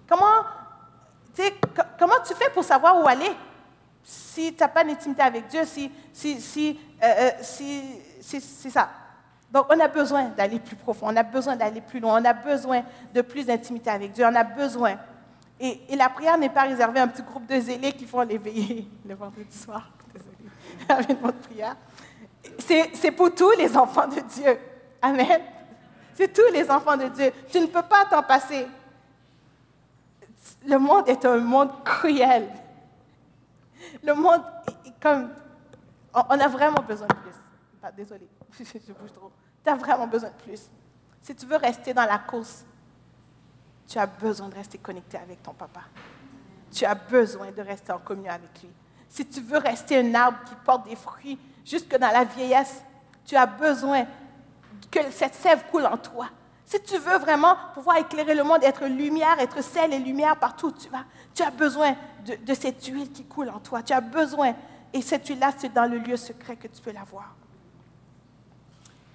Comment, 0.10 0.44
comment 1.98 2.16
tu 2.28 2.34
fais 2.34 2.50
pour 2.50 2.64
savoir 2.64 3.02
où 3.02 3.08
aller? 3.08 3.32
si 4.04 4.54
tu 4.54 4.60
n'as 4.62 4.68
pas 4.68 4.84
d'intimité 4.84 5.22
avec 5.22 5.48
Dieu, 5.48 5.62
si, 5.66 5.92
si, 6.14 6.42
si, 6.42 6.80
euh, 7.04 7.08
euh, 7.08 7.32
c'est 7.42 8.70
ça. 8.70 8.90
Donc, 9.52 9.66
on 9.70 9.80
a 9.80 9.88
besoin 9.88 10.30
d'aller 10.30 10.60
plus 10.60 10.78
profond, 10.78 11.08
on 11.10 11.16
a 11.16 11.24
besoin 11.24 11.56
d'aller 11.58 11.82
plus 11.82 12.00
loin, 12.00 12.22
on 12.22 12.26
a 12.26 12.34
besoin 12.34 12.84
de 13.14 13.22
plus 13.22 13.46
d'intimité 13.46 13.90
avec 13.90 14.14
Dieu, 14.14 14.26
on 14.26 14.36
a 14.36 14.44
besoin. 14.44 14.96
Et, 15.60 15.96
la 15.96 16.10
prière 16.10 16.38
n'est 16.38 16.50
pas 16.50 16.64
réservée 16.64 17.00
à 17.00 17.04
un 17.04 17.08
petit 17.08 17.22
groupe 17.22 17.46
de 17.46 17.60
zélés 17.60 17.92
qui 17.92 18.06
font 18.06 18.22
les 18.22 18.38
veillées 18.38 18.88
le 19.06 19.14
vendredi 19.14 19.56
soir. 19.56 19.90
Désolée, 20.14 20.50
avec 20.88 21.22
notre 21.22 21.40
prière. 21.40 21.76
C'est 22.58 23.12
pour 23.12 23.36
tous 23.36 23.52
les 23.52 23.76
enfants 23.76 24.08
de 24.08 24.22
Dieu. 24.22 24.58
Amen. 25.02 25.42
C'est 26.14 26.32
tous 26.32 26.52
les 26.54 26.70
enfants 26.70 26.98
de 26.98 27.08
Dieu. 27.08 27.32
Tu 27.52 27.60
ne 27.60 27.68
peux 27.68 27.84
pas 27.84 28.06
t'en 28.10 28.24
passer. 28.24 28.68
Le 30.66 30.78
monde 30.78 31.08
est 31.10 31.26
un 31.26 31.38
monde 31.38 31.72
cruel. 31.84 32.48
Le 34.04 34.14
monde, 34.14 34.42
comme, 35.02 35.30
on 36.14 36.40
a 36.40 36.48
vraiment 36.48 36.82
besoin 36.82 37.08
de 37.08 37.14
plus. 37.14 37.92
Désolée, 37.98 38.28
je 38.60 38.94
bouge 38.94 39.14
trop. 39.14 39.32
Tu 39.64 39.70
as 39.70 39.76
vraiment 39.76 40.08
besoin 40.08 40.30
de 40.30 40.36
plus. 40.36 40.70
Si 41.22 41.36
tu 41.36 41.46
veux 41.46 41.58
rester 41.58 41.94
dans 41.94 42.06
la 42.06 42.18
course, 42.18 42.66
tu 43.88 43.98
as 44.00 44.06
besoin 44.06 44.50
de 44.50 44.56
rester 44.56 44.78
connecté 44.78 45.18
avec 45.18 45.44
ton 45.44 45.54
papa. 45.54 45.82
Tu 46.72 46.86
as 46.86 46.96
besoin 46.96 47.52
de 47.52 47.62
rester 47.62 47.92
en 47.92 48.00
communion 48.00 48.32
avec 48.32 48.62
lui. 48.62 48.70
Si 49.10 49.26
tu 49.26 49.42
veux 49.42 49.58
rester 49.58 49.98
un 50.00 50.16
arbre 50.16 50.40
qui 50.46 50.56
porte 50.64 50.88
des 50.88 50.96
fruits 50.96 51.38
jusque 51.66 51.98
dans 51.98 52.12
la 52.12 52.24
vieillesse, 52.24 52.84
tu 53.26 53.36
as 53.36 53.46
besoin 53.46 54.06
que 54.90 55.12
cette 55.12 55.36
sève 55.36 55.66
coule 55.70 55.86
en 55.86 55.98
toi. 55.98 56.30
Si 56.66 56.82
tu 56.82 56.98
veux 56.98 57.18
vraiment 57.18 57.58
pouvoir 57.74 57.98
éclairer 57.98 58.34
le 58.34 58.44
monde, 58.44 58.64
être 58.64 58.86
lumière, 58.86 59.38
être 59.40 59.62
sel 59.62 59.94
et 59.94 60.00
lumière 60.00 60.38
partout 60.38 60.68
où 60.68 60.72
tu 60.72 60.88
vas, 60.88 61.04
tu 61.34 61.44
as 61.44 61.52
besoin 61.52 61.96
de, 62.26 62.54
cette 62.54 62.86
huile 62.86 63.12
qui 63.12 63.26
coule 63.26 63.50
en 63.50 63.60
toi. 63.60 63.84
Tu 63.84 63.92
as 63.92 64.00
besoin. 64.00 64.54
Et 64.94 65.02
cette 65.02 65.28
huile-là, 65.28 65.52
c'est 65.58 65.74
dans 65.74 65.90
le 65.90 65.98
lieu 65.98 66.16
secret 66.16 66.56
que 66.56 66.68
tu 66.68 66.82
peux 66.82 66.94
l'avoir. 66.94 67.36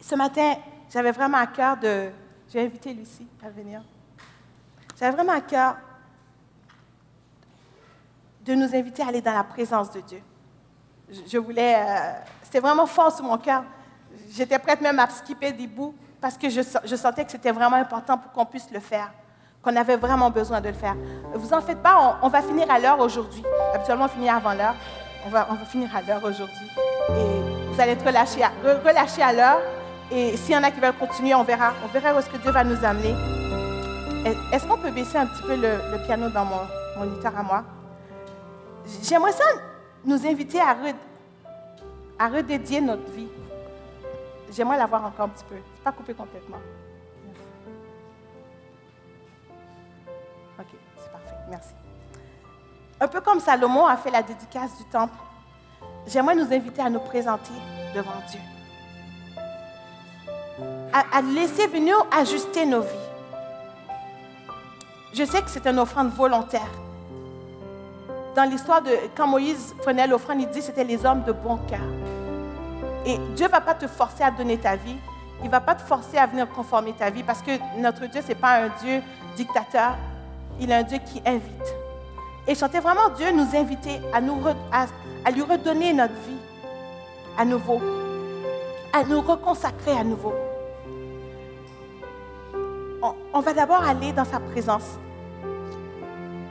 Ce 0.08 0.14
matin, 0.14 0.54
j'avais 0.88 1.10
vraiment 1.10 1.38
à 1.38 1.48
cœur 1.48 1.76
de... 1.76 2.10
J'ai 2.48 2.64
invité 2.64 2.94
Lucie 2.94 3.26
à 3.44 3.50
venir. 3.50 3.82
J'avais 4.96 5.10
vraiment 5.16 5.32
à 5.32 5.40
cœur 5.40 5.78
de 8.44 8.54
nous 8.54 8.72
inviter 8.72 9.02
à 9.02 9.08
aller 9.08 9.20
dans 9.20 9.34
la 9.34 9.42
présence 9.42 9.90
de 9.90 10.00
Dieu. 10.02 10.22
Je, 11.10 11.38
voulais... 11.38 11.74
Euh, 11.74 12.12
c'était 12.40 12.60
vraiment 12.60 12.86
fort 12.86 13.16
sur 13.16 13.24
mon 13.24 13.36
cœur. 13.36 13.64
J'étais 14.30 14.60
prête 14.60 14.80
même 14.80 15.00
à 15.00 15.10
skipper 15.10 15.50
des 15.50 15.66
bouts 15.66 15.92
parce 16.20 16.38
que 16.38 16.48
je, 16.50 16.60
je 16.84 16.94
sentais 16.94 17.24
que 17.24 17.32
c'était 17.32 17.50
vraiment 17.50 17.74
important 17.74 18.16
pour 18.16 18.30
qu'on 18.30 18.46
puisse 18.46 18.70
le 18.70 18.78
faire 18.78 19.12
qu'on 19.60 19.74
avait 19.74 19.96
vraiment 19.96 20.30
besoin 20.30 20.60
de 20.60 20.68
le 20.68 20.74
faire. 20.74 20.94
Vous 21.34 21.52
en 21.52 21.60
faites 21.60 21.82
pas, 21.82 22.20
on, 22.22 22.28
va 22.28 22.40
finir 22.40 22.70
à 22.70 22.78
l'heure 22.78 23.00
aujourd'hui. 23.00 23.42
Habituellement, 23.74 24.04
on 24.04 24.08
finit 24.08 24.28
avant 24.28 24.54
l'heure. 24.54 24.76
On 25.26 25.30
va, 25.30 25.48
on 25.50 25.54
va 25.54 25.64
finir 25.64 25.88
à 25.96 26.02
l'heure 26.02 26.22
aujourd'hui. 26.22 26.70
Et 27.10 27.72
vous 27.72 27.80
allez 27.80 27.92
être 27.92 28.06
relâchés 28.06 28.44
à, 28.44 28.52
relâchés 28.62 29.22
à 29.22 29.32
l'heure. 29.32 29.58
Et 30.10 30.36
s'il 30.36 30.54
y 30.54 30.56
en 30.56 30.62
a 30.62 30.70
qui 30.70 30.80
veulent 30.80 30.92
continuer, 30.92 31.34
on 31.34 31.42
verra. 31.42 31.72
On 31.84 31.88
verra 31.88 32.14
où 32.14 32.18
est-ce 32.18 32.30
que 32.30 32.36
Dieu 32.36 32.50
va 32.50 32.64
nous 32.64 32.84
amener. 32.84 33.14
Est-ce 34.52 34.66
qu'on 34.66 34.78
peut 34.78 34.90
baisser 34.90 35.18
un 35.18 35.26
petit 35.26 35.42
peu 35.42 35.56
le, 35.56 36.04
piano 36.06 36.28
dans 36.30 36.44
mon 36.44 36.60
moniteur 36.98 37.36
à 37.36 37.42
moi? 37.42 37.64
J'aimerais 39.02 39.32
ça 39.32 39.44
nous 40.04 40.26
inviter 40.26 40.60
à, 40.60 40.76
à 42.18 42.28
redédier 42.28 42.80
notre 42.80 43.10
vie. 43.12 43.28
J'aimerais 44.50 44.78
l'avoir 44.78 45.04
encore 45.04 45.26
un 45.26 45.28
petit 45.30 45.44
peu. 45.44 45.56
pas 45.82 45.92
coupé 45.92 46.14
complètement. 46.14 46.58
Merci. 51.48 51.74
Un 53.00 53.08
peu 53.08 53.20
comme 53.20 53.40
Salomon 53.40 53.86
a 53.86 53.96
fait 53.96 54.10
la 54.10 54.22
dédicace 54.22 54.76
du 54.78 54.84
temple, 54.84 55.14
j'aimerais 56.06 56.34
nous 56.34 56.52
inviter 56.52 56.82
à 56.82 56.90
nous 56.90 57.00
présenter 57.00 57.52
devant 57.94 58.20
Dieu. 58.28 58.40
À, 61.12 61.20
laisser 61.20 61.66
venir 61.66 61.94
ajuster 62.11 62.64
nos 62.64 62.80
vies. 62.80 62.88
Je 65.12 65.24
sais 65.24 65.42
que 65.42 65.50
c'est 65.50 65.66
une 65.66 65.78
offrande 65.78 66.11
volontaire. 66.11 66.70
Dans 68.35 68.44
l'histoire 68.44 68.80
de 68.80 68.90
quand 69.14 69.26
Moïse 69.26 69.74
prenait 69.82 70.06
l'offrande, 70.06 70.40
il 70.40 70.48
dit 70.48 70.61
que 70.61 70.64
c'était 70.64 70.85
les 70.85 71.04
hommes 71.04 71.22
de 71.24 71.32
bon 71.32 71.59
cœur. 71.68 71.80
Et 73.04 73.18
Dieu 73.35 73.46
ne 73.46 73.50
va 73.50 73.61
pas 73.61 73.74
te 73.74 73.87
forcer 73.87 74.24
à 74.24 74.30
donner 74.30 74.56
ta 74.56 74.76
vie. 74.76 74.96
Il 75.40 75.46
ne 75.46 75.50
va 75.50 75.61
pas 75.61 75.74
te 75.74 75.82
forcer 75.82 76.16
à 76.16 76.26
venir 76.26 76.49
conformer 76.49 76.94
ta 76.94 77.11
vie 77.11 77.22
parce 77.22 77.42
que 77.42 77.53
notre 77.78 78.07
Dieu, 78.07 78.22
ce 78.22 78.28
n'est 78.28 78.34
pas 78.34 78.62
un 78.62 78.68
Dieu 78.82 79.03
dictateur 79.36 79.97
il 80.61 80.70
est 80.70 80.74
un 80.74 80.82
Dieu 80.82 80.99
qui 80.99 81.20
invite. 81.26 81.74
Et 82.47 82.55
chanter 82.55 82.80
vraiment 82.80 83.09
Dieu 83.16 83.30
nous 83.32 83.57
inviter 83.57 84.01
à, 84.12 84.20
nous 84.20 84.40
à, 84.72 85.30
lui 85.30 85.42
redonner 85.42 85.92
notre 85.92 86.14
vie 86.14 86.38
à 87.36 87.44
nouveau, 87.44 87.80
à 88.92 89.05
nous 89.05 89.20
reconsacrer 89.20 89.92
à 89.92 90.05
nouveau. 90.05 90.32
On, 93.03 93.40
va 93.40 93.53
d'abord 93.53 93.82
aller 93.82 94.12
dans 94.12 94.24
sa 94.24 94.40
présence. 94.40 94.99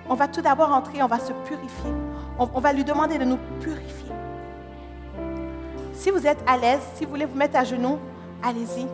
On 0.07 0.13
va 0.13 0.27
tout 0.27 0.41
d'abord 0.41 0.71
entrer, 0.71 1.01
on 1.01 1.07
va 1.07 1.19
se 1.19 1.33
purifier. 1.45 1.91
On, 2.37 2.59
va 2.59 2.73
lui 2.73 2.83
demander 2.83 3.17
de 3.17 3.25
nous 3.25 3.39
purifier. 3.59 4.11
Si 5.93 6.11
vous 6.11 6.27
êtes 6.27 6.43
à 6.45 6.57
l'aise, 6.57 6.81
si 6.95 7.05
vous 7.05 7.11
voulez 7.11 7.25
vous 7.25 7.37
mettre 7.37 7.57
à 7.57 7.63
genoux, 7.63 7.97
allez-y. 8.43 8.87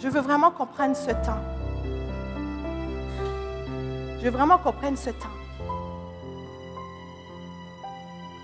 Je 0.00 0.08
veux 0.08 0.20
vraiment 0.20 0.50
qu'on 0.50 0.66
prenne 0.66 0.94
ce 0.94 1.10
temps 1.10 1.42
Je 4.18 4.24
veux 4.24 4.30
vraiment 4.30 4.58
qu'on 4.58 4.72
prenne 4.72 4.96
ce 4.96 5.10
temps 5.10 5.28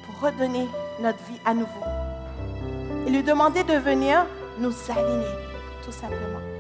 pour 0.05 0.28
redonner 0.28 0.68
notre 1.00 1.22
vie 1.24 1.40
à 1.44 1.55
nouveau 1.55 1.68
et 3.07 3.11
lui 3.11 3.22
demander 3.22 3.62
de 3.64 3.74
venir 3.74 4.26
nous 4.59 4.72
aligner, 4.90 5.26
tout 5.84 5.92
simplement. 5.92 6.53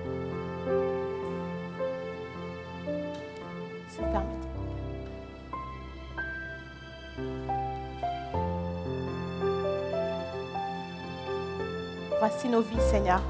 Voici 12.26 12.48
nos 12.48 12.62
vies, 12.62 12.80
Seigneur. 12.80 13.20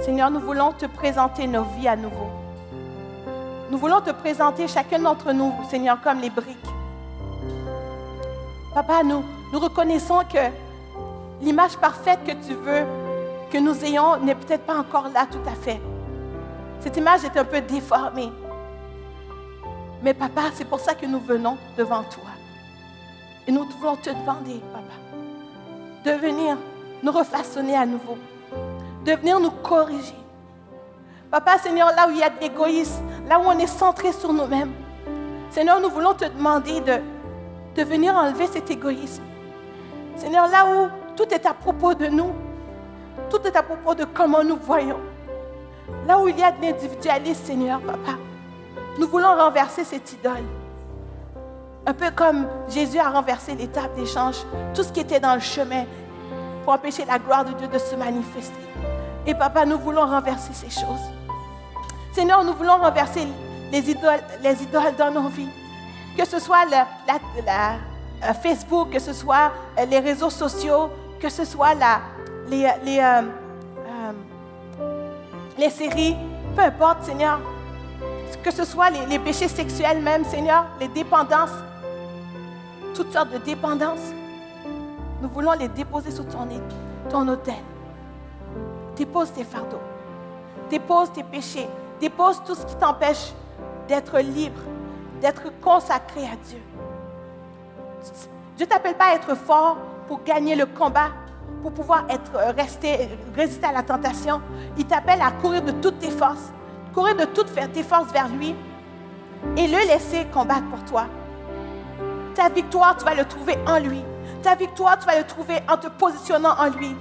Seigneur, 0.00 0.30
nous 0.30 0.40
voulons 0.40 0.72
te 0.72 0.86
présenter 0.86 1.46
nos 1.46 1.64
vies 1.64 1.86
à 1.86 1.94
nouveau. 1.94 2.30
Nous 3.70 3.76
voulons 3.76 4.00
te 4.00 4.12
présenter 4.12 4.66
chacun 4.66 4.98
d'entre 4.98 5.32
nous, 5.32 5.52
Seigneur, 5.68 6.00
comme 6.00 6.20
les 6.20 6.30
briques. 6.30 6.56
Papa, 8.72 9.02
nous, 9.04 9.22
nous 9.52 9.58
reconnaissons 9.58 10.20
que 10.20 10.38
l'image 11.42 11.76
parfaite 11.76 12.20
que 12.24 12.32
tu 12.32 12.54
veux 12.54 12.86
que 13.50 13.58
nous 13.58 13.84
ayons 13.84 14.16
n'est 14.24 14.34
peut-être 14.34 14.64
pas 14.64 14.78
encore 14.78 15.10
là 15.12 15.26
tout 15.30 15.46
à 15.46 15.54
fait. 15.54 15.82
Cette 16.80 16.96
image 16.96 17.24
est 17.24 17.36
un 17.36 17.44
peu 17.44 17.60
déformée. 17.60 18.32
Mais 20.02 20.14
papa, 20.14 20.44
c'est 20.54 20.64
pour 20.64 20.80
ça 20.80 20.94
que 20.94 21.04
nous 21.04 21.20
venons 21.20 21.58
devant 21.76 22.04
toi. 22.04 22.30
Et 23.46 23.52
nous 23.52 23.66
voulons 23.78 23.96
te 23.96 24.08
demander, 24.08 24.62
papa, 24.72 24.94
de 26.06 26.12
venir 26.12 26.56
nous 27.02 27.12
refaçonner 27.12 27.76
à 27.76 27.86
nouveau, 27.86 28.16
de 29.04 29.12
venir 29.12 29.40
nous 29.40 29.50
corriger. 29.50 30.14
Papa, 31.30 31.58
Seigneur, 31.58 31.88
là 31.94 32.08
où 32.08 32.10
il 32.10 32.18
y 32.18 32.22
a 32.22 32.30
de 32.30 32.40
l'égoïsme, 32.40 33.02
là 33.28 33.38
où 33.38 33.42
on 33.46 33.58
est 33.58 33.66
centré 33.66 34.12
sur 34.12 34.32
nous-mêmes, 34.32 34.72
Seigneur, 35.50 35.80
nous 35.80 35.90
voulons 35.90 36.14
te 36.14 36.24
demander 36.24 36.80
de, 36.80 36.98
de 37.76 37.82
venir 37.82 38.14
enlever 38.14 38.46
cet 38.46 38.70
égoïsme. 38.70 39.22
Seigneur, 40.16 40.48
là 40.48 40.66
où 40.66 40.88
tout 41.16 41.28
est 41.32 41.46
à 41.46 41.54
propos 41.54 41.94
de 41.94 42.06
nous, 42.06 42.32
tout 43.30 43.40
est 43.46 43.56
à 43.56 43.62
propos 43.62 43.94
de 43.94 44.04
comment 44.04 44.42
nous 44.42 44.56
voyons. 44.56 45.00
Là 46.06 46.18
où 46.18 46.28
il 46.28 46.38
y 46.38 46.42
a 46.42 46.50
de 46.52 46.62
l'individualisme, 46.62 47.44
Seigneur, 47.44 47.80
Papa, 47.80 48.18
nous 48.98 49.06
voulons 49.06 49.34
renverser 49.34 49.84
cette 49.84 50.12
idole. 50.12 50.44
Un 51.86 51.94
peu 51.94 52.10
comme 52.10 52.46
Jésus 52.68 52.98
a 52.98 53.10
renversé 53.10 53.54
l'étape 53.54 53.94
d'échange, 53.94 54.36
tout 54.74 54.82
ce 54.82 54.92
qui 54.92 55.00
était 55.00 55.20
dans 55.20 55.34
le 55.34 55.40
chemin 55.40 55.84
pour 56.68 56.74
empêcher 56.74 57.06
la 57.06 57.18
gloire 57.18 57.46
de 57.46 57.52
Dieu 57.54 57.66
de 57.66 57.78
se 57.78 57.96
manifester. 57.96 58.60
Et 59.26 59.32
papa, 59.34 59.64
nous 59.64 59.78
voulons 59.78 60.02
renverser 60.04 60.52
ces 60.52 60.68
choses. 60.68 61.00
Seigneur, 62.12 62.44
nous 62.44 62.52
voulons 62.52 62.76
renverser 62.76 63.26
les 63.72 63.90
idoles, 63.90 64.20
les 64.42 64.62
idoles 64.62 64.94
dans 64.98 65.10
nos 65.10 65.28
vies. 65.30 65.48
Que 66.14 66.26
ce 66.26 66.38
soit 66.38 66.66
la, 66.66 66.86
euh, 68.22 68.34
Facebook, 68.42 68.90
que 68.90 68.98
ce 68.98 69.14
soit 69.14 69.50
euh, 69.78 69.86
les 69.86 69.98
réseaux 69.98 70.28
sociaux, 70.28 70.90
que 71.18 71.30
ce 71.30 71.46
soit 71.46 71.72
les, 72.50 72.68
les, 72.84 72.98
euh, 73.00 73.22
les 75.56 75.70
séries, 75.70 76.16
peu 76.54 76.60
importe, 76.60 77.02
Seigneur. 77.02 77.40
Que 78.44 78.50
ce 78.50 78.66
soit 78.66 78.90
les 78.90 79.18
péchés 79.18 79.48
sexuels 79.48 80.02
même, 80.02 80.22
Seigneur, 80.22 80.66
les 80.78 80.88
dépendances, 80.88 81.56
toutes 82.94 83.10
sortes 83.10 83.30
de 83.30 83.38
dépendances. 83.38 84.12
Nous 85.20 85.28
voulons 85.28 85.52
les 85.52 85.68
déposer 85.68 86.10
sous 86.10 86.24
ton, 86.24 86.46
ton 87.10 87.26
autel. 87.28 87.54
Dépose 88.96 89.32
tes 89.32 89.44
fardeaux. 89.44 89.80
Dépose 90.70 91.12
tes 91.12 91.24
péchés. 91.24 91.68
Dépose 92.00 92.42
tout 92.44 92.54
ce 92.54 92.64
qui 92.64 92.76
t'empêche 92.76 93.32
d'être 93.88 94.18
libre, 94.20 94.60
d'être 95.20 95.50
consacré 95.60 96.22
à 96.22 96.36
Dieu. 96.46 96.60
Dieu 98.56 98.66
ne 98.66 98.70
t'appelle 98.70 98.94
pas 98.94 99.12
à 99.12 99.14
être 99.14 99.34
fort 99.36 99.76
pour 100.06 100.22
gagner 100.22 100.54
le 100.54 100.66
combat, 100.66 101.08
pour 101.62 101.72
pouvoir 101.72 102.04
être, 102.08 102.36
euh, 102.36 102.52
résister 103.36 103.66
à 103.66 103.72
la 103.72 103.82
tentation. 103.82 104.40
Il 104.76 104.86
t'appelle 104.86 105.20
à 105.22 105.32
courir 105.32 105.62
de 105.62 105.72
toutes 105.72 105.98
tes 105.98 106.10
forces, 106.10 106.52
courir 106.94 107.16
de 107.16 107.24
toutes 107.24 107.52
tes 107.72 107.82
forces 107.82 108.12
vers 108.12 108.28
lui 108.28 108.54
et 109.56 109.66
le 109.66 109.78
laisser 109.86 110.26
combattre 110.32 110.66
pour 110.70 110.84
toi. 110.84 111.06
Ta 112.34 112.48
victoire, 112.48 112.96
tu 112.96 113.04
vas 113.04 113.14
le 113.14 113.24
trouver 113.24 113.56
en 113.66 113.78
lui. 113.78 114.02
Ta 114.42 114.54
victoire, 114.54 114.98
tu 114.98 115.06
vas 115.06 115.18
le 115.18 115.26
trouver 115.26 115.58
en 115.68 115.76
te 115.76 115.88
positionnant 115.88 116.54
en 116.58 116.68
lui. 116.68 116.94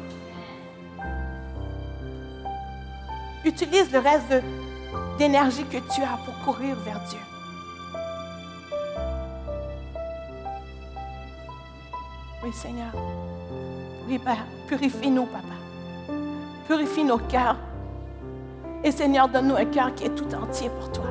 Utilise 3.46 3.92
le 3.92 4.00
reste 4.00 4.44
d'énergie 5.18 5.64
que 5.66 5.78
tu 5.94 6.02
as 6.02 6.18
pour 6.26 6.38
courir 6.44 6.76
vers 6.84 7.00
Dieu. 7.10 7.20
Oui, 12.44 12.52
Seigneur. 12.54 12.92
Oui, 14.08 14.20
Père. 14.20 14.46
Purifie-nous, 14.68 15.26
Papa. 15.26 16.14
Purifie 16.68 17.04
nos 17.04 17.18
cœurs. 17.18 17.58
Et 18.84 18.92
Seigneur, 18.92 19.28
donne-nous 19.28 19.56
un 19.56 19.66
cœur 19.66 19.94
qui 19.96 20.06
est 20.06 20.16
tout 20.16 20.34
entier 20.36 20.70
pour 20.70 20.92
toi. 20.92 21.06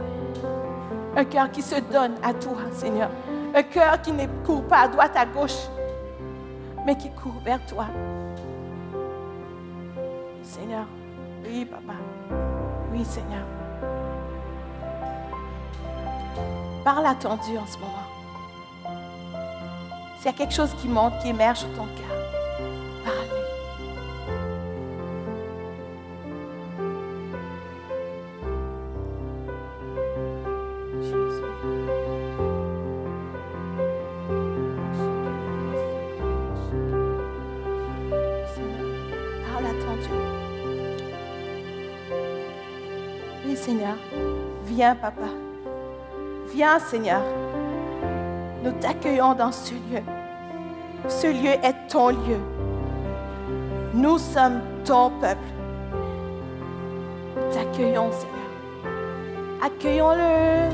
Un 1.17 1.25
cœur 1.25 1.51
qui 1.51 1.63
se 1.63 1.77
donne 1.93 2.15
à 2.23 2.35
toi, 2.35 2.59
Seigneur. 2.73 3.11
Un 3.55 3.63
cœur 3.63 4.01
qui 4.03 4.13
ne 4.13 4.27
court 4.45 4.63
pas 4.65 4.81
à 4.81 4.89
droite, 4.89 5.13
à 5.17 5.25
gauche, 5.25 5.69
mais 6.87 6.97
qui 6.97 7.11
court 7.11 7.41
vers 7.45 7.59
toi. 7.67 7.87
Seigneur, 10.43 10.87
oui, 11.45 11.65
Papa. 11.65 11.99
Oui, 12.93 13.05
Seigneur. 13.05 13.45
Parle 16.85 17.07
à 17.07 17.15
ton 17.17 17.37
Dieu 17.39 17.59
en 17.59 17.67
ce 17.67 17.79
moment. 17.79 18.07
S'il 20.19 20.27
y 20.27 20.29
a 20.29 20.33
quelque 20.33 20.55
chose 20.55 20.73
qui 20.81 20.87
monte, 20.87 21.19
qui 21.21 21.29
émerge 21.29 21.59
sur 21.59 21.69
ton 21.71 21.87
cœur, 21.87 22.26
Viens, 44.67 44.95
papa. 44.95 45.29
Viens, 46.53 46.79
Seigneur. 46.79 47.23
Nous 48.63 48.73
t'accueillons 48.73 49.35
dans 49.35 49.51
ce 49.51 49.73
lieu. 49.73 50.03
Ce 51.09 51.27
lieu 51.27 51.55
est 51.63 51.89
ton 51.89 52.11
lieu. 52.11 52.39
Nous 53.95 54.19
sommes 54.19 54.61
ton 54.85 55.11
peuple. 55.21 55.41
T'accueillons, 57.53 58.13
Seigneur. 58.13 58.37
Accueillons-le. 59.63 60.69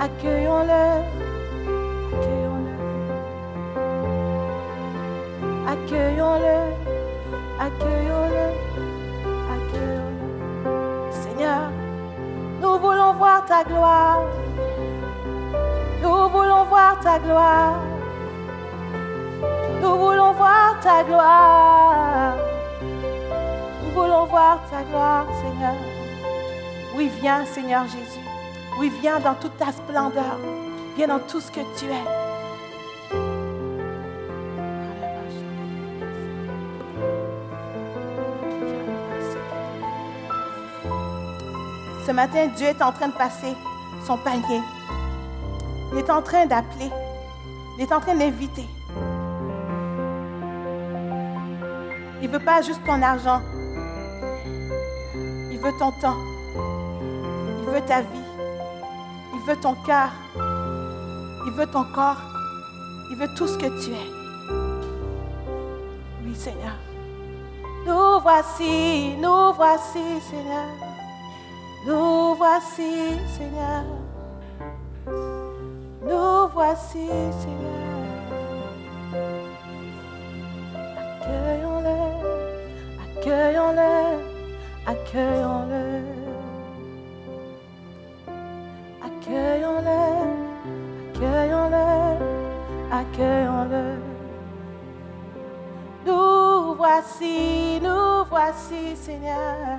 Accueillons-le. 0.00 0.82
Accueillons-le. 2.16 2.74
Accueillons-le. 5.68 6.56
Accueillons-le. 7.60 8.69
Voir 13.20 13.44
ta 13.44 13.62
gloire. 13.64 14.22
Nous 16.02 16.28
voulons 16.30 16.64
voir 16.64 16.98
ta 17.00 17.18
gloire. 17.18 17.74
Nous 19.82 19.96
voulons 19.98 20.32
voir 20.32 20.80
ta 20.82 21.04
gloire. 21.04 22.34
Nous 23.82 23.90
voulons 23.92 24.24
voir 24.24 24.58
ta 24.70 24.82
gloire, 24.84 25.26
Seigneur. 25.42 25.74
Oui, 26.96 27.10
viens, 27.20 27.44
Seigneur 27.44 27.84
Jésus. 27.86 28.26
Oui, 28.78 28.90
viens 29.02 29.20
dans 29.20 29.34
toute 29.34 29.58
ta 29.58 29.70
splendeur. 29.70 30.38
Viens 30.96 31.08
dans 31.08 31.20
tout 31.20 31.42
ce 31.42 31.50
que 31.50 31.60
tu 31.78 31.84
es. 31.84 32.29
Matin, 42.20 42.48
Dieu 42.54 42.66
est 42.66 42.82
en 42.82 42.92
train 42.92 43.08
de 43.08 43.14
passer 43.14 43.54
son 44.06 44.18
panier. 44.18 44.60
Il 45.90 45.98
est 45.98 46.10
en 46.10 46.20
train 46.20 46.44
d'appeler. 46.44 46.90
Il 47.78 47.82
est 47.84 47.92
en 47.92 48.00
train 48.00 48.14
d'inviter. 48.14 48.66
Il 52.20 52.28
ne 52.28 52.32
veut 52.32 52.44
pas 52.44 52.60
juste 52.60 52.84
ton 52.84 53.00
argent. 53.00 53.40
Il 55.50 55.58
veut 55.62 55.72
ton 55.78 55.92
temps. 55.92 56.20
Il 57.62 57.70
veut 57.70 57.80
ta 57.86 58.02
vie. 58.02 58.28
Il 59.34 59.40
veut 59.46 59.56
ton 59.56 59.74
cœur. 59.86 60.10
Il 61.46 61.52
veut 61.52 61.66
ton 61.66 61.84
corps. 61.84 62.20
Il 63.10 63.16
veut 63.16 63.34
tout 63.34 63.46
ce 63.46 63.56
que 63.56 63.70
tu 63.82 63.92
es. 63.92 64.08
Oui, 66.22 66.34
Seigneur. 66.34 66.76
Nous 67.86 68.20
voici, 68.20 69.16
nous 69.16 69.54
voici, 69.54 70.20
Seigneur. 70.20 70.89
Nous 71.86 72.34
voici, 72.34 73.18
Seigneur. 73.26 73.84
Nous 76.02 76.48
voici, 76.52 77.08
Seigneur. 77.40 77.80
Accueillons-le, 80.98 81.98
accueillons-le, 83.04 83.92
accueillons-le. 84.86 85.84
Accueillons-le, 89.02 90.00
accueillons-le, 91.14 91.86
accueillons-le. 92.92 93.84
Nous 96.06 96.74
voici, 96.74 97.80
nous 97.82 98.24
voici, 98.28 98.96
Seigneur. 98.96 99.78